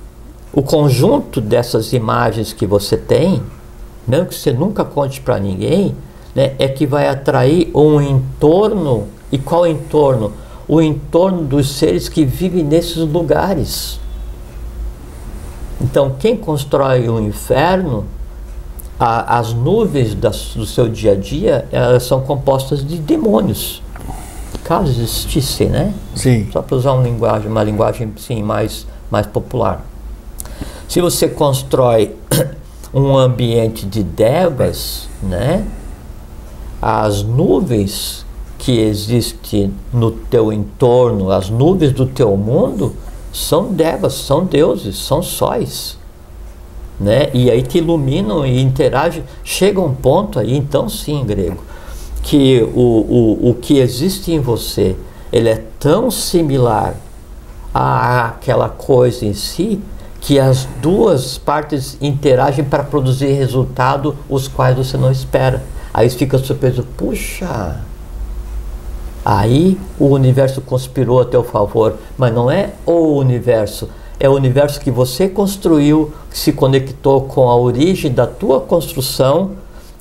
O 0.52 0.62
conjunto 0.62 1.40
dessas 1.40 1.92
imagens 1.92 2.52
que 2.52 2.66
você 2.66 2.96
tem, 2.96 3.42
mesmo 4.06 4.26
que 4.26 4.34
você 4.34 4.52
nunca 4.52 4.84
conte 4.84 5.20
para 5.20 5.38
ninguém, 5.40 5.94
né, 6.34 6.52
é 6.58 6.68
que 6.68 6.86
vai 6.86 7.08
atrair 7.08 7.70
um 7.74 8.00
entorno. 8.00 9.08
E 9.30 9.38
qual 9.38 9.66
entorno? 9.66 10.32
O 10.68 10.80
entorno 10.80 11.42
dos 11.42 11.70
seres 11.70 12.08
que 12.08 12.24
vivem 12.24 12.62
nesses 12.62 12.98
lugares. 12.98 13.98
Então, 15.80 16.14
quem 16.18 16.36
constrói 16.36 17.08
o 17.08 17.20
inferno, 17.20 18.04
a- 18.98 19.38
as 19.38 19.52
nuvens 19.52 20.14
das- 20.14 20.52
do 20.54 20.64
seu 20.64 20.88
dia 20.88 21.12
a 21.12 21.16
dia, 21.16 21.66
elas 21.72 22.04
são 22.04 22.20
compostas 22.20 22.86
de 22.86 22.98
demônios. 22.98 23.82
Caso 24.64 24.90
existisse, 24.90 25.64
né? 25.64 25.92
Sim. 26.14 26.48
Só 26.52 26.62
para 26.62 26.76
usar 26.76 26.92
uma 26.92 27.02
linguagem, 27.02 27.48
uma 27.50 27.64
linguagem 27.64 28.12
sim, 28.16 28.42
mais, 28.42 28.86
mais 29.10 29.26
popular. 29.26 29.84
Se 30.88 31.00
você 31.00 31.28
constrói 31.28 32.14
um 32.94 33.16
ambiente 33.16 33.84
de 33.86 34.02
devas, 34.04 35.08
né? 35.22 35.64
As 36.80 37.22
nuvens 37.22 38.24
que 38.58 38.78
existem 38.78 39.72
no 39.92 40.10
teu 40.12 40.52
entorno, 40.52 41.30
as 41.32 41.50
nuvens 41.50 41.92
do 41.92 42.06
teu 42.06 42.36
mundo, 42.36 42.94
são 43.32 43.72
devas, 43.72 44.14
são 44.14 44.44
deuses, 44.44 44.98
são 44.98 45.22
sóis. 45.22 45.98
Né? 47.00 47.30
E 47.32 47.50
aí 47.50 47.62
te 47.62 47.78
iluminam 47.78 48.46
e 48.46 48.60
interagem. 48.60 49.24
Chega 49.42 49.80
um 49.80 49.94
ponto 49.94 50.38
aí, 50.38 50.56
então 50.56 50.88
sim, 50.88 51.24
grego, 51.24 51.62
que 52.22 52.62
o, 52.74 52.80
o, 52.80 53.50
o 53.50 53.54
que 53.54 53.78
existe 53.78 54.32
em 54.32 54.40
você, 54.40 54.94
ele 55.32 55.48
é 55.48 55.64
tão 55.80 56.10
similar 56.10 56.94
àquela 57.74 58.68
coisa 58.68 59.24
em 59.24 59.32
si, 59.32 59.80
que 60.20 60.38
as 60.38 60.68
duas 60.80 61.36
partes 61.38 61.98
interagem 62.00 62.64
para 62.64 62.84
produzir 62.84 63.32
resultado 63.32 64.16
os 64.28 64.46
quais 64.46 64.76
você 64.76 64.96
não 64.96 65.10
espera. 65.10 65.64
Aí 65.92 66.08
fica 66.08 66.38
surpreso, 66.38 66.86
puxa, 66.96 67.80
Aí 69.24 69.78
o 69.98 70.06
universo 70.06 70.60
conspirou 70.60 71.20
a 71.20 71.24
teu 71.24 71.44
favor, 71.44 71.96
mas 72.18 72.34
não 72.34 72.50
é 72.50 72.70
o 72.84 73.16
universo, 73.16 73.88
é 74.18 74.28
o 74.28 74.32
universo 74.32 74.80
que 74.80 74.90
você 74.90 75.28
construiu, 75.28 76.12
que 76.30 76.38
se 76.38 76.52
conectou 76.52 77.22
com 77.22 77.48
a 77.48 77.56
origem 77.56 78.12
da 78.12 78.26
tua 78.26 78.60
construção, 78.60 79.52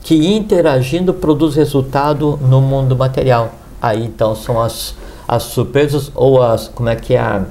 que 0.04 0.36
interagindo 0.36 1.14
produz 1.14 1.56
resultado 1.56 2.40
no 2.42 2.60
mundo 2.62 2.96
material. 2.96 3.52
Aí 3.80 4.04
então 4.04 4.36
são 4.36 4.60
as, 4.60 4.96
as 5.28 5.44
surpresas 5.44 6.12
ou 6.16 6.42
as, 6.42 6.68
como 6.68 6.90
é 6.90 6.96
que 6.96 7.14
é 7.14 7.20
a, 7.20 7.44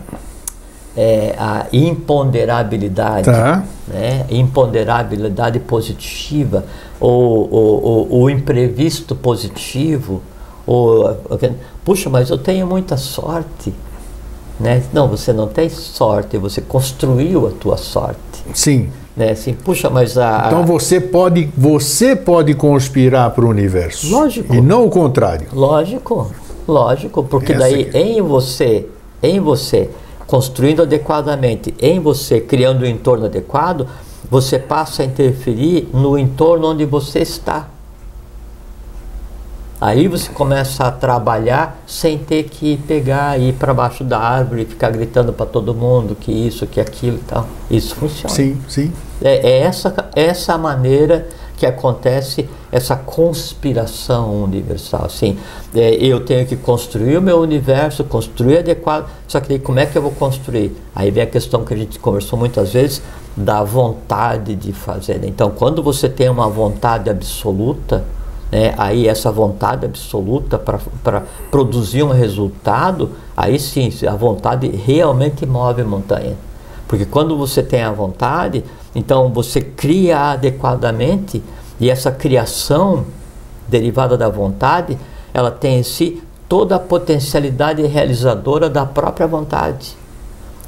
é, 0.96 1.34
a 1.38 1.66
imponderabilidade 1.72 3.24
Tá. 3.24 3.64
né? 3.88 4.26
imponderabilidade 4.28 5.60
positiva, 5.60 6.64
ou, 6.98 7.48
ou, 7.52 7.84
ou, 8.10 8.22
o 8.22 8.30
imprevisto 8.30 9.14
positivo, 9.14 10.22
ou, 10.66 11.16
puxa, 11.84 12.08
mas 12.10 12.30
eu 12.30 12.38
tenho 12.38 12.66
muita 12.66 12.96
sorte. 12.96 13.72
Né? 14.58 14.82
Não, 14.92 15.08
você 15.08 15.32
não 15.32 15.48
tem 15.48 15.70
sorte, 15.70 16.36
você 16.36 16.60
construiu 16.60 17.46
a 17.46 17.50
tua 17.50 17.78
sorte. 17.78 18.18
Sim. 18.52 18.90
Né? 19.16 19.30
Assim, 19.30 19.54
puxa, 19.54 19.88
mas 19.88 20.18
a. 20.18 20.44
Então 20.48 20.66
você 20.66 21.00
pode, 21.00 21.50
você 21.56 22.14
pode 22.14 22.52
conspirar 22.54 23.30
para 23.30 23.44
o 23.44 23.48
universo. 23.48 24.10
Lógico. 24.10 24.54
E 24.54 24.60
não 24.60 24.84
o 24.84 24.90
contrário. 24.90 25.46
Lógico, 25.52 26.30
lógico, 26.68 27.24
porque 27.24 27.52
Essa 27.52 27.60
daí 27.60 27.84
que- 27.86 27.98
em 27.98 28.20
você, 28.20 28.86
em 29.22 29.40
você, 29.40 29.88
construindo 30.26 30.82
adequadamente, 30.82 31.74
em 31.80 31.98
você, 31.98 32.38
criando 32.38 32.82
um 32.82 32.86
entorno 32.86 33.24
adequado, 33.24 33.86
você 34.30 34.58
passa 34.58 35.02
a 35.02 35.06
interferir 35.06 35.88
no 35.92 36.18
entorno 36.18 36.68
onde 36.68 36.84
você 36.84 37.20
está. 37.20 37.69
Aí 39.80 40.08
você 40.08 40.30
começa 40.30 40.84
a 40.84 40.92
trabalhar 40.92 41.82
sem 41.86 42.18
ter 42.18 42.44
que 42.44 42.76
pegar 42.86 43.40
e 43.40 43.48
ir 43.48 43.52
para 43.54 43.72
baixo 43.72 44.04
da 44.04 44.18
árvore 44.18 44.62
e 44.62 44.66
ficar 44.66 44.90
gritando 44.90 45.32
para 45.32 45.46
todo 45.46 45.74
mundo 45.74 46.14
que 46.14 46.30
isso, 46.30 46.66
que 46.66 46.78
aquilo 46.78 47.16
e 47.16 47.22
tal. 47.22 47.46
Isso 47.70 47.94
funciona. 47.94 48.34
Sim, 48.34 48.60
sim. 48.68 48.92
É, 49.22 49.50
é 49.50 49.58
essa, 49.60 50.10
essa 50.14 50.58
maneira 50.58 51.26
que 51.56 51.66
acontece 51.66 52.48
essa 52.72 52.96
conspiração 52.96 54.42
universal. 54.42 55.04
Assim, 55.04 55.38
é, 55.74 55.94
eu 55.94 56.20
tenho 56.24 56.46
que 56.46 56.56
construir 56.56 57.16
o 57.18 57.22
meu 57.22 57.38
universo, 57.38 58.02
construir 58.04 58.58
adequado. 58.58 59.08
Só 59.26 59.40
que 59.40 59.48
daí 59.48 59.58
como 59.58 59.78
é 59.78 59.86
que 59.86 59.96
eu 59.96 60.02
vou 60.02 60.12
construir? 60.12 60.74
Aí 60.94 61.10
vem 61.10 61.22
a 61.22 61.26
questão 61.26 61.64
que 61.64 61.72
a 61.72 61.76
gente 61.76 61.98
conversou 61.98 62.38
muitas 62.38 62.72
vezes 62.72 63.02
da 63.36 63.62
vontade 63.62 64.54
de 64.54 64.72
fazer. 64.72 65.18
né? 65.18 65.26
Então, 65.26 65.50
quando 65.50 65.82
você 65.82 66.08
tem 66.08 66.28
uma 66.28 66.48
vontade 66.48 67.10
absoluta, 67.10 68.04
né, 68.50 68.74
aí 68.76 69.06
essa 69.06 69.30
vontade 69.30 69.86
absoluta 69.86 70.58
para 70.58 71.22
produzir 71.50 72.02
um 72.02 72.10
resultado, 72.10 73.10
aí 73.36 73.58
sim, 73.58 73.90
a 74.06 74.14
vontade 74.14 74.68
realmente 74.68 75.46
move 75.46 75.82
a 75.82 75.84
montanha. 75.84 76.36
Porque 76.88 77.04
quando 77.04 77.36
você 77.36 77.62
tem 77.62 77.82
a 77.82 77.92
vontade, 77.92 78.64
então 78.94 79.32
você 79.32 79.60
cria 79.60 80.32
adequadamente 80.32 81.42
e 81.78 81.88
essa 81.88 82.10
criação 82.10 83.04
derivada 83.68 84.18
da 84.18 84.28
vontade, 84.28 84.98
ela 85.32 85.50
tem 85.50 85.78
em 85.78 85.82
si 85.84 86.22
toda 86.48 86.74
a 86.74 86.80
potencialidade 86.80 87.80
realizadora 87.86 88.68
da 88.68 88.84
própria 88.84 89.26
vontade. 89.26 89.96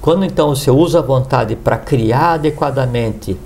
Quando 0.01 0.25
então 0.25 0.55
você 0.55 0.71
usa 0.71 1.01
a 1.01 1.03
vontade 1.03 1.57
para 1.57 1.77
criar 1.77 2.35
adequadamente, 2.35 3.37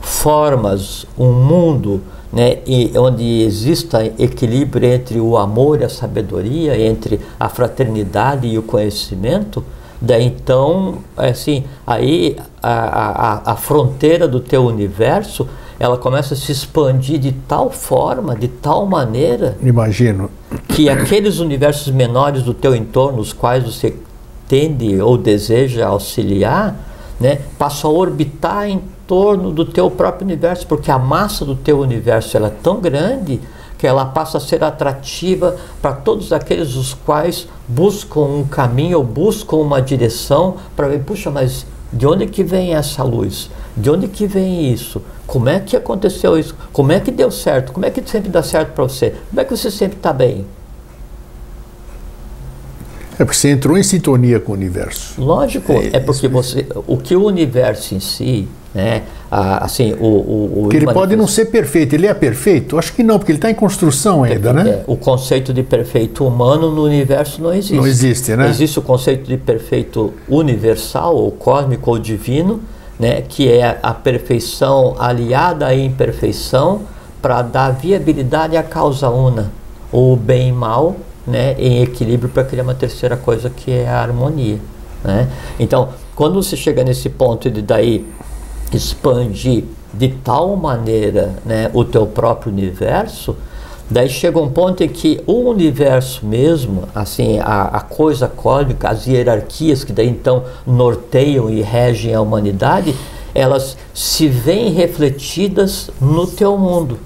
formas 0.00 1.06
um 1.18 1.32
mundo 1.32 2.02
né, 2.34 2.58
e 2.66 2.90
onde 2.98 3.42
exista 3.42 4.04
equilíbrio 4.18 4.92
entre 4.92 5.20
o 5.20 5.38
amor 5.38 5.80
e 5.80 5.84
a 5.84 5.88
sabedoria, 5.88 6.76
entre 6.76 7.20
a 7.38 7.48
fraternidade 7.48 8.48
e 8.48 8.58
o 8.58 8.62
conhecimento, 8.62 9.64
daí 10.00 10.24
então, 10.24 10.98
assim, 11.16 11.62
aí 11.86 12.36
a, 12.60 12.72
a, 12.72 13.52
a 13.52 13.56
fronteira 13.56 14.26
do 14.26 14.40
teu 14.40 14.64
universo 14.64 15.48
ela 15.78 15.96
começa 15.96 16.34
a 16.34 16.36
se 16.36 16.50
expandir 16.50 17.20
de 17.20 17.32
tal 17.32 17.70
forma, 17.70 18.34
de 18.34 18.48
tal 18.48 18.84
maneira. 18.86 19.56
Imagino. 19.62 20.30
Que 20.68 20.88
aqueles 20.88 21.38
universos 21.38 21.92
menores 21.92 22.42
do 22.42 22.54
teu 22.54 22.74
entorno, 22.74 23.20
os 23.20 23.32
quais 23.32 23.64
você 23.64 23.94
tende 24.48 25.00
ou 25.00 25.16
deseja 25.16 25.86
auxiliar, 25.86 26.76
né, 27.20 27.38
passam 27.58 27.90
a 27.90 27.94
orbitar 27.94 28.68
em 28.68 28.80
torno 29.06 29.50
do 29.50 29.64
teu 29.64 29.90
próprio 29.90 30.24
universo, 30.24 30.66
porque 30.66 30.90
a 30.90 30.98
massa 30.98 31.44
do 31.44 31.54
teu 31.54 31.80
universo 31.80 32.36
ela 32.36 32.48
é 32.48 32.54
tão 32.62 32.80
grande 32.80 33.40
que 33.78 33.86
ela 33.86 34.06
passa 34.06 34.38
a 34.38 34.40
ser 34.40 34.64
atrativa 34.64 35.56
para 35.82 35.92
todos 35.92 36.32
aqueles 36.32 36.74
os 36.74 36.94
quais 36.94 37.46
buscam 37.68 38.20
um 38.20 38.44
caminho 38.44 38.98
ou 38.98 39.04
buscam 39.04 39.56
uma 39.56 39.82
direção 39.82 40.56
para 40.74 40.88
ver, 40.88 41.00
puxa, 41.00 41.30
mas 41.30 41.66
de 41.92 42.06
onde 42.06 42.26
que 42.26 42.42
vem 42.42 42.74
essa 42.74 43.02
luz? 43.02 43.50
De 43.76 43.90
onde 43.90 44.08
que 44.08 44.26
vem 44.26 44.72
isso? 44.72 45.02
Como 45.26 45.48
é 45.48 45.60
que 45.60 45.76
aconteceu 45.76 46.38
isso? 46.38 46.54
Como 46.72 46.92
é 46.92 47.00
que 47.00 47.10
deu 47.10 47.30
certo? 47.30 47.72
Como 47.72 47.84
é 47.84 47.90
que 47.90 48.02
sempre 48.08 48.30
dá 48.30 48.42
certo 48.42 48.72
para 48.72 48.84
você? 48.84 49.14
Como 49.30 49.40
é 49.40 49.44
que 49.44 49.56
você 49.56 49.70
sempre 49.70 49.96
está 49.96 50.12
bem? 50.12 50.44
É 53.18 53.24
porque 53.24 53.34
você 53.34 53.50
entrou 53.50 53.78
em 53.78 53.82
sintonia 53.82 54.40
com 54.40 54.52
o 54.52 54.54
universo. 54.54 55.20
Lógico, 55.20 55.72
é, 55.72 55.90
é 55.92 56.00
porque 56.00 56.26
você, 56.26 56.66
o 56.86 56.96
que 56.96 57.14
o 57.14 57.24
universo 57.24 57.94
em 57.94 58.00
si, 58.00 58.48
né, 58.74 59.02
a, 59.30 59.64
assim, 59.64 59.92
o, 59.94 60.04
o, 60.04 60.64
o 60.66 60.72
ele 60.72 60.92
pode 60.92 61.14
não 61.14 61.28
ser 61.28 61.46
perfeito. 61.46 61.94
Ele 61.94 62.06
é 62.06 62.14
perfeito? 62.14 62.76
Acho 62.76 62.92
que 62.92 63.02
não, 63.04 63.18
porque 63.18 63.30
ele 63.30 63.38
está 63.38 63.50
em 63.50 63.54
construção 63.54 64.24
ainda, 64.24 64.52
né? 64.52 64.68
É, 64.68 64.84
o 64.86 64.96
conceito 64.96 65.52
de 65.54 65.62
perfeito 65.62 66.26
humano 66.26 66.70
no 66.70 66.82
universo 66.84 67.40
não 67.40 67.52
existe. 67.52 67.74
Não 67.74 67.86
existe, 67.86 68.34
né? 68.34 68.48
Existe 68.48 68.78
o 68.78 68.82
conceito 68.82 69.28
de 69.28 69.36
perfeito 69.36 70.12
universal, 70.28 71.14
ou 71.16 71.30
cósmico, 71.30 71.90
ou 71.90 71.98
divino, 71.98 72.60
né, 72.98 73.22
que 73.22 73.50
é 73.50 73.78
a 73.82 73.92
perfeição 73.92 74.96
aliada 74.98 75.66
à 75.66 75.74
imperfeição 75.74 76.82
para 77.20 77.42
dar 77.42 77.70
viabilidade 77.70 78.56
à 78.56 78.62
causa 78.62 79.08
una, 79.08 79.50
ou 79.90 80.16
bem 80.16 80.48
e 80.48 80.52
mal, 80.52 80.96
né, 81.26 81.54
em 81.58 81.82
equilíbrio 81.82 82.28
para 82.28 82.44
criar 82.44 82.62
uma 82.62 82.74
terceira 82.74 83.16
coisa 83.16 83.48
que 83.50 83.70
é 83.70 83.88
a 83.88 84.00
harmonia. 84.00 84.58
Né? 85.02 85.28
Então, 85.58 85.90
quando 86.14 86.42
você 86.42 86.56
chega 86.56 86.84
nesse 86.84 87.08
ponto 87.08 87.50
de 87.50 87.62
daí 87.62 88.06
expandir 88.74 89.64
de 89.92 90.08
tal 90.08 90.56
maneira 90.56 91.34
né, 91.44 91.70
o 91.72 91.84
teu 91.84 92.06
próprio 92.06 92.52
universo, 92.52 93.36
daí 93.88 94.08
chega 94.08 94.38
um 94.38 94.48
ponto 94.48 94.82
em 94.82 94.88
que 94.88 95.22
o 95.26 95.48
universo 95.48 96.26
mesmo, 96.26 96.88
assim, 96.94 97.38
a, 97.38 97.62
a 97.64 97.80
coisa 97.80 98.26
cósmica, 98.26 98.88
as 98.88 99.06
hierarquias 99.06 99.84
que 99.84 99.92
daí 99.92 100.08
então 100.08 100.44
norteiam 100.66 101.48
e 101.48 101.62
regem 101.62 102.14
a 102.14 102.20
humanidade, 102.20 102.94
elas 103.34 103.76
se 103.92 104.28
veem 104.28 104.72
refletidas 104.72 105.90
no 106.00 106.26
teu 106.26 106.56
mundo. 106.56 106.98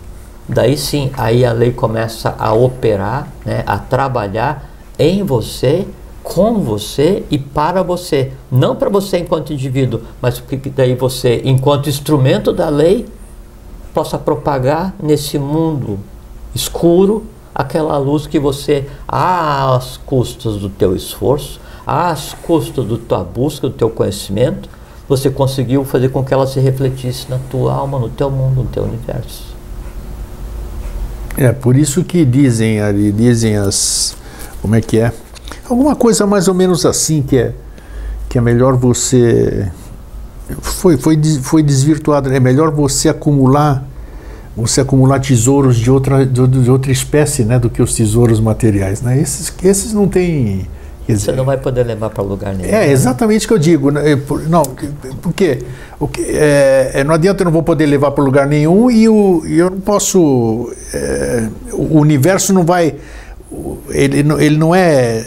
Daí 0.49 0.79
sim, 0.79 1.11
aí 1.15 1.45
a 1.45 1.53
lei 1.53 1.73
começa 1.73 2.35
a 2.39 2.55
operar, 2.55 3.29
né, 3.45 3.63
a 3.67 3.79
trabalhar 3.79 4.71
em 4.99 5.23
você, 5.23 5.87
com 6.29 6.61
você 6.61 7.25
e 7.31 7.39
para 7.39 7.83
você. 7.83 8.33
Não 8.53 8.77
para 8.77 8.91
você 8.91 9.19
enquanto 9.19 9.53
indivíduo, 9.53 10.03
mas 10.21 10.39
que 10.39 10.57
daí 10.69 10.95
você, 10.95 11.41
enquanto 11.45 11.89
instrumento 11.89 12.53
da 12.53 12.69
lei, 12.69 13.07
possa 13.95 14.19
propagar 14.19 14.95
nesse 15.03 15.39
mundo 15.39 15.99
escuro 16.55 17.25
aquela 17.55 17.97
luz 17.97 18.27
que 18.27 18.39
você, 18.39 18.87
às 19.07 19.97
custas 19.97 20.57
do 20.57 20.69
teu 20.69 20.95
esforço, 20.95 21.61
às 21.87 22.35
custas 22.35 22.87
da 22.87 22.97
tua 22.97 23.25
busca, 23.25 23.69
do 23.69 23.75
teu 23.75 23.89
conhecimento, 23.89 24.69
você 25.09 25.31
conseguiu 25.31 25.85
fazer 25.85 26.11
com 26.11 26.23
que 26.23 26.35
ela 26.35 26.47
se 26.47 26.61
refletisse 26.61 27.31
na 27.31 27.39
tua 27.51 27.73
alma, 27.73 27.99
no 27.99 28.11
teu 28.11 28.31
mundo, 28.31 28.63
no 28.63 28.69
teu 28.69 28.85
universo. 28.85 29.57
É, 31.39 31.53
por 31.53 31.75
isso 31.75 32.05
que 32.05 32.25
dizem 32.25 32.81
ali, 32.81 33.11
dizem 33.11 33.57
as. 33.57 34.15
Como 34.61 34.75
é 34.75 34.81
que 34.81 34.99
é? 34.99 35.13
Alguma 35.69 35.95
coisa 35.95 36.27
mais 36.27 36.49
ou 36.49 36.55
menos 36.55 36.87
assim 36.87 37.23
que 37.23 37.37
é 37.37 37.53
que 38.29 38.39
é 38.39 38.41
melhor 38.41 38.77
você 38.77 39.71
foi 40.61 40.97
foi 40.97 41.19
foi 41.43 41.63
desvirtuado, 41.63 42.33
é 42.33 42.41
melhor 42.41 42.71
você 42.71 43.09
acumular 43.09 43.87
você 44.57 44.81
acumular 44.81 45.21
tesouros 45.21 45.77
de 45.77 45.91
outra 45.91 46.27
de, 46.27 46.71
outra 46.71 46.91
espécie, 46.91 47.45
né, 47.45 47.59
do 47.59 47.71
que 47.71 47.81
os 47.81 47.95
tesouros 47.95 48.41
materiais, 48.41 49.01
né? 49.03 49.21
Esses 49.21 49.53
esses 49.63 49.93
não 49.93 50.09
tem 50.09 50.67
Dizer, 51.09 51.31
Você 51.31 51.33
não 51.33 51.45
vai 51.45 51.57
poder 51.57 51.85
levar 51.85 52.11
para 52.11 52.23
lugar 52.23 52.55
nenhum. 52.55 52.71
É 52.71 52.91
exatamente 52.91 53.47
o 53.47 53.49
que 53.49 53.55
eu 53.55 53.59
digo. 53.59 53.91
Né? 53.91 54.03
Não, 54.47 54.63
porque 55.23 55.65
é, 56.19 56.91
é, 56.93 57.05
não 57.05 57.15
adianta 57.15 57.41
eu 57.41 57.47
não 57.47 57.53
vou 57.53 57.63
poder 57.63 57.87
levar 57.87 58.11
para 58.11 58.23
lugar 58.23 58.47
nenhum 58.47 58.91
e, 58.91 59.09
o, 59.09 59.43
eu 59.47 59.71
não 59.71 59.81
posso. 59.81 60.71
É, 60.93 61.49
o 61.73 61.99
universo 61.99 62.53
não 62.53 62.63
vai. 62.63 62.95
Ele, 63.91 64.19
ele 64.19 64.57
não 64.57 64.75
é 64.75 65.25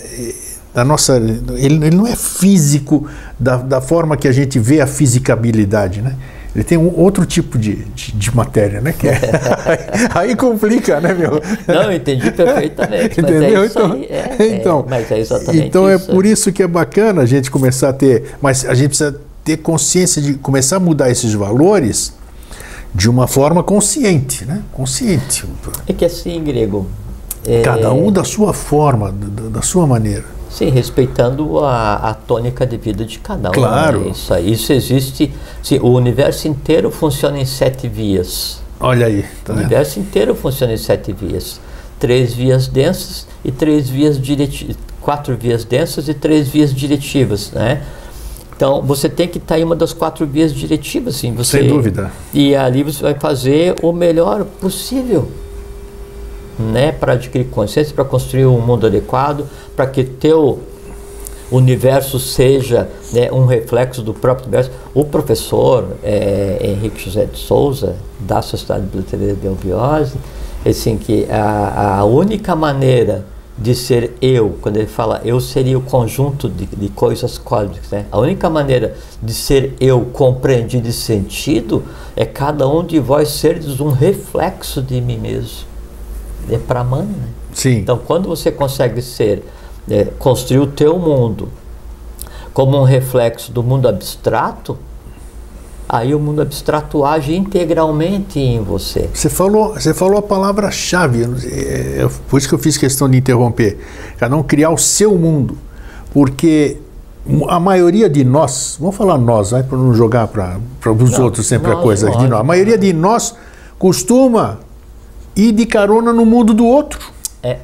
da 0.74 0.86
nossa 0.86 1.18
ele, 1.18 1.86
ele 1.86 1.96
não 1.96 2.08
é 2.08 2.16
físico 2.16 3.08
da, 3.40 3.58
da 3.58 3.82
forma 3.82 4.16
que 4.16 4.28
a 4.28 4.32
gente 4.32 4.58
vê 4.60 4.80
a 4.80 4.88
fisicabilidade, 4.88 6.02
né? 6.02 6.16
Ele 6.54 6.66
tem 6.66 6.78
um 6.78 6.94
outro 7.00 7.26
tipo 7.26 7.58
de, 7.58 7.76
de, 7.96 8.12
de 8.12 8.36
matéria, 8.36 8.82
né? 8.82 8.92
Que 8.92 9.08
é, 9.08 9.22
aí, 10.14 10.36
complica, 10.36 11.00
né, 11.00 11.14
meu? 11.14 11.42
Não, 11.66 11.92
entendi 11.92 12.30
perfeitamente. 12.30 13.22
Entendeu? 13.22 13.64
É 13.64 13.66
então, 13.66 13.92
aí, 13.94 14.04
é, 14.10 14.36
é, 14.38 14.48
então, 14.58 14.86
mas 14.90 15.10
é 15.12 15.20
exatamente 15.20 15.68
então 15.68 15.88
é 15.88 15.96
isso. 15.96 16.12
é 16.12 16.14
por 16.14 16.26
isso 16.26 16.52
que 16.52 16.62
é 16.62 16.68
bacana 16.68 17.22
a 17.22 17.26
gente 17.26 17.50
começar 17.50 17.90
a 17.90 17.94
ter, 17.94 18.36
mas 18.42 18.66
a 18.66 18.74
gente 18.74 18.90
precisa 18.90 19.18
ter 19.46 19.58
consciência 19.58 20.22
de 20.22 20.34
começar 20.34 20.76
a 20.76 20.80
mudar 20.80 21.10
esses 21.10 21.34
valores 21.34 22.14
de 22.94 23.10
uma 23.10 23.28
forma 23.28 23.64
consciente, 23.64 24.44
né? 24.44 24.62
Consciente. 24.74 25.46
É 25.88 25.94
que 25.94 26.04
assim, 26.04 26.44
grego. 26.44 26.86
Cada 27.64 27.92
um 27.92 28.12
da 28.12 28.24
sua 28.24 28.54
forma, 28.54 29.12
da, 29.12 29.50
da 29.50 29.62
sua 29.62 29.88
maneira. 29.88 30.26
Sim, 30.50 30.70
respeitando 30.70 31.60
a, 31.60 31.96
a 31.96 32.14
tônica 32.14 32.66
de 32.66 32.78
vida 32.78 33.06
de 33.06 33.20
cada 33.20 33.50
um. 33.50 33.52
Né? 33.52 33.58
Claro. 33.58 34.00
Né? 34.02 34.10
Isso, 34.12 34.38
isso 34.38 34.74
existe. 34.74 35.34
Sim, 35.64 35.80
o 35.80 35.90
universo 35.92 36.48
inteiro 36.48 36.92
funciona 36.92 37.40
em 37.40 37.46
sete 37.46 37.88
vias. 37.88 38.62
Olha 38.80 39.06
aí. 39.06 39.26
Tá 39.46 39.54
o 39.54 39.56
universo 39.56 40.00
inteiro 40.00 40.36
funciona 40.36 40.74
em 40.74 40.78
sete 40.78 41.14
vias. 41.14 41.60
Três 42.00 42.34
vias 42.34 42.68
densas 42.68 43.28
e 43.46 43.52
três 43.52 43.90
vias 43.90 44.20
diretivas. 44.20 44.76
Quatro 45.00 45.36
vias 45.38 45.64
densas 45.64 46.10
e 46.10 46.14
três 46.14 46.50
vias 46.50 46.74
diretivas, 46.74 47.52
né? 47.52 47.82
Então, 48.56 48.84
você 48.84 49.10
tem 49.10 49.28
que 49.28 49.40
estar 49.40 49.58
em 49.58 49.64
uma 49.64 49.76
das 49.76 49.92
quatro 49.94 50.28
vias 50.28 50.54
diretivas, 50.54 51.16
sim. 51.16 51.34
Você, 51.34 51.60
Sem 51.60 51.68
dúvida. 51.68 52.12
E 52.32 52.56
ali 52.56 52.84
você 52.84 53.02
vai 53.02 53.16
fazer 53.16 53.76
o 53.82 53.92
melhor 53.92 54.46
possível 54.46 55.32
né, 56.62 56.92
para 56.92 57.14
adquirir 57.14 57.48
consciência, 57.48 57.94
para 57.94 58.06
construir 58.06 58.46
um 58.46 58.62
mundo 58.62 58.88
adequado, 58.88 59.46
para 59.76 59.88
que 59.88 60.04
teu 60.04 60.60
universo 61.52 62.18
seja 62.18 62.90
né, 63.12 63.30
um 63.32 63.46
reflexo 63.46 64.02
do 64.02 64.14
próprio 64.14 64.48
universo. 64.48 64.72
O 64.94 65.04
professor 65.04 65.98
é, 66.04 66.60
Henrique 66.62 67.04
José 67.04 67.26
de 67.26 67.38
Souza, 67.38 67.96
da 68.20 68.42
Sociedade 68.42 68.86
Brasileira 68.86 69.36
de 69.36 69.48
Albiose, 69.48 70.16
assim, 70.66 70.98
que 70.98 71.28
a, 71.30 72.00
a 72.00 72.06
única 72.06 72.56
maneira 72.56 73.26
de 73.58 73.76
ser 73.76 74.16
eu, 74.22 74.58
quando 74.62 74.78
ele 74.78 74.88
fala 74.88 75.22
eu 75.24 75.40
seria 75.40 75.78
o 75.78 75.82
conjunto 75.82 76.50
de, 76.50 76.66
de 76.66 76.90
coisas 76.90 77.38
cósmicas, 77.38 77.92
né? 77.92 78.06
A 78.12 78.18
única 78.18 78.50
maneira 78.50 78.96
de 79.22 79.34
ser 79.34 79.76
eu 79.80 80.02
compreendido 80.06 80.88
e 80.88 80.94
sentido 80.94 81.84
é 82.16 82.26
cada 82.26 82.68
um 82.68 82.84
de 82.84 82.98
vós 83.00 83.30
seres 83.30 83.80
um 83.80 83.90
reflexo 83.90 84.82
de 84.82 85.00
mim 85.00 85.18
mesmo 85.18 85.71
é 86.50 86.58
para 86.58 86.84
Né? 86.84 87.06
Sim. 87.54 87.78
Então, 87.80 87.98
quando 87.98 88.28
você 88.28 88.52
consegue 88.52 89.02
ser, 89.02 89.44
é, 89.90 90.06
construir 90.18 90.60
o 90.60 90.68
teu 90.68 90.98
mundo 90.98 91.50
como 92.54 92.78
um 92.80 92.84
reflexo 92.84 93.52
do 93.52 93.64
mundo 93.64 93.88
abstrato, 93.88 94.78
aí 95.88 96.16
o 96.16 96.20
mundo 96.20 96.42
abstrato 96.42 97.04
age 97.04 97.36
integralmente 97.36 98.40
em 98.40 98.62
você. 98.62 99.10
Você 99.14 99.30
falou, 99.30 99.74
você 99.74 99.94
falou 99.94 100.18
a 100.18 100.22
palavra-chave, 100.22 101.24
é, 101.46 102.08
por 102.30 102.38
isso 102.38 102.48
que 102.48 102.56
eu 102.56 102.60
fiz 102.60 102.78
questão 102.78 103.10
de 103.10 103.18
interromper. 103.18 103.78
Cada 104.18 104.36
um 104.36 104.44
criar 104.44 104.70
o 104.70 104.78
seu 104.78 105.18
mundo, 105.18 105.58
porque 106.14 106.78
a 107.50 107.60
maioria 107.60 108.10
de 108.10 108.24
nós, 108.24 108.78
vamos 108.80 108.96
falar 108.96 109.18
nós, 109.18 109.50
para 109.50 109.78
não 109.78 109.94
jogar 109.94 110.28
para 110.28 110.60
os 110.92 111.20
outros 111.20 111.46
sempre 111.46 111.72
a 111.72 111.76
coisa, 111.76 112.10
de 112.10 112.28
nós, 112.28 112.40
a 112.40 112.44
maioria 112.44 112.78
de 112.78 112.94
nós 112.94 113.36
costuma 113.78 114.60
ir 115.36 115.52
de 115.52 115.66
carona 115.66 116.12
no 116.14 116.26
mundo 116.26 116.54
do 116.54 116.66
outro. 116.66 117.00
É. 117.44 117.58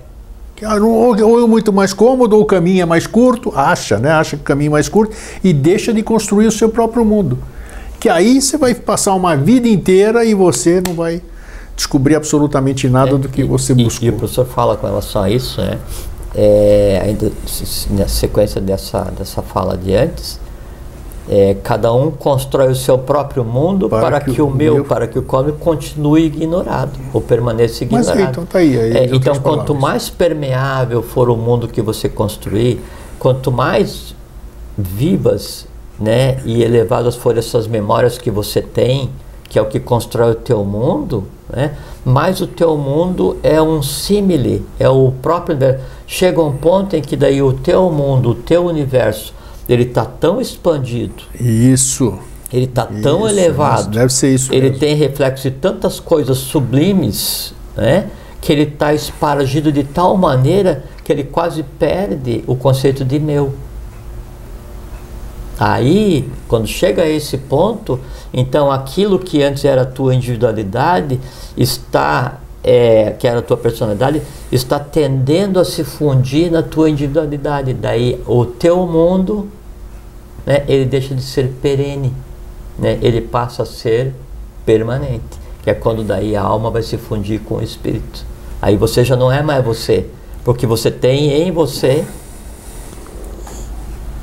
Ou 0.79 1.43
é 1.43 1.47
muito 1.47 1.71
mais 1.71 1.93
cômodo, 1.93 2.35
ou 2.35 2.41
o 2.41 2.45
caminho 2.45 2.81
é 2.81 2.85
mais 2.85 3.05
curto, 3.05 3.51
acha, 3.55 3.97
né? 3.99 4.11
Acha 4.11 4.35
que 4.35 4.41
o 4.41 4.45
caminho 4.45 4.69
é 4.69 4.71
mais 4.71 4.89
curto 4.89 5.15
e 5.43 5.53
deixa 5.53 5.93
de 5.93 6.01
construir 6.01 6.47
o 6.47 6.51
seu 6.51 6.69
próprio 6.69 7.05
mundo. 7.05 7.37
Que 7.99 8.09
aí 8.09 8.41
você 8.41 8.57
vai 8.57 8.73
passar 8.73 9.13
uma 9.13 9.35
vida 9.35 9.67
inteira 9.67 10.25
e 10.25 10.33
você 10.33 10.81
não 10.85 10.93
vai 10.95 11.21
descobrir 11.75 12.15
absolutamente 12.15 12.89
nada 12.89 13.11
É, 13.11 13.17
do 13.17 13.29
que 13.29 13.41
e- 13.41 13.43
você 13.43 13.73
e- 13.73 13.83
buscou. 13.83 14.07
E, 14.07 14.09
o 14.09 14.13
professor 14.13 14.45
fala 14.47 14.75
com 14.77 14.87
relação 14.87 15.21
a 15.23 15.29
isso, 15.29 15.61
né? 15.61 15.77
É, 16.33 17.01
ainda 17.03 17.31
na 17.91 18.07
sequência 18.07 18.59
dessa, 18.61 19.01
dessa 19.17 19.41
fala 19.41 19.77
de 19.77 19.93
antes, 19.95 20.39
é, 21.29 21.55
cada 21.63 21.93
um 21.93 22.09
constrói 22.11 22.69
o 22.71 22.75
seu 22.75 22.97
próprio 22.97 23.43
mundo 23.43 23.89
Para 23.89 24.01
para, 24.01 24.19
que 24.21 24.33
que, 24.33 24.41
o 24.41 24.49
meu, 24.49 24.75
meu- 24.75 24.85
para 24.85 25.07
que 25.07 25.19
o 25.19 25.23
cósmico 25.23 25.57
continue 25.59 26.25
ignorado 26.25 26.91
ou 27.13 27.19
permaneça 27.21 27.85
Mas 27.91 28.07
ignorado. 28.07 28.17
aí, 28.19 28.23
então 28.31 28.45
tá 28.45 28.59
aí. 28.59 28.77
aí 28.79 28.97
É, 28.97 29.05
de 29.07 29.15
então, 29.17 29.33
quanto 29.35 29.65
palavras. 29.73 29.79
mais 29.81 30.09
permeável 30.09 31.03
for 31.03 31.29
o 31.29 31.35
mundo 31.35 31.67
que 31.67 31.81
você 31.81 32.07
construir, 32.07 32.81
quanto 33.19 33.51
mais 33.51 34.15
vivas 34.77 35.67
né, 35.99 36.39
e 36.45 36.63
elevadas 36.63 37.15
forem 37.15 37.39
essas 37.39 37.67
memórias 37.67 38.17
que 38.17 38.29
você 38.29 38.61
tem, 38.61 39.09
que 39.49 39.57
é 39.57 39.61
o 39.61 39.65
que 39.65 39.79
constrói 39.79 40.31
o 40.31 40.35
teu 40.35 40.63
mundo, 40.63 41.23
né, 41.49 41.75
mais 42.05 42.41
o 42.41 42.47
teu 42.47 42.77
mundo 42.77 43.37
é 43.41 43.61
um 43.61 43.81
símile, 43.81 44.63
é 44.79 44.87
o 44.87 45.11
próprio 45.21 45.55
universo. 45.55 45.83
Chega 46.05 46.41
um 46.41 46.55
ponto 46.55 46.95
em 46.95 47.01
que 47.01 47.15
daí 47.17 47.41
o 47.41 47.53
teu 47.53 47.89
mundo, 47.89 48.29
o 48.29 48.35
teu 48.35 48.65
universo, 48.65 49.33
ele 49.67 49.83
está 49.83 50.05
tão 50.05 50.39
expandido, 50.41 51.23
Isso. 51.39 52.17
ele 52.51 52.65
está 52.65 52.85
tão 52.85 53.19
isso, 53.27 53.27
elevado, 53.29 53.89
Deve 53.91 54.11
ser 54.13 54.33
isso. 54.33 54.53
ele 54.53 54.67
mesmo. 54.67 54.79
tem 54.79 54.95
reflexo 54.95 55.43
de 55.49 55.55
tantas 55.57 55.99
coisas 55.99 56.37
sublimes, 56.37 57.53
né? 57.75 58.07
Que 58.39 58.51
ele 58.53 58.63
está 58.63 58.93
espargido 58.93 59.71
de 59.71 59.83
tal 59.83 60.15
maneira 60.15 60.83
que 61.03 61.11
ele 61.11 61.23
quase 61.23 61.63
perde 61.63 62.43
o 62.47 62.55
conceito 62.55 63.03
de 63.03 63.19
meu. 63.19 63.53
Aí, 65.59 66.29
quando 66.47 66.67
chega 66.67 67.01
a 67.01 67.09
esse 67.09 67.35
ponto, 67.37 67.99
então 68.31 68.71
aquilo 68.71 69.17
que 69.17 69.41
antes 69.41 69.65
era 69.65 69.81
a 69.81 69.85
tua 69.85 70.13
individualidade 70.13 71.19
está, 71.57 72.39
é, 72.67 73.15
que 73.17 73.25
era 73.25 73.39
a 73.39 73.41
tua 73.41 73.55
personalidade, 73.55 74.21
está 74.51 74.77
tendendo 74.77 75.57
a 75.57 75.63
se 75.63 75.85
fundir 75.85 76.51
na 76.51 76.61
tua 76.61 76.89
individualidade. 76.89 77.73
Daí 77.73 78.21
o 78.27 78.45
teu 78.45 78.85
mundo, 78.85 79.47
né, 80.45 80.65
ele 80.67 80.83
deixa 80.83 81.15
de 81.15 81.21
ser 81.21 81.47
perene, 81.61 82.13
né, 82.77 82.99
ele 83.01 83.21
passa 83.21 83.63
a 83.63 83.65
ser 83.65 84.13
permanente, 84.65 85.39
que 85.63 85.69
é 85.69 85.73
quando 85.73 86.03
daí 86.03 86.35
a 86.35 86.41
alma 86.41 86.69
vai 86.69 86.81
se 86.81 86.97
fundir 86.97 87.39
com 87.39 87.55
o 87.55 87.63
espírito. 87.63 88.25
Aí 88.61 88.75
você 88.75 89.05
já 89.05 89.15
não 89.15 89.31
é 89.31 89.41
mais 89.41 89.63
você, 89.63 90.05
porque 90.43 90.67
você 90.67 90.91
tem 90.91 91.31
em 91.41 91.51
você 91.53 92.03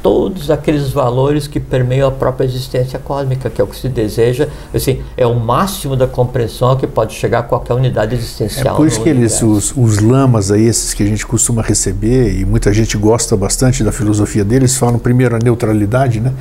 todos 0.04 0.50
aqueles 0.50 0.90
valores 0.90 1.46
que 1.46 1.58
permeiam 1.58 2.06
a 2.06 2.10
própria 2.10 2.44
existência 2.44 2.98
cósmica, 2.98 3.48
que 3.48 3.58
é 3.58 3.64
o 3.64 3.66
que 3.66 3.74
se 3.74 3.88
deseja, 3.88 4.50
assim, 4.74 5.00
é 5.16 5.26
o 5.26 5.34
máximo 5.34 5.96
da 5.96 6.06
compreensão 6.06 6.76
que 6.76 6.86
pode 6.86 7.14
chegar 7.14 7.38
a 7.38 7.42
qualquer 7.42 7.72
unidade 7.72 8.14
É 8.14 8.18
existencial. 8.18 8.76
por 8.76 8.86
isso 8.86 9.02
que 9.02 9.08
eles, 9.08 9.40
os, 9.40 9.72
os 9.74 10.00
lamas 10.00 10.50
aí, 10.50 10.66
esses 10.66 10.92
que 10.92 11.02
a 11.02 11.06
gente 11.06 11.26
costuma 11.26 11.62
receber, 11.62 12.38
e 12.38 12.44
muita 12.44 12.70
gente 12.70 12.98
gosta 12.98 13.34
bastante 13.34 13.82
da 13.82 13.90
filosofia 13.90 14.44
deles, 14.44 14.76
falam 14.76 14.98
primeiro 14.98 15.36
a 15.36 15.38
neutralidade, 15.38 16.20
né? 16.20 16.34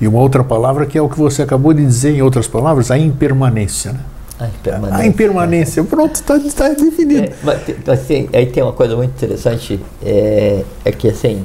E 0.00 0.06
uma 0.06 0.20
outra 0.20 0.44
palavra 0.44 0.86
que 0.86 0.96
é 0.96 1.02
o 1.02 1.08
que 1.08 1.18
você 1.18 1.42
acabou 1.42 1.74
de 1.74 1.84
dizer, 1.84 2.14
em 2.14 2.22
outras 2.22 2.46
palavras, 2.46 2.88
a 2.92 2.96
impermanência. 2.96 3.94
Né? 3.94 4.00
A 4.38 4.46
impermanência. 4.46 4.96
A 4.96 5.06
impermanência. 5.06 5.82
Pronto, 5.84 6.14
está 6.14 6.38
tá 6.38 6.68
definido. 6.68 7.24
É, 7.24 7.32
mas, 7.42 7.62
assim, 7.88 8.28
aí 8.32 8.46
tem 8.46 8.62
uma 8.62 8.72
coisa 8.72 8.94
muito 8.94 9.10
interessante, 9.10 9.80
é, 10.04 10.62
é 10.84 10.92
que 10.92 11.08
assim, 11.08 11.44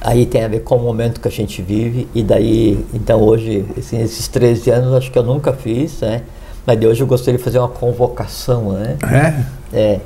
aí 0.00 0.26
tem 0.26 0.44
a 0.44 0.48
ver 0.48 0.60
com 0.60 0.76
o 0.76 0.82
momento 0.82 1.20
que 1.20 1.28
a 1.28 1.30
gente 1.30 1.60
vive, 1.62 2.08
e 2.14 2.22
daí, 2.22 2.84
então 2.94 3.20
hoje, 3.22 3.64
assim, 3.76 4.00
esses 4.00 4.28
13 4.28 4.70
anos, 4.70 4.94
acho 4.94 5.10
que 5.10 5.18
eu 5.18 5.22
nunca 5.24 5.52
fiz, 5.52 6.00
né? 6.00 6.22
Mas 6.66 6.78
de 6.78 6.86
hoje 6.86 7.00
eu 7.02 7.06
gostaria 7.06 7.38
de 7.38 7.44
fazer 7.44 7.58
uma 7.58 7.68
convocação, 7.68 8.72
né? 8.72 8.96
É? 9.72 9.76
É, 9.76 10.00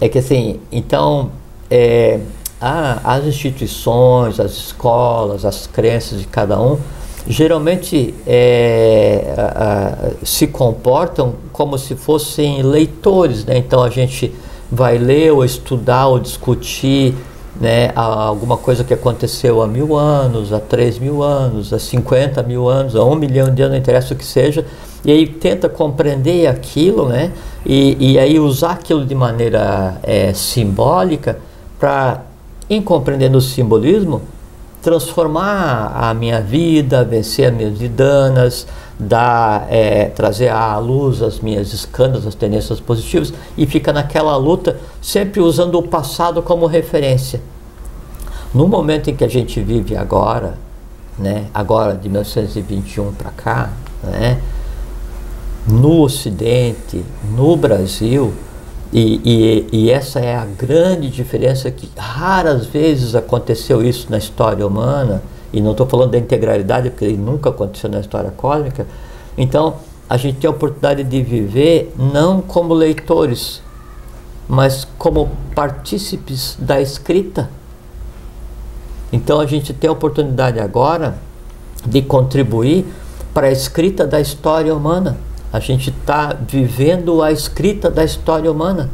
é 0.00 0.08
que 0.08 0.18
assim, 0.18 0.58
então, 0.72 1.30
é, 1.70 2.18
a- 2.60 3.00
as 3.04 3.24
instituições, 3.26 4.40
as 4.40 4.52
escolas, 4.52 5.44
as 5.44 5.66
crenças 5.66 6.18
de 6.20 6.26
cada 6.26 6.60
um, 6.60 6.78
geralmente 7.26 8.14
é, 8.26 9.34
a- 9.36 10.08
a- 10.08 10.24
se 10.24 10.46
comportam 10.46 11.34
como 11.52 11.76
se 11.78 11.94
fossem 11.94 12.62
leitores, 12.62 13.44
né? 13.44 13.58
Então 13.58 13.82
a 13.82 13.90
gente 13.90 14.32
vai 14.70 14.98
ler 14.98 15.32
ou 15.32 15.44
estudar 15.44 16.06
ou 16.08 16.18
discutir 16.18 17.14
né, 17.60 17.90
a- 17.96 18.02
alguma 18.26 18.56
coisa 18.56 18.84
que 18.84 18.94
aconteceu 18.94 19.60
há 19.62 19.66
mil 19.66 19.96
anos, 19.96 20.52
há 20.52 20.60
três 20.60 20.98
mil 20.98 21.22
anos, 21.22 21.72
há 21.72 21.78
50 21.78 22.42
mil 22.42 22.68
anos, 22.68 22.94
há 22.94 23.04
um 23.04 23.14
milhão 23.14 23.52
de 23.52 23.62
anos, 23.62 23.72
não 23.72 23.78
interessa 23.78 24.14
o 24.14 24.16
que 24.16 24.24
seja, 24.24 24.64
e 25.04 25.10
aí 25.10 25.26
tenta 25.26 25.68
compreender 25.68 26.46
aquilo, 26.46 27.08
né, 27.08 27.32
e, 27.66 28.12
e 28.12 28.18
aí 28.18 28.38
usar 28.38 28.72
aquilo 28.72 29.04
de 29.04 29.14
maneira 29.14 29.96
é, 30.02 30.32
simbólica 30.32 31.38
para, 31.78 32.22
em 32.70 32.80
compreendendo 32.80 33.38
o 33.38 33.40
simbolismo, 33.40 34.22
transformar 34.82 35.92
a 35.94 36.14
minha 36.14 36.40
vida, 36.40 37.04
vencer 37.04 37.48
as 37.48 37.54
minhas 37.54 37.78
vidanas, 37.78 38.66
dar, 38.98 39.66
é, 39.70 40.06
trazer 40.06 40.48
à 40.48 40.76
luz 40.78 41.22
as 41.22 41.40
minhas 41.40 41.72
escândalos, 41.72 42.26
as 42.26 42.34
tendências 42.34 42.80
positivas 42.80 43.32
e 43.56 43.66
fica 43.66 43.92
naquela 43.92 44.36
luta 44.36 44.78
sempre 45.00 45.40
usando 45.40 45.78
o 45.78 45.82
passado 45.82 46.42
como 46.42 46.66
referência. 46.66 47.40
No 48.54 48.66
momento 48.66 49.10
em 49.10 49.16
que 49.16 49.24
a 49.24 49.28
gente 49.28 49.60
vive 49.60 49.96
agora, 49.96 50.56
né, 51.18 51.46
agora 51.52 51.94
de 51.94 52.08
1921 52.08 53.12
para 53.12 53.30
cá, 53.30 53.70
né, 54.02 54.40
no 55.66 56.02
Ocidente, 56.02 57.04
no 57.36 57.56
Brasil, 57.56 58.32
e, 58.92 59.20
e, 59.24 59.68
e 59.72 59.90
essa 59.90 60.18
é 60.18 60.34
a 60.34 60.44
grande 60.44 61.10
diferença 61.10 61.70
que 61.70 61.88
raras 61.96 62.66
vezes 62.66 63.14
aconteceu 63.14 63.82
isso 63.82 64.06
na 64.10 64.18
história 64.18 64.66
humana, 64.66 65.22
e 65.52 65.60
não 65.60 65.72
estou 65.72 65.86
falando 65.86 66.12
da 66.12 66.18
integralidade, 66.18 66.90
porque 66.90 67.08
nunca 67.08 67.50
aconteceu 67.50 67.90
na 67.90 68.00
história 68.00 68.30
cósmica. 68.30 68.86
Então, 69.36 69.76
a 70.08 70.16
gente 70.16 70.38
tem 70.38 70.48
a 70.48 70.50
oportunidade 70.50 71.04
de 71.04 71.22
viver 71.22 71.94
não 71.96 72.40
como 72.40 72.74
leitores, 72.74 73.62
mas 74.48 74.86
como 74.98 75.30
partícipes 75.54 76.56
da 76.58 76.80
escrita. 76.80 77.50
Então, 79.12 79.40
a 79.40 79.46
gente 79.46 79.72
tem 79.72 79.88
a 79.88 79.92
oportunidade 79.92 80.58
agora 80.58 81.18
de 81.86 82.02
contribuir 82.02 82.86
para 83.32 83.46
a 83.46 83.52
escrita 83.52 84.06
da 84.06 84.20
história 84.20 84.74
humana. 84.74 85.18
A 85.52 85.60
gente 85.60 85.90
está 85.90 86.36
vivendo 86.46 87.22
a 87.22 87.32
escrita 87.32 87.90
da 87.90 88.04
história 88.04 88.50
humana. 88.50 88.90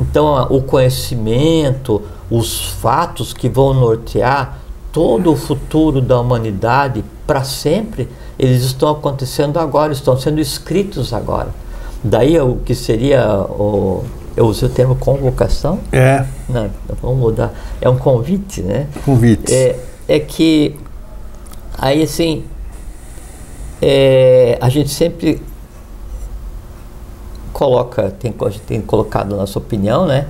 Então, 0.00 0.46
o 0.50 0.62
conhecimento, 0.62 2.02
os 2.30 2.68
fatos 2.80 3.32
que 3.32 3.48
vão 3.48 3.74
nortear 3.74 4.58
todo 4.92 5.32
o 5.32 5.36
futuro 5.36 6.00
da 6.00 6.18
humanidade 6.20 7.04
para 7.26 7.44
sempre, 7.44 8.08
eles 8.38 8.62
estão 8.62 8.90
acontecendo 8.90 9.58
agora, 9.58 9.92
estão 9.92 10.16
sendo 10.18 10.40
escritos 10.40 11.12
agora. 11.12 11.48
Daí 12.02 12.38
o 12.40 12.56
que 12.56 12.74
seria 12.74 13.40
o. 13.40 14.04
Eu 14.36 14.46
usei 14.46 14.68
o 14.68 14.70
termo 14.70 14.94
convocação? 14.94 15.80
É, 15.90 16.24
Não, 16.48 16.70
vamos 17.02 17.18
mudar. 17.18 17.52
É 17.80 17.88
um 17.88 17.98
convite, 17.98 18.62
né? 18.62 18.86
convite. 19.04 19.52
É, 19.52 19.80
é 20.06 20.20
que 20.20 20.78
aí 21.76 22.02
assim 22.04 22.44
é, 23.82 24.56
a 24.60 24.68
gente 24.68 24.90
sempre 24.90 25.42
coloca, 27.58 28.12
tem, 28.20 28.32
a 28.40 28.50
gente 28.50 28.62
tem 28.62 28.80
colocado 28.80 29.34
nossa 29.34 29.58
opinião, 29.58 30.06
né? 30.06 30.28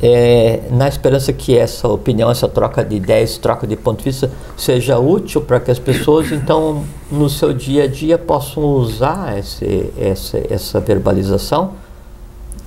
É, 0.00 0.62
na 0.70 0.86
esperança 0.86 1.32
que 1.32 1.58
essa 1.58 1.88
opinião, 1.88 2.30
essa 2.30 2.48
troca 2.48 2.84
de 2.84 2.94
ideias, 2.94 3.36
troca 3.36 3.66
de 3.66 3.76
ponto 3.76 3.98
de 3.98 4.04
vista 4.04 4.30
seja 4.56 4.98
útil 4.98 5.40
para 5.40 5.58
que 5.58 5.72
as 5.72 5.78
pessoas, 5.80 6.30
então, 6.30 6.84
no 7.10 7.28
seu 7.28 7.52
dia 7.52 7.84
a 7.84 7.86
dia 7.88 8.16
possam 8.16 8.62
usar 8.62 9.36
esse, 9.38 9.92
essa, 9.98 10.40
essa 10.48 10.80
verbalização 10.80 11.72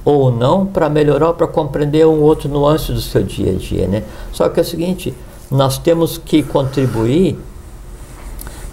ou 0.03 0.29
não 0.29 0.65
para 0.65 0.89
melhorar 0.89 1.33
para 1.33 1.47
compreender 1.47 2.05
um 2.05 2.21
outro 2.21 2.49
nuance 2.49 2.91
do 2.91 3.01
seu 3.01 3.23
dia 3.23 3.51
a 3.51 3.55
dia, 3.55 3.87
né? 3.87 4.03
Só 4.33 4.49
que 4.49 4.59
é 4.59 4.63
o 4.63 4.65
seguinte, 4.65 5.13
nós 5.49 5.77
temos 5.77 6.17
que 6.17 6.43
contribuir 6.43 7.39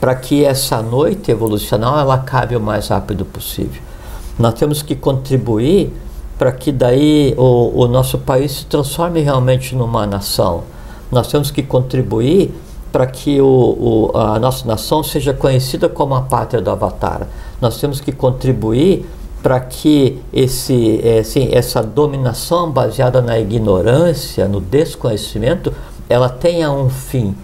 para 0.01 0.17
que 0.17 0.45
essa 0.45 0.83
noite 0.83 1.31
evolucional 1.31 1.99
ela 1.99 2.15
acabe 2.15 2.57
o 2.57 2.61
mais 2.61 2.89
rápido 2.89 3.25
possível. 3.25 3.92
Nós 4.39 4.55
temos 4.55 4.83
que 4.83 4.95
contribuir 4.95 5.93
para 6.39 6.53
que 6.53 6.73
daí 6.73 7.35
o, 7.37 7.83
o 7.83 7.87
nosso 7.87 8.19
país 8.19 8.53
se 8.53 8.67
transforme 8.67 9.21
realmente 9.21 9.75
numa 9.75 10.07
nação. 10.07 10.65
Nós 11.11 11.29
temos 11.29 11.51
que 11.51 11.63
contribuir 11.63 12.53
para 12.91 13.07
que 13.07 13.41
o, 13.41 13.47
o, 14.13 14.19
a 14.19 14.39
nossa 14.39 14.67
nação 14.67 15.03
seja 15.03 15.33
conhecida 15.33 15.89
como 15.89 16.15
a 16.15 16.23
pátria 16.23 16.61
do 16.61 16.71
Avatar. 16.71 17.27
Nós 17.61 17.81
temos 17.81 18.01
que 18.01 18.13
contribuir 18.13 19.07
para 19.43 19.59
que 19.59 20.21
esse, 20.33 21.01
assim, 21.19 21.49
essa 21.53 21.83
dominação 21.83 22.71
baseada 22.71 23.21
na 23.21 23.39
ignorância, 23.39 24.47
no 24.47 24.61
desconhecimento, 24.61 25.73
ela 26.09 26.29
tenha 26.29 26.71
um 26.71 26.89
fim. 26.89 27.35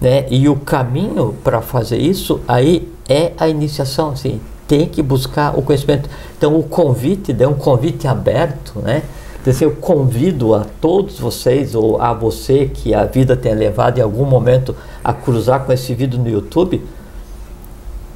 Né? 0.00 0.26
E 0.30 0.48
o 0.48 0.56
caminho 0.56 1.34
para 1.44 1.60
fazer 1.60 1.98
isso 1.98 2.40
aí 2.48 2.90
é 3.08 3.32
a 3.38 3.48
iniciação, 3.48 4.10
assim, 4.10 4.40
tem 4.66 4.86
que 4.86 5.02
buscar 5.02 5.58
o 5.58 5.62
conhecimento. 5.62 6.08
Então 6.36 6.58
o 6.58 6.62
convite 6.62 7.34
é 7.38 7.48
um 7.48 7.54
convite 7.54 8.06
aberto, 8.06 8.80
né? 8.80 9.02
Então, 9.40 9.54
assim, 9.54 9.64
eu 9.64 9.70
convido 9.72 10.56
a 10.56 10.66
todos 10.80 11.20
vocês 11.20 11.76
ou 11.76 12.02
a 12.02 12.12
você 12.12 12.66
que 12.66 12.92
a 12.92 13.04
vida 13.04 13.36
tenha 13.36 13.54
levado 13.54 13.98
em 13.98 14.00
algum 14.00 14.24
momento 14.24 14.74
a 15.04 15.12
cruzar 15.12 15.64
com 15.64 15.72
esse 15.72 15.94
vídeo 15.94 16.18
no 16.18 16.28
YouTube. 16.28 16.82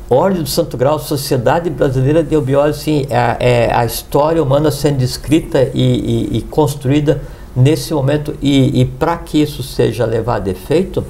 Ordem 0.08 0.42
do 0.42 0.48
Santo 0.48 0.76
Grau, 0.76 0.98
Sociedade 0.98 1.70
Brasileira 1.70 2.20
de 2.20 2.34
Eubiose, 2.34 2.80
sim, 2.80 3.06
é, 3.08 3.36
é, 3.38 3.72
a 3.72 3.84
história 3.84 4.42
humana 4.42 4.72
sendo 4.72 5.02
escrita 5.02 5.70
e, 5.72 6.28
e, 6.32 6.38
e 6.38 6.42
construída 6.42 7.22
nesse 7.54 7.94
momento. 7.94 8.34
E, 8.42 8.80
e 8.80 8.84
para 8.84 9.16
que 9.18 9.40
isso 9.40 9.62
seja 9.62 10.04
levado 10.04 10.48
a 10.48 10.50
efeito, 10.50 11.04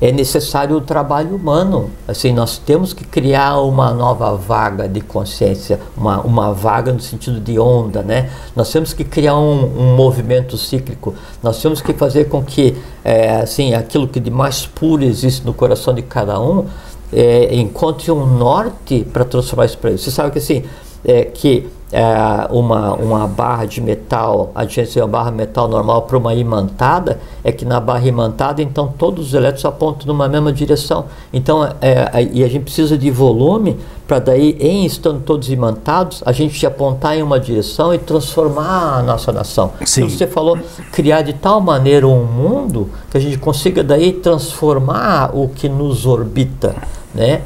é 0.00 0.12
necessário 0.12 0.76
o 0.76 0.80
trabalho 0.80 1.34
humano. 1.34 1.90
Assim, 2.06 2.32
nós 2.32 2.58
temos 2.58 2.92
que 2.92 3.04
criar 3.04 3.60
uma 3.60 3.92
nova 3.92 4.34
vaga 4.36 4.88
de 4.88 5.00
consciência, 5.00 5.80
uma, 5.96 6.20
uma 6.20 6.52
vaga 6.52 6.92
no 6.92 7.00
sentido 7.00 7.40
de 7.40 7.58
onda, 7.58 8.02
né? 8.02 8.30
Nós 8.54 8.70
temos 8.70 8.92
que 8.92 9.04
criar 9.04 9.36
um, 9.38 9.64
um 9.78 9.96
movimento 9.96 10.56
cíclico. 10.56 11.14
Nós 11.42 11.60
temos 11.60 11.80
que 11.80 11.92
fazer 11.92 12.28
com 12.28 12.42
que, 12.42 12.76
é, 13.04 13.36
assim, 13.36 13.74
aquilo 13.74 14.08
que 14.08 14.20
de 14.20 14.30
mais 14.30 14.66
puro 14.66 15.04
existe 15.04 15.44
no 15.44 15.54
coração 15.54 15.94
de 15.94 16.02
cada 16.02 16.40
um 16.40 16.66
é, 17.14 17.54
encontre 17.54 18.10
um 18.10 18.26
norte 18.26 19.06
para 19.12 19.24
transformar 19.24 19.66
isso 19.66 19.78
para 19.78 19.90
ele. 19.90 19.98
Você 19.98 20.10
sabe 20.10 20.32
que 20.32 20.38
assim, 20.38 20.64
é, 21.04 21.24
que 21.24 21.68
é, 21.94 22.48
uma, 22.50 22.92
uma 22.94 23.28
barra 23.28 23.66
de 23.66 23.80
metal, 23.80 24.50
a 24.52 24.64
diferença 24.64 24.94
de 24.94 24.98
uma 24.98 25.06
barra 25.06 25.30
de 25.30 25.36
metal 25.36 25.68
normal 25.68 26.02
para 26.02 26.18
uma 26.18 26.34
imantada 26.34 27.20
é 27.44 27.52
que 27.52 27.64
na 27.64 27.78
barra 27.78 28.04
imantada, 28.08 28.60
então 28.60 28.92
todos 28.98 29.28
os 29.28 29.34
elétrons 29.34 29.64
apontam 29.64 30.08
numa 30.08 30.28
mesma 30.28 30.52
direção. 30.52 31.04
Então, 31.32 31.62
é, 31.80 32.10
é, 32.12 32.28
e 32.32 32.42
a 32.42 32.48
gente 32.48 32.64
precisa 32.64 32.98
de 32.98 33.12
volume 33.12 33.78
para 34.08 34.18
daí, 34.18 34.56
em 34.58 34.84
estando 34.84 35.20
todos 35.20 35.48
imantados, 35.48 36.20
a 36.26 36.32
gente 36.32 36.66
apontar 36.66 37.16
em 37.16 37.22
uma 37.22 37.38
direção 37.38 37.94
e 37.94 37.98
transformar 37.98 38.98
a 38.98 39.02
nossa 39.04 39.30
nação. 39.30 39.70
Sim. 39.84 40.02
Então, 40.02 40.18
você 40.18 40.26
falou 40.26 40.58
criar 40.90 41.22
de 41.22 41.32
tal 41.34 41.60
maneira 41.60 42.08
um 42.08 42.24
mundo 42.24 42.90
que 43.08 43.16
a 43.16 43.20
gente 43.20 43.38
consiga 43.38 43.84
daí 43.84 44.12
transformar 44.14 45.30
o 45.32 45.48
que 45.48 45.68
nos 45.68 46.06
orbita, 46.06 46.74
né? 47.14 47.42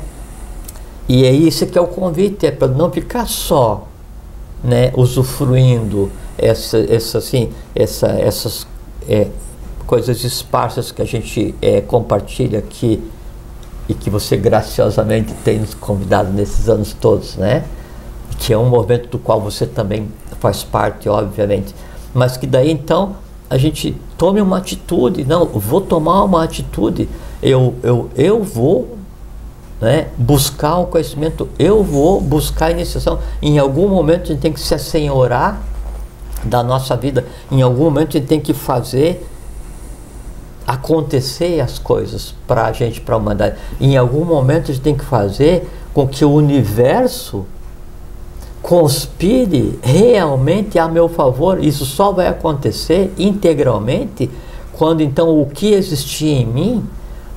E 1.06 1.26
é 1.26 1.32
isso 1.32 1.66
que 1.66 1.76
é 1.76 1.80
o 1.82 1.86
convite, 1.86 2.46
é 2.46 2.50
para 2.50 2.68
não 2.68 2.90
ficar 2.90 3.26
só 3.26 3.86
né, 4.62 4.92
usufruindo 4.96 6.10
essa, 6.36 6.78
essa, 6.78 7.18
assim, 7.18 7.50
essa, 7.74 8.08
essas 8.08 8.66
é, 9.08 9.28
coisas 9.86 10.22
esparsas 10.24 10.92
que 10.92 11.00
a 11.00 11.04
gente 11.04 11.54
é, 11.62 11.80
compartilha 11.80 12.58
aqui 12.58 13.02
e 13.88 13.94
que 13.94 14.10
você 14.10 14.36
graciosamente 14.36 15.32
tem 15.44 15.58
nos 15.58 15.74
convidado 15.74 16.30
nesses 16.30 16.68
anos 16.68 16.92
todos, 16.92 17.36
né? 17.36 17.64
Que 18.38 18.52
é 18.52 18.58
um 18.58 18.68
movimento 18.68 19.08
do 19.08 19.18
qual 19.18 19.40
você 19.40 19.66
também 19.66 20.08
faz 20.40 20.62
parte, 20.62 21.08
obviamente. 21.08 21.74
Mas 22.12 22.36
que 22.36 22.46
daí 22.46 22.70
então 22.70 23.16
a 23.48 23.56
gente 23.56 23.96
tome 24.18 24.42
uma 24.42 24.58
atitude, 24.58 25.24
não, 25.24 25.46
vou 25.46 25.80
tomar 25.80 26.22
uma 26.22 26.44
atitude, 26.44 27.08
eu, 27.42 27.74
eu, 27.82 28.10
eu 28.14 28.42
vou 28.42 28.97
né, 29.80 30.08
buscar 30.16 30.78
o 30.78 30.86
conhecimento, 30.86 31.48
eu 31.58 31.82
vou 31.82 32.20
buscar 32.20 32.66
a 32.66 32.70
iniciação. 32.70 33.18
Em 33.40 33.58
algum 33.58 33.88
momento 33.88 34.24
a 34.24 34.26
gente 34.26 34.40
tem 34.40 34.52
que 34.52 34.60
se 34.60 34.74
assenhorar 34.74 35.60
da 36.44 36.62
nossa 36.62 36.96
vida, 36.96 37.24
em 37.50 37.62
algum 37.62 37.84
momento 37.84 38.16
a 38.16 38.20
gente 38.20 38.28
tem 38.28 38.40
que 38.40 38.54
fazer 38.54 39.26
acontecer 40.66 41.60
as 41.60 41.78
coisas 41.78 42.34
para 42.46 42.66
a 42.66 42.72
gente, 42.72 43.00
para 43.00 43.14
a 43.14 43.18
humanidade. 43.18 43.56
Em 43.80 43.96
algum 43.96 44.24
momento 44.24 44.70
a 44.70 44.74
gente 44.74 44.82
tem 44.82 44.94
que 44.94 45.04
fazer 45.04 45.68
com 45.94 46.06
que 46.06 46.24
o 46.24 46.30
universo 46.30 47.46
conspire 48.60 49.78
realmente 49.82 50.78
a 50.78 50.86
meu 50.86 51.08
favor. 51.08 51.62
Isso 51.64 51.86
só 51.86 52.12
vai 52.12 52.26
acontecer 52.26 53.12
integralmente 53.18 54.30
quando 54.74 55.00
então 55.00 55.40
o 55.40 55.46
que 55.46 55.72
existia 55.72 56.36
em 56.36 56.46
mim 56.46 56.84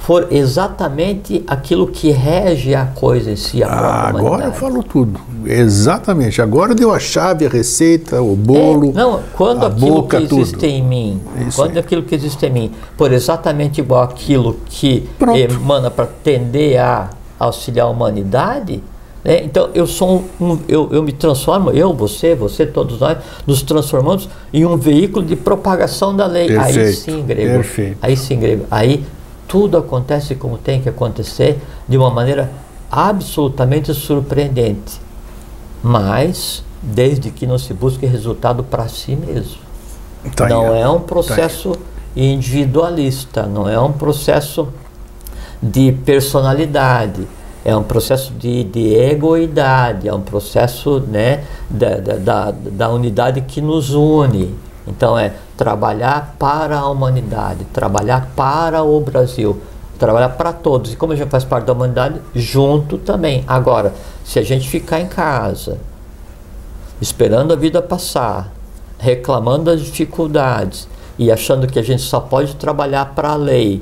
for 0.02 0.28
exatamente 0.32 1.44
aquilo 1.46 1.88
que 1.88 2.10
rege 2.10 2.74
a 2.74 2.86
coisa 2.86 3.32
em 3.32 3.36
si. 3.36 3.64
A 3.64 3.68
ah, 3.68 4.10
agora 4.10 4.46
eu 4.46 4.52
falo 4.52 4.82
tudo. 4.82 5.20
Exatamente. 5.46 6.42
Agora 6.42 6.74
deu 6.74 6.92
a 6.92 7.00
chave, 7.00 7.46
a 7.46 7.50
receita, 7.50 8.20
o 8.20 8.36
bolo. 8.36 8.90
É, 8.90 8.94
não, 8.94 9.20
quando 9.36 9.64
aquilo 9.64 10.02
boca, 10.02 10.18
que 10.18 10.24
existe 10.24 10.54
tudo. 10.56 10.66
em 10.66 10.84
mim, 10.84 11.22
Isso 11.48 11.56
quando 11.56 11.74
aí. 11.74 11.80
aquilo 11.80 12.02
que 12.02 12.16
existe 12.16 12.44
em 12.48 12.50
mim 12.50 12.72
for 12.98 13.12
exatamente 13.14 13.80
igual 13.80 14.04
àquilo 14.04 14.58
que 14.66 15.08
Pronto. 15.20 15.38
emana 15.38 15.92
para 15.92 16.08
tender 16.08 16.82
a 16.82 17.12
auxiliar 17.38 17.86
a 17.86 17.90
humanidade, 17.90 18.82
né? 19.24 19.44
então 19.44 19.70
eu 19.76 19.86
sou 19.86 20.26
um, 20.40 20.58
eu, 20.68 20.90
eu 20.92 21.04
me 21.04 21.12
transformo, 21.12 21.70
eu, 21.70 21.94
você, 21.94 22.34
você, 22.34 22.66
todos 22.66 23.00
nós, 23.00 23.20
nos 23.46 23.62
transformamos 23.62 24.28
em 24.52 24.66
um 24.66 24.78
veículo 24.78 25.24
de 25.24 25.36
propagação 25.36 26.16
da 26.16 26.26
lei. 26.26 26.58
Aí 26.58 26.74
Perfeito, 26.74 26.98
sim, 26.98 27.24
grego. 27.24 27.54
perfeito. 27.54 27.98
Aí 28.02 28.18
sim, 28.18 28.40
grego. 28.40 28.66
Aí 28.72 29.06
tudo 29.52 29.78
acontece 29.78 30.34
como 30.34 30.58
tem 30.58 30.82
que 30.82 30.88
acontecer 30.88 31.60
de 31.86 31.98
uma 31.98 32.10
maneira 32.10 32.50
absolutamente 32.90 33.94
surpreendente. 33.94 35.02
Mas 35.84 36.64
desde 36.82 37.32
que 37.32 37.46
não 37.46 37.58
se 37.58 37.74
busque 37.74 38.06
resultado 38.06 38.64
para 38.64 38.88
si 38.88 39.14
mesmo. 39.14 39.60
Tá 40.38 40.46
aí, 40.46 40.50
não 40.50 40.70
ó. 40.70 40.74
é 40.74 40.88
um 40.88 41.00
Tá 41.00 41.06
processo 41.06 41.74
individualista, 42.16 43.44
não 43.44 43.68
é 43.68 43.78
um 43.78 43.92
processo 43.92 44.70
de 45.62 45.92
personalidade, 45.92 47.28
é 47.66 47.76
um 47.76 47.84
processo 47.84 48.32
de, 48.32 48.64
de 48.64 48.96
egoidade, 48.96 50.08
é 50.08 50.14
um 50.14 50.22
processo 50.22 51.02
né, 51.02 51.44
da, 51.70 51.98
da, 51.98 52.52
da 52.52 52.90
unidade 52.90 53.42
que 53.42 53.60
nos 53.60 53.90
une. 53.94 54.56
Então 54.88 55.18
é 55.18 55.34
trabalhar 55.56 56.36
para 56.40 56.80
a 56.80 56.90
humanidade, 56.90 57.66
trabalhar 57.66 58.32
para 58.36 58.84
o 58.84 59.00
Brasil, 59.00 59.62
trabalhar 60.00 60.30
para 60.30 60.52
todos. 60.52 60.94
E 60.94 60.96
como 60.96 61.16
gente 61.16 61.30
faz 61.30 61.44
parte 61.44 61.66
da 61.66 61.74
humanidade, 61.74 62.20
junto 62.34 62.98
também. 62.98 63.44
Agora, 63.48 63.94
se 64.24 64.40
a 64.40 64.44
gente 64.44 64.68
ficar 64.68 65.00
em 65.00 65.08
casa, 65.08 65.78
esperando 67.00 67.54
a 67.54 67.56
vida 67.56 67.82
passar, 67.82 68.52
reclamando 68.98 69.66
das 69.66 69.82
dificuldades 69.82 70.88
e 71.18 71.32
achando 71.32 71.68
que 71.68 71.80
a 71.80 71.84
gente 71.84 72.02
só 72.02 72.20
pode 72.20 72.56
trabalhar 72.56 73.14
para 73.14 73.30
a 73.30 73.36
lei. 73.36 73.82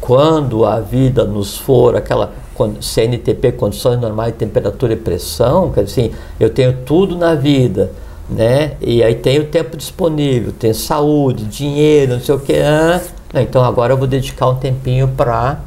Quando 0.00 0.64
a 0.64 0.80
vida 0.80 1.24
nos 1.24 1.56
for 1.56 1.96
aquela 1.96 2.32
CNTP, 2.80 3.52
condições 3.52 4.00
normais 4.00 4.32
de 4.32 4.38
temperatura 4.38 4.94
e 4.94 4.96
pressão, 4.96 5.70
quer 5.70 5.84
dizer, 5.84 6.00
assim, 6.00 6.14
eu 6.40 6.50
tenho 6.50 6.78
tudo 6.84 7.16
na 7.16 7.34
vida, 7.34 7.92
né? 8.28 8.72
E 8.80 9.02
aí 9.02 9.14
tenho 9.14 9.44
tempo 9.46 9.76
disponível, 9.76 10.52
tenho 10.52 10.74
saúde, 10.74 11.44
dinheiro, 11.44 12.14
não 12.14 12.20
sei 12.20 12.34
o 12.34 12.38
que. 12.38 12.54
Ah, 12.54 13.00
então 13.34 13.64
agora 13.64 13.92
eu 13.92 13.96
vou 13.96 14.06
dedicar 14.06 14.48
um 14.48 14.56
tempinho 14.56 15.08
para. 15.08 15.60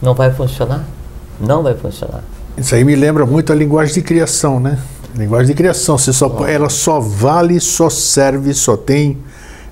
Não 0.00 0.14
vai 0.14 0.32
funcionar? 0.32 0.84
Não 1.40 1.62
vai 1.62 1.74
funcionar. 1.74 2.22
Isso 2.56 2.74
aí 2.74 2.84
me 2.84 2.96
lembra 2.96 3.24
muito 3.24 3.52
a 3.52 3.56
linguagem 3.56 3.94
de 3.94 4.02
criação, 4.02 4.58
né? 4.58 4.78
Linguagem 5.16 5.48
de 5.48 5.54
criação, 5.54 5.96
você 5.96 6.12
só, 6.12 6.46
ela 6.46 6.68
só 6.68 7.00
vale, 7.00 7.58
só 7.60 7.88
serve, 7.88 8.52
só 8.52 8.76
tem, 8.76 9.18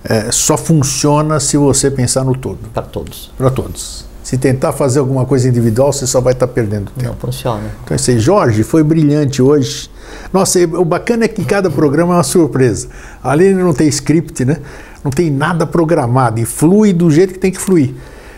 é, 0.02 0.30
só 0.32 0.56
funciona 0.56 1.38
se 1.38 1.56
você 1.56 1.90
pensar 1.90 2.24
no 2.24 2.36
todo, 2.36 2.58
Para 2.72 2.82
todos. 2.82 3.30
para 3.36 3.50
todos. 3.50 4.04
Se 4.22 4.36
tentar 4.38 4.72
fazer 4.72 4.98
alguma 4.98 5.24
coisa 5.24 5.48
individual, 5.48 5.92
você 5.92 6.04
só 6.06 6.20
vai 6.20 6.32
estar 6.32 6.48
perdendo 6.48 6.90
tempo. 6.90 7.10
Não 7.10 7.16
funciona. 7.16 7.62
Então, 7.84 7.94
isso 7.96 8.10
aí, 8.10 8.18
Jorge, 8.18 8.64
foi 8.64 8.82
brilhante 8.82 9.40
hoje. 9.40 9.88
Nossa, 10.32 10.58
o 10.64 10.84
bacana 10.84 11.24
é 11.24 11.28
que 11.28 11.44
cada 11.44 11.70
programa 11.70 12.14
é 12.14 12.16
uma 12.18 12.22
surpresa. 12.22 12.88
Ali 13.22 13.52
não 13.54 13.72
tem 13.72 13.88
script, 13.88 14.44
né? 14.44 14.58
Não 15.04 15.10
tem 15.10 15.30
nada 15.30 15.66
programado 15.66 16.40
e 16.40 16.44
flui 16.44 16.92
do 16.92 17.10
jeito 17.10 17.34
que 17.34 17.38
tem 17.38 17.52
que 17.52 17.60
fluir. 17.60 17.94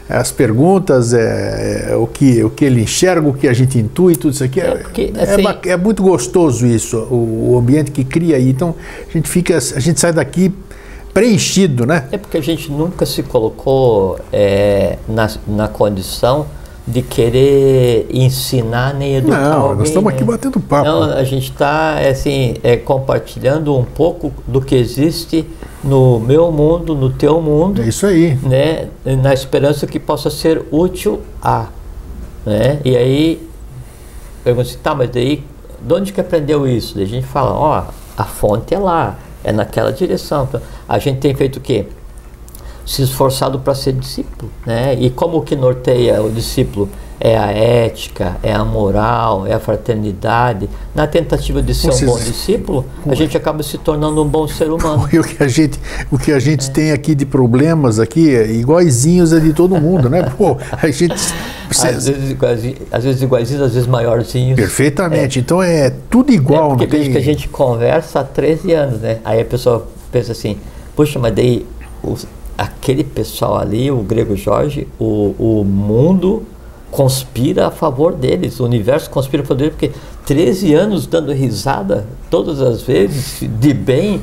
As 0.09 0.31
perguntas, 0.31 1.13
é, 1.13 1.89
é, 1.91 1.97
o, 1.97 2.07
que, 2.07 2.43
o 2.43 2.49
que 2.49 2.65
ele 2.65 2.83
enxerga, 2.83 3.29
o 3.29 3.35
que 3.35 3.47
a 3.47 3.53
gente 3.53 3.79
intui, 3.79 4.17
tudo 4.17 4.33
isso 4.33 4.43
aqui. 4.45 4.59
É, 4.61 4.69
É, 4.69 4.75
porque, 4.77 5.13
é 5.15 5.23
assim- 5.23 5.43
ba- 5.43 5.59
é 5.67 5.77
muito 5.77 6.03
gostoso 6.03 6.67
isso, 6.67 6.97
o, 7.11 7.53
o 7.53 7.59
ambiente 7.59 7.91
que 7.91 8.05
cria 8.05 8.37
aí. 8.37 8.49
Então, 8.49 8.75
a 9.07 9.13
gente 9.13 9.29
fica, 9.29 9.57
a 9.59 9.81
gente 9.81 10.01
sai 10.01 10.13
daqui 10.15 10.51
preenchido, 11.13 11.85
né? 11.85 12.05
É 12.13 12.17
porque 12.19 12.37
a 12.37 12.43
gente 12.43 12.71
nunca 12.71 13.05
se 13.05 13.23
colocou 13.23 14.19
é, 14.33 14.97
na, 15.09 15.29
na 15.47 15.69
condição 15.69 16.47
de 16.91 17.03
querer 17.03 18.07
ensinar 18.11 18.95
nem 18.95 19.17
educar 19.17 19.41
Não, 19.41 19.61
alguém, 19.63 19.79
nós 19.79 19.89
estamos 19.89 20.11
né? 20.11 20.17
aqui 20.17 20.25
batendo 20.25 20.59
papo. 20.59 20.89
Não, 20.89 21.03
a 21.03 21.23
gente 21.23 21.51
está 21.51 21.99
assim, 21.99 22.55
é, 22.63 22.79
compartilhando 22.79 23.77
um 23.77 23.85
pouco 23.85 24.33
do 24.47 24.61
que 24.63 24.75
existe 24.75 25.45
no 25.85 26.19
meu 26.19 26.51
mundo, 26.51 26.95
no 26.95 27.11
teu 27.11 27.43
mundo, 27.43 27.83
É 27.83 27.89
isso 27.89 28.07
aí. 28.07 28.37
né, 28.43 28.89
na 29.23 29.35
esperança 29.35 29.87
que 29.87 30.01
possa 30.01 30.31
ser 30.31 30.65
útil 30.71 31.21
a. 31.43 31.67
Né? 32.47 32.81
E 32.83 32.97
aí, 32.97 33.49
pergunta 34.43 34.69
assim, 34.69 34.79
tá, 34.83 34.95
mas 34.95 35.11
daí, 35.11 35.45
de 35.81 35.95
onde 35.95 36.13
que 36.13 36.21
aprendeu 36.21 36.67
isso? 36.67 36.95
Daí 36.95 37.05
a 37.05 37.09
gente 37.09 37.27
fala, 37.27 37.53
ó, 37.53 37.85
a 38.17 38.25
fonte 38.25 38.75
é 38.75 38.79
lá, 38.79 39.19
é 39.45 39.53
naquela 39.53 39.93
direção. 39.93 40.45
Então, 40.49 40.61
a 40.89 40.99
gente 40.99 41.19
tem 41.19 41.35
feito 41.35 41.57
o 41.57 41.61
quê? 41.61 41.87
Se 42.89 43.03
esforçado 43.03 43.59
para 43.59 43.75
ser 43.75 43.93
discípulo, 43.93 44.51
né? 44.65 44.97
E 44.99 45.11
como 45.11 45.43
que 45.43 45.55
norteia 45.55 46.23
o 46.23 46.31
discípulo? 46.31 46.89
É 47.21 47.37
a 47.37 47.51
ética, 47.51 48.37
é 48.43 48.53
a 48.53 48.65
moral, 48.65 49.45
é 49.47 49.53
a 49.53 49.61
fraternidade. 49.61 50.71
Na 50.95 51.07
tentativa 51.07 51.61
de 51.61 51.75
ser 51.75 51.89
Vocês... 51.89 52.09
um 52.09 52.15
bom 52.15 52.19
discípulo, 52.19 52.87
a 53.07 53.15
gente 53.15 53.37
acaba 53.37 53.63
se 53.63 53.77
tornando 53.77 54.23
um 54.23 54.27
bom 54.27 54.49
ser 54.49 54.71
humano. 54.71 55.07
E 55.13 55.19
o 55.19 55.25
que 55.25 55.43
a 55.43 55.49
gente, 55.49 55.79
o 56.11 56.19
que 56.19 56.33
a 56.33 56.39
gente 56.39 56.71
é. 56.71 56.73
tem 56.73 56.93
aqui 56.93 57.15
de 57.15 57.27
problemas 57.27 57.99
aqui, 57.99 58.35
é 58.35 58.51
iguaizinhos 58.53 59.35
é 59.35 59.41
de 59.41 59.53
todo 59.53 59.79
mundo, 59.79 60.09
né? 60.09 60.23
Pô, 60.39 60.57
a 60.71 60.89
gente 60.91 61.13
às 61.69 62.07
vezes, 62.07 62.31
iguaizinhos, 62.31 62.79
às 62.91 63.05
vezes 63.05 63.21
iguaizinhos, 63.21 63.63
às 63.65 63.75
vezes 63.75 63.89
maiorzinhos. 63.89 64.57
Perfeitamente. 64.57 65.41
É. 65.41 65.43
Então 65.43 65.63
é 65.63 65.91
tudo 66.09 66.33
igual. 66.33 66.73
É 66.73 66.77
porque 66.77 66.87
tem... 66.87 67.13
que 67.13 67.19
a 67.19 67.23
gente 67.23 67.49
conversa 67.49 68.21
há 68.21 68.25
13 68.25 68.73
anos, 68.73 69.01
né? 69.01 69.19
Aí 69.25 69.41
a 69.41 69.45
pessoa 69.45 69.87
pensa 70.11 70.33
assim, 70.33 70.57
puxa, 70.97 71.19
mas 71.19 71.35
daí 71.35 71.67
os, 72.03 72.27
aquele 72.59 73.05
pessoal 73.05 73.57
ali, 73.57 73.89
o 73.89 73.99
Grego 73.99 74.37
Jorge, 74.37 74.89
o, 74.99 75.35
o 75.39 75.65
mundo 75.65 76.43
conspira 76.91 77.69
a 77.69 77.71
favor 77.71 78.13
deles, 78.13 78.59
o 78.59 78.65
universo 78.65 79.09
conspira 79.09 79.45
a 79.45 79.47
favor 79.47 79.59
deles, 79.59 79.75
porque 79.75 79.93
13 80.27 80.75
anos 80.75 81.07
dando 81.07 81.33
risada 81.33 82.07
todas 82.29 82.61
as 82.61 82.83
vezes, 82.83 83.49
de 83.61 83.73
bem, 83.73 84.21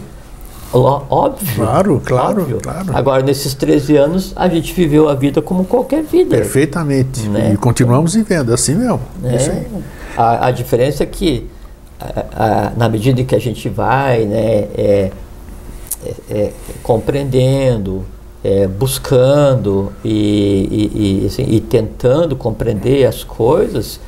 óbvio. 0.73 1.55
Claro, 1.55 2.01
claro, 2.03 2.41
óbvio. 2.41 2.59
claro. 2.61 2.91
Agora, 2.93 3.23
nesses 3.23 3.53
13 3.53 3.95
anos, 3.95 4.33
a 4.35 4.49
gente 4.49 4.73
viveu 4.73 5.07
a 5.07 5.15
vida 5.15 5.41
como 5.41 5.63
qualquer 5.63 6.03
vida. 6.03 6.35
Perfeitamente. 6.35 7.29
Né? 7.29 7.53
E 7.53 7.57
continuamos 7.57 8.15
vivendo 8.15 8.53
assim 8.53 8.75
mesmo. 8.75 8.99
É. 9.23 9.65
A, 10.17 10.47
a, 10.47 10.51
diferença 10.51 11.03
é 11.03 11.05
que, 11.05 11.47
a, 11.99 12.25
a, 12.35 12.71
na 12.75 12.89
medida 12.89 13.21
em 13.21 13.25
que 13.25 13.35
a 13.35 13.39
gente 13.39 13.69
vai, 13.69 14.25
né, 14.25 14.67
é, 14.75 15.11
é, 16.03 16.13
é 16.29 16.51
compreendendo, 16.83 18.05
é, 18.45 18.67
buscando 18.67 19.91
e, 20.03 20.11
e, 20.93 21.23
e, 21.23 21.25
assim, 21.25 21.47
e, 21.49 21.59
tentando 21.59 22.35
compreender 22.35 23.07
as 23.07 23.23
coisas, 23.23 23.99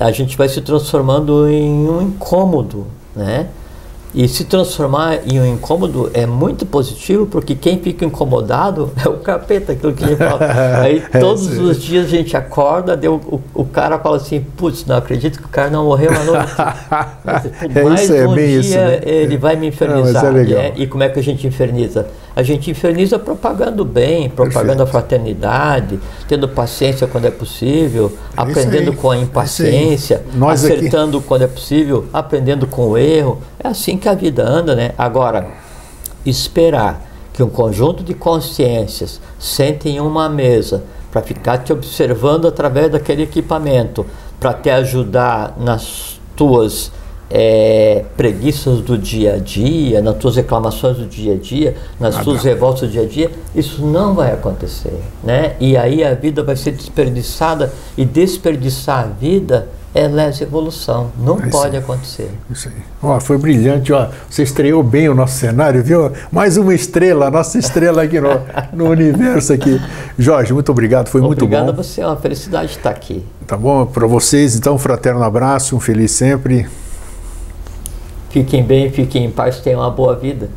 a 0.00 0.10
gente 0.10 0.36
vai 0.36 0.48
se 0.48 0.60
transformando 0.60 1.48
em 1.48 1.88
um 1.88 2.02
incômodo, 2.02 2.88
né? 3.14 3.46
E 4.12 4.26
se 4.26 4.44
transformar 4.44 5.30
em 5.30 5.38
um 5.38 5.46
incômodo 5.46 6.10
é 6.12 6.26
muito 6.26 6.66
positivo, 6.66 7.26
porque 7.26 7.54
quem 7.54 7.78
fica 7.78 8.04
incomodado 8.04 8.90
é 9.04 9.08
o 9.08 9.18
capeta, 9.18 9.72
aquilo 9.72 9.92
que 9.92 10.02
ele 10.02 10.16
fala. 10.16 10.40
Aí 10.82 11.04
é, 11.12 11.18
todos 11.20 11.56
é, 11.56 11.60
os 11.60 11.80
dias 11.80 12.06
a 12.06 12.08
gente 12.08 12.36
acorda, 12.36 12.96
deu, 12.96 13.14
o, 13.14 13.40
o 13.54 13.64
cara 13.64 13.96
fala 14.00 14.16
assim, 14.16 14.40
putz, 14.56 14.84
não 14.86 14.96
acredito 14.96 15.38
que 15.38 15.44
o 15.44 15.50
cara 15.50 15.70
não 15.70 15.84
morreu 15.84 16.10
à 16.10 16.24
noite. 16.24 16.52
Mas, 17.24 17.76
é, 17.76 17.82
mais 17.84 18.10
é, 18.10 18.26
um 18.26 18.34
dia 18.34 18.46
isso, 18.46 18.76
né? 18.76 19.00
ele 19.04 19.36
vai 19.36 19.54
me 19.54 19.68
infernizar. 19.68 20.32
Não, 20.32 20.40
é 20.40 20.72
e 20.74 20.86
como 20.88 21.04
é 21.04 21.08
que 21.08 21.20
a 21.20 21.22
gente 21.22 21.46
inferniza? 21.46 22.08
A 22.36 22.42
gente 22.42 22.70
inferniza 22.70 23.18
propagando 23.18 23.82
bem, 23.82 24.28
propagando 24.28 24.76
Perfeito. 24.76 24.82
a 24.82 24.86
fraternidade, 24.86 25.98
tendo 26.28 26.46
paciência 26.46 27.06
quando 27.06 27.24
é 27.24 27.30
possível, 27.30 28.12
é 28.36 28.42
aprendendo 28.42 28.92
com 28.92 29.10
a 29.10 29.16
impaciência, 29.16 30.22
acertando 30.46 31.16
aqui... 31.16 31.26
quando 31.26 31.42
é 31.42 31.46
possível, 31.46 32.04
aprendendo 32.12 32.66
com 32.66 32.88
o 32.88 32.98
erro. 32.98 33.40
É 33.58 33.68
assim 33.68 33.96
que 33.96 34.06
a 34.06 34.14
vida 34.14 34.46
anda, 34.46 34.76
né? 34.76 34.90
Agora, 34.98 35.48
esperar 36.26 37.08
que 37.32 37.42
um 37.42 37.48
conjunto 37.48 38.04
de 38.04 38.12
consciências 38.12 39.18
sentem 39.38 39.96
em 39.96 40.00
uma 40.00 40.28
mesa 40.28 40.84
para 41.10 41.22
ficar 41.22 41.56
te 41.58 41.72
observando 41.72 42.46
através 42.46 42.90
daquele 42.90 43.22
equipamento, 43.22 44.04
para 44.38 44.52
te 44.52 44.68
ajudar 44.68 45.56
nas 45.58 46.20
tuas 46.36 46.92
é, 47.30 48.04
preguiças 48.16 48.80
do 48.80 48.96
dia 48.96 49.34
a 49.34 49.38
dia, 49.38 50.00
nas 50.00 50.16
tuas 50.16 50.36
reclamações 50.36 50.96
do 50.96 51.06
dia 51.06 51.34
a 51.34 51.36
dia, 51.36 51.76
nas 51.98 52.16
ah, 52.16 52.22
tuas 52.22 52.42
revoltas 52.42 52.82
do 52.82 52.88
dia 52.88 53.02
a 53.02 53.06
dia, 53.06 53.30
isso 53.54 53.84
não 53.84 54.14
vai 54.14 54.32
acontecer, 54.32 55.00
né? 55.24 55.56
E 55.58 55.76
aí 55.76 56.04
a 56.04 56.14
vida 56.14 56.42
vai 56.42 56.56
ser 56.56 56.72
desperdiçada 56.72 57.72
e 57.96 58.04
desperdiçar 58.04 59.04
a 59.04 59.06
vida 59.06 59.68
é 59.96 60.06
lesa 60.06 60.42
evolução, 60.42 61.10
não 61.18 61.38
é 61.38 61.48
pode 61.48 61.74
acontecer. 61.74 62.30
Isso 62.50 62.68
aí. 62.68 62.74
Ó, 63.02 63.18
foi 63.18 63.38
brilhante, 63.38 63.94
ó. 63.94 64.08
Você 64.28 64.42
estreou 64.42 64.82
bem 64.82 65.08
o 65.08 65.14
nosso 65.14 65.38
cenário, 65.38 65.82
viu? 65.82 66.12
Mais 66.30 66.58
uma 66.58 66.74
estrela, 66.74 67.30
nossa 67.30 67.58
estrela 67.58 68.02
aqui 68.02 68.20
no, 68.20 68.28
no 68.74 68.90
universo 68.90 69.54
aqui. 69.54 69.80
Jorge, 70.18 70.52
muito 70.52 70.70
obrigado, 70.70 71.08
foi 71.08 71.22
obrigado 71.22 71.26
muito 71.26 71.50
bom. 71.50 71.56
Obrigado 71.56 71.80
a 71.80 71.82
você, 71.82 72.02
é 72.02 72.06
uma 72.06 72.16
felicidade 72.16 72.72
estar 72.72 72.90
aqui. 72.90 73.24
Tá 73.46 73.56
bom? 73.56 73.86
Para 73.86 74.06
vocês, 74.06 74.54
então, 74.54 74.74
um 74.74 74.78
fraterno 74.78 75.22
abraço, 75.22 75.74
um 75.74 75.80
feliz 75.80 76.10
sempre. 76.10 76.66
Fiquem 78.30 78.62
bem, 78.62 78.90
fiquem 78.90 79.24
em 79.24 79.30
paz, 79.30 79.60
tenham 79.60 79.80
uma 79.80 79.90
boa 79.90 80.14
vida. 80.14 80.50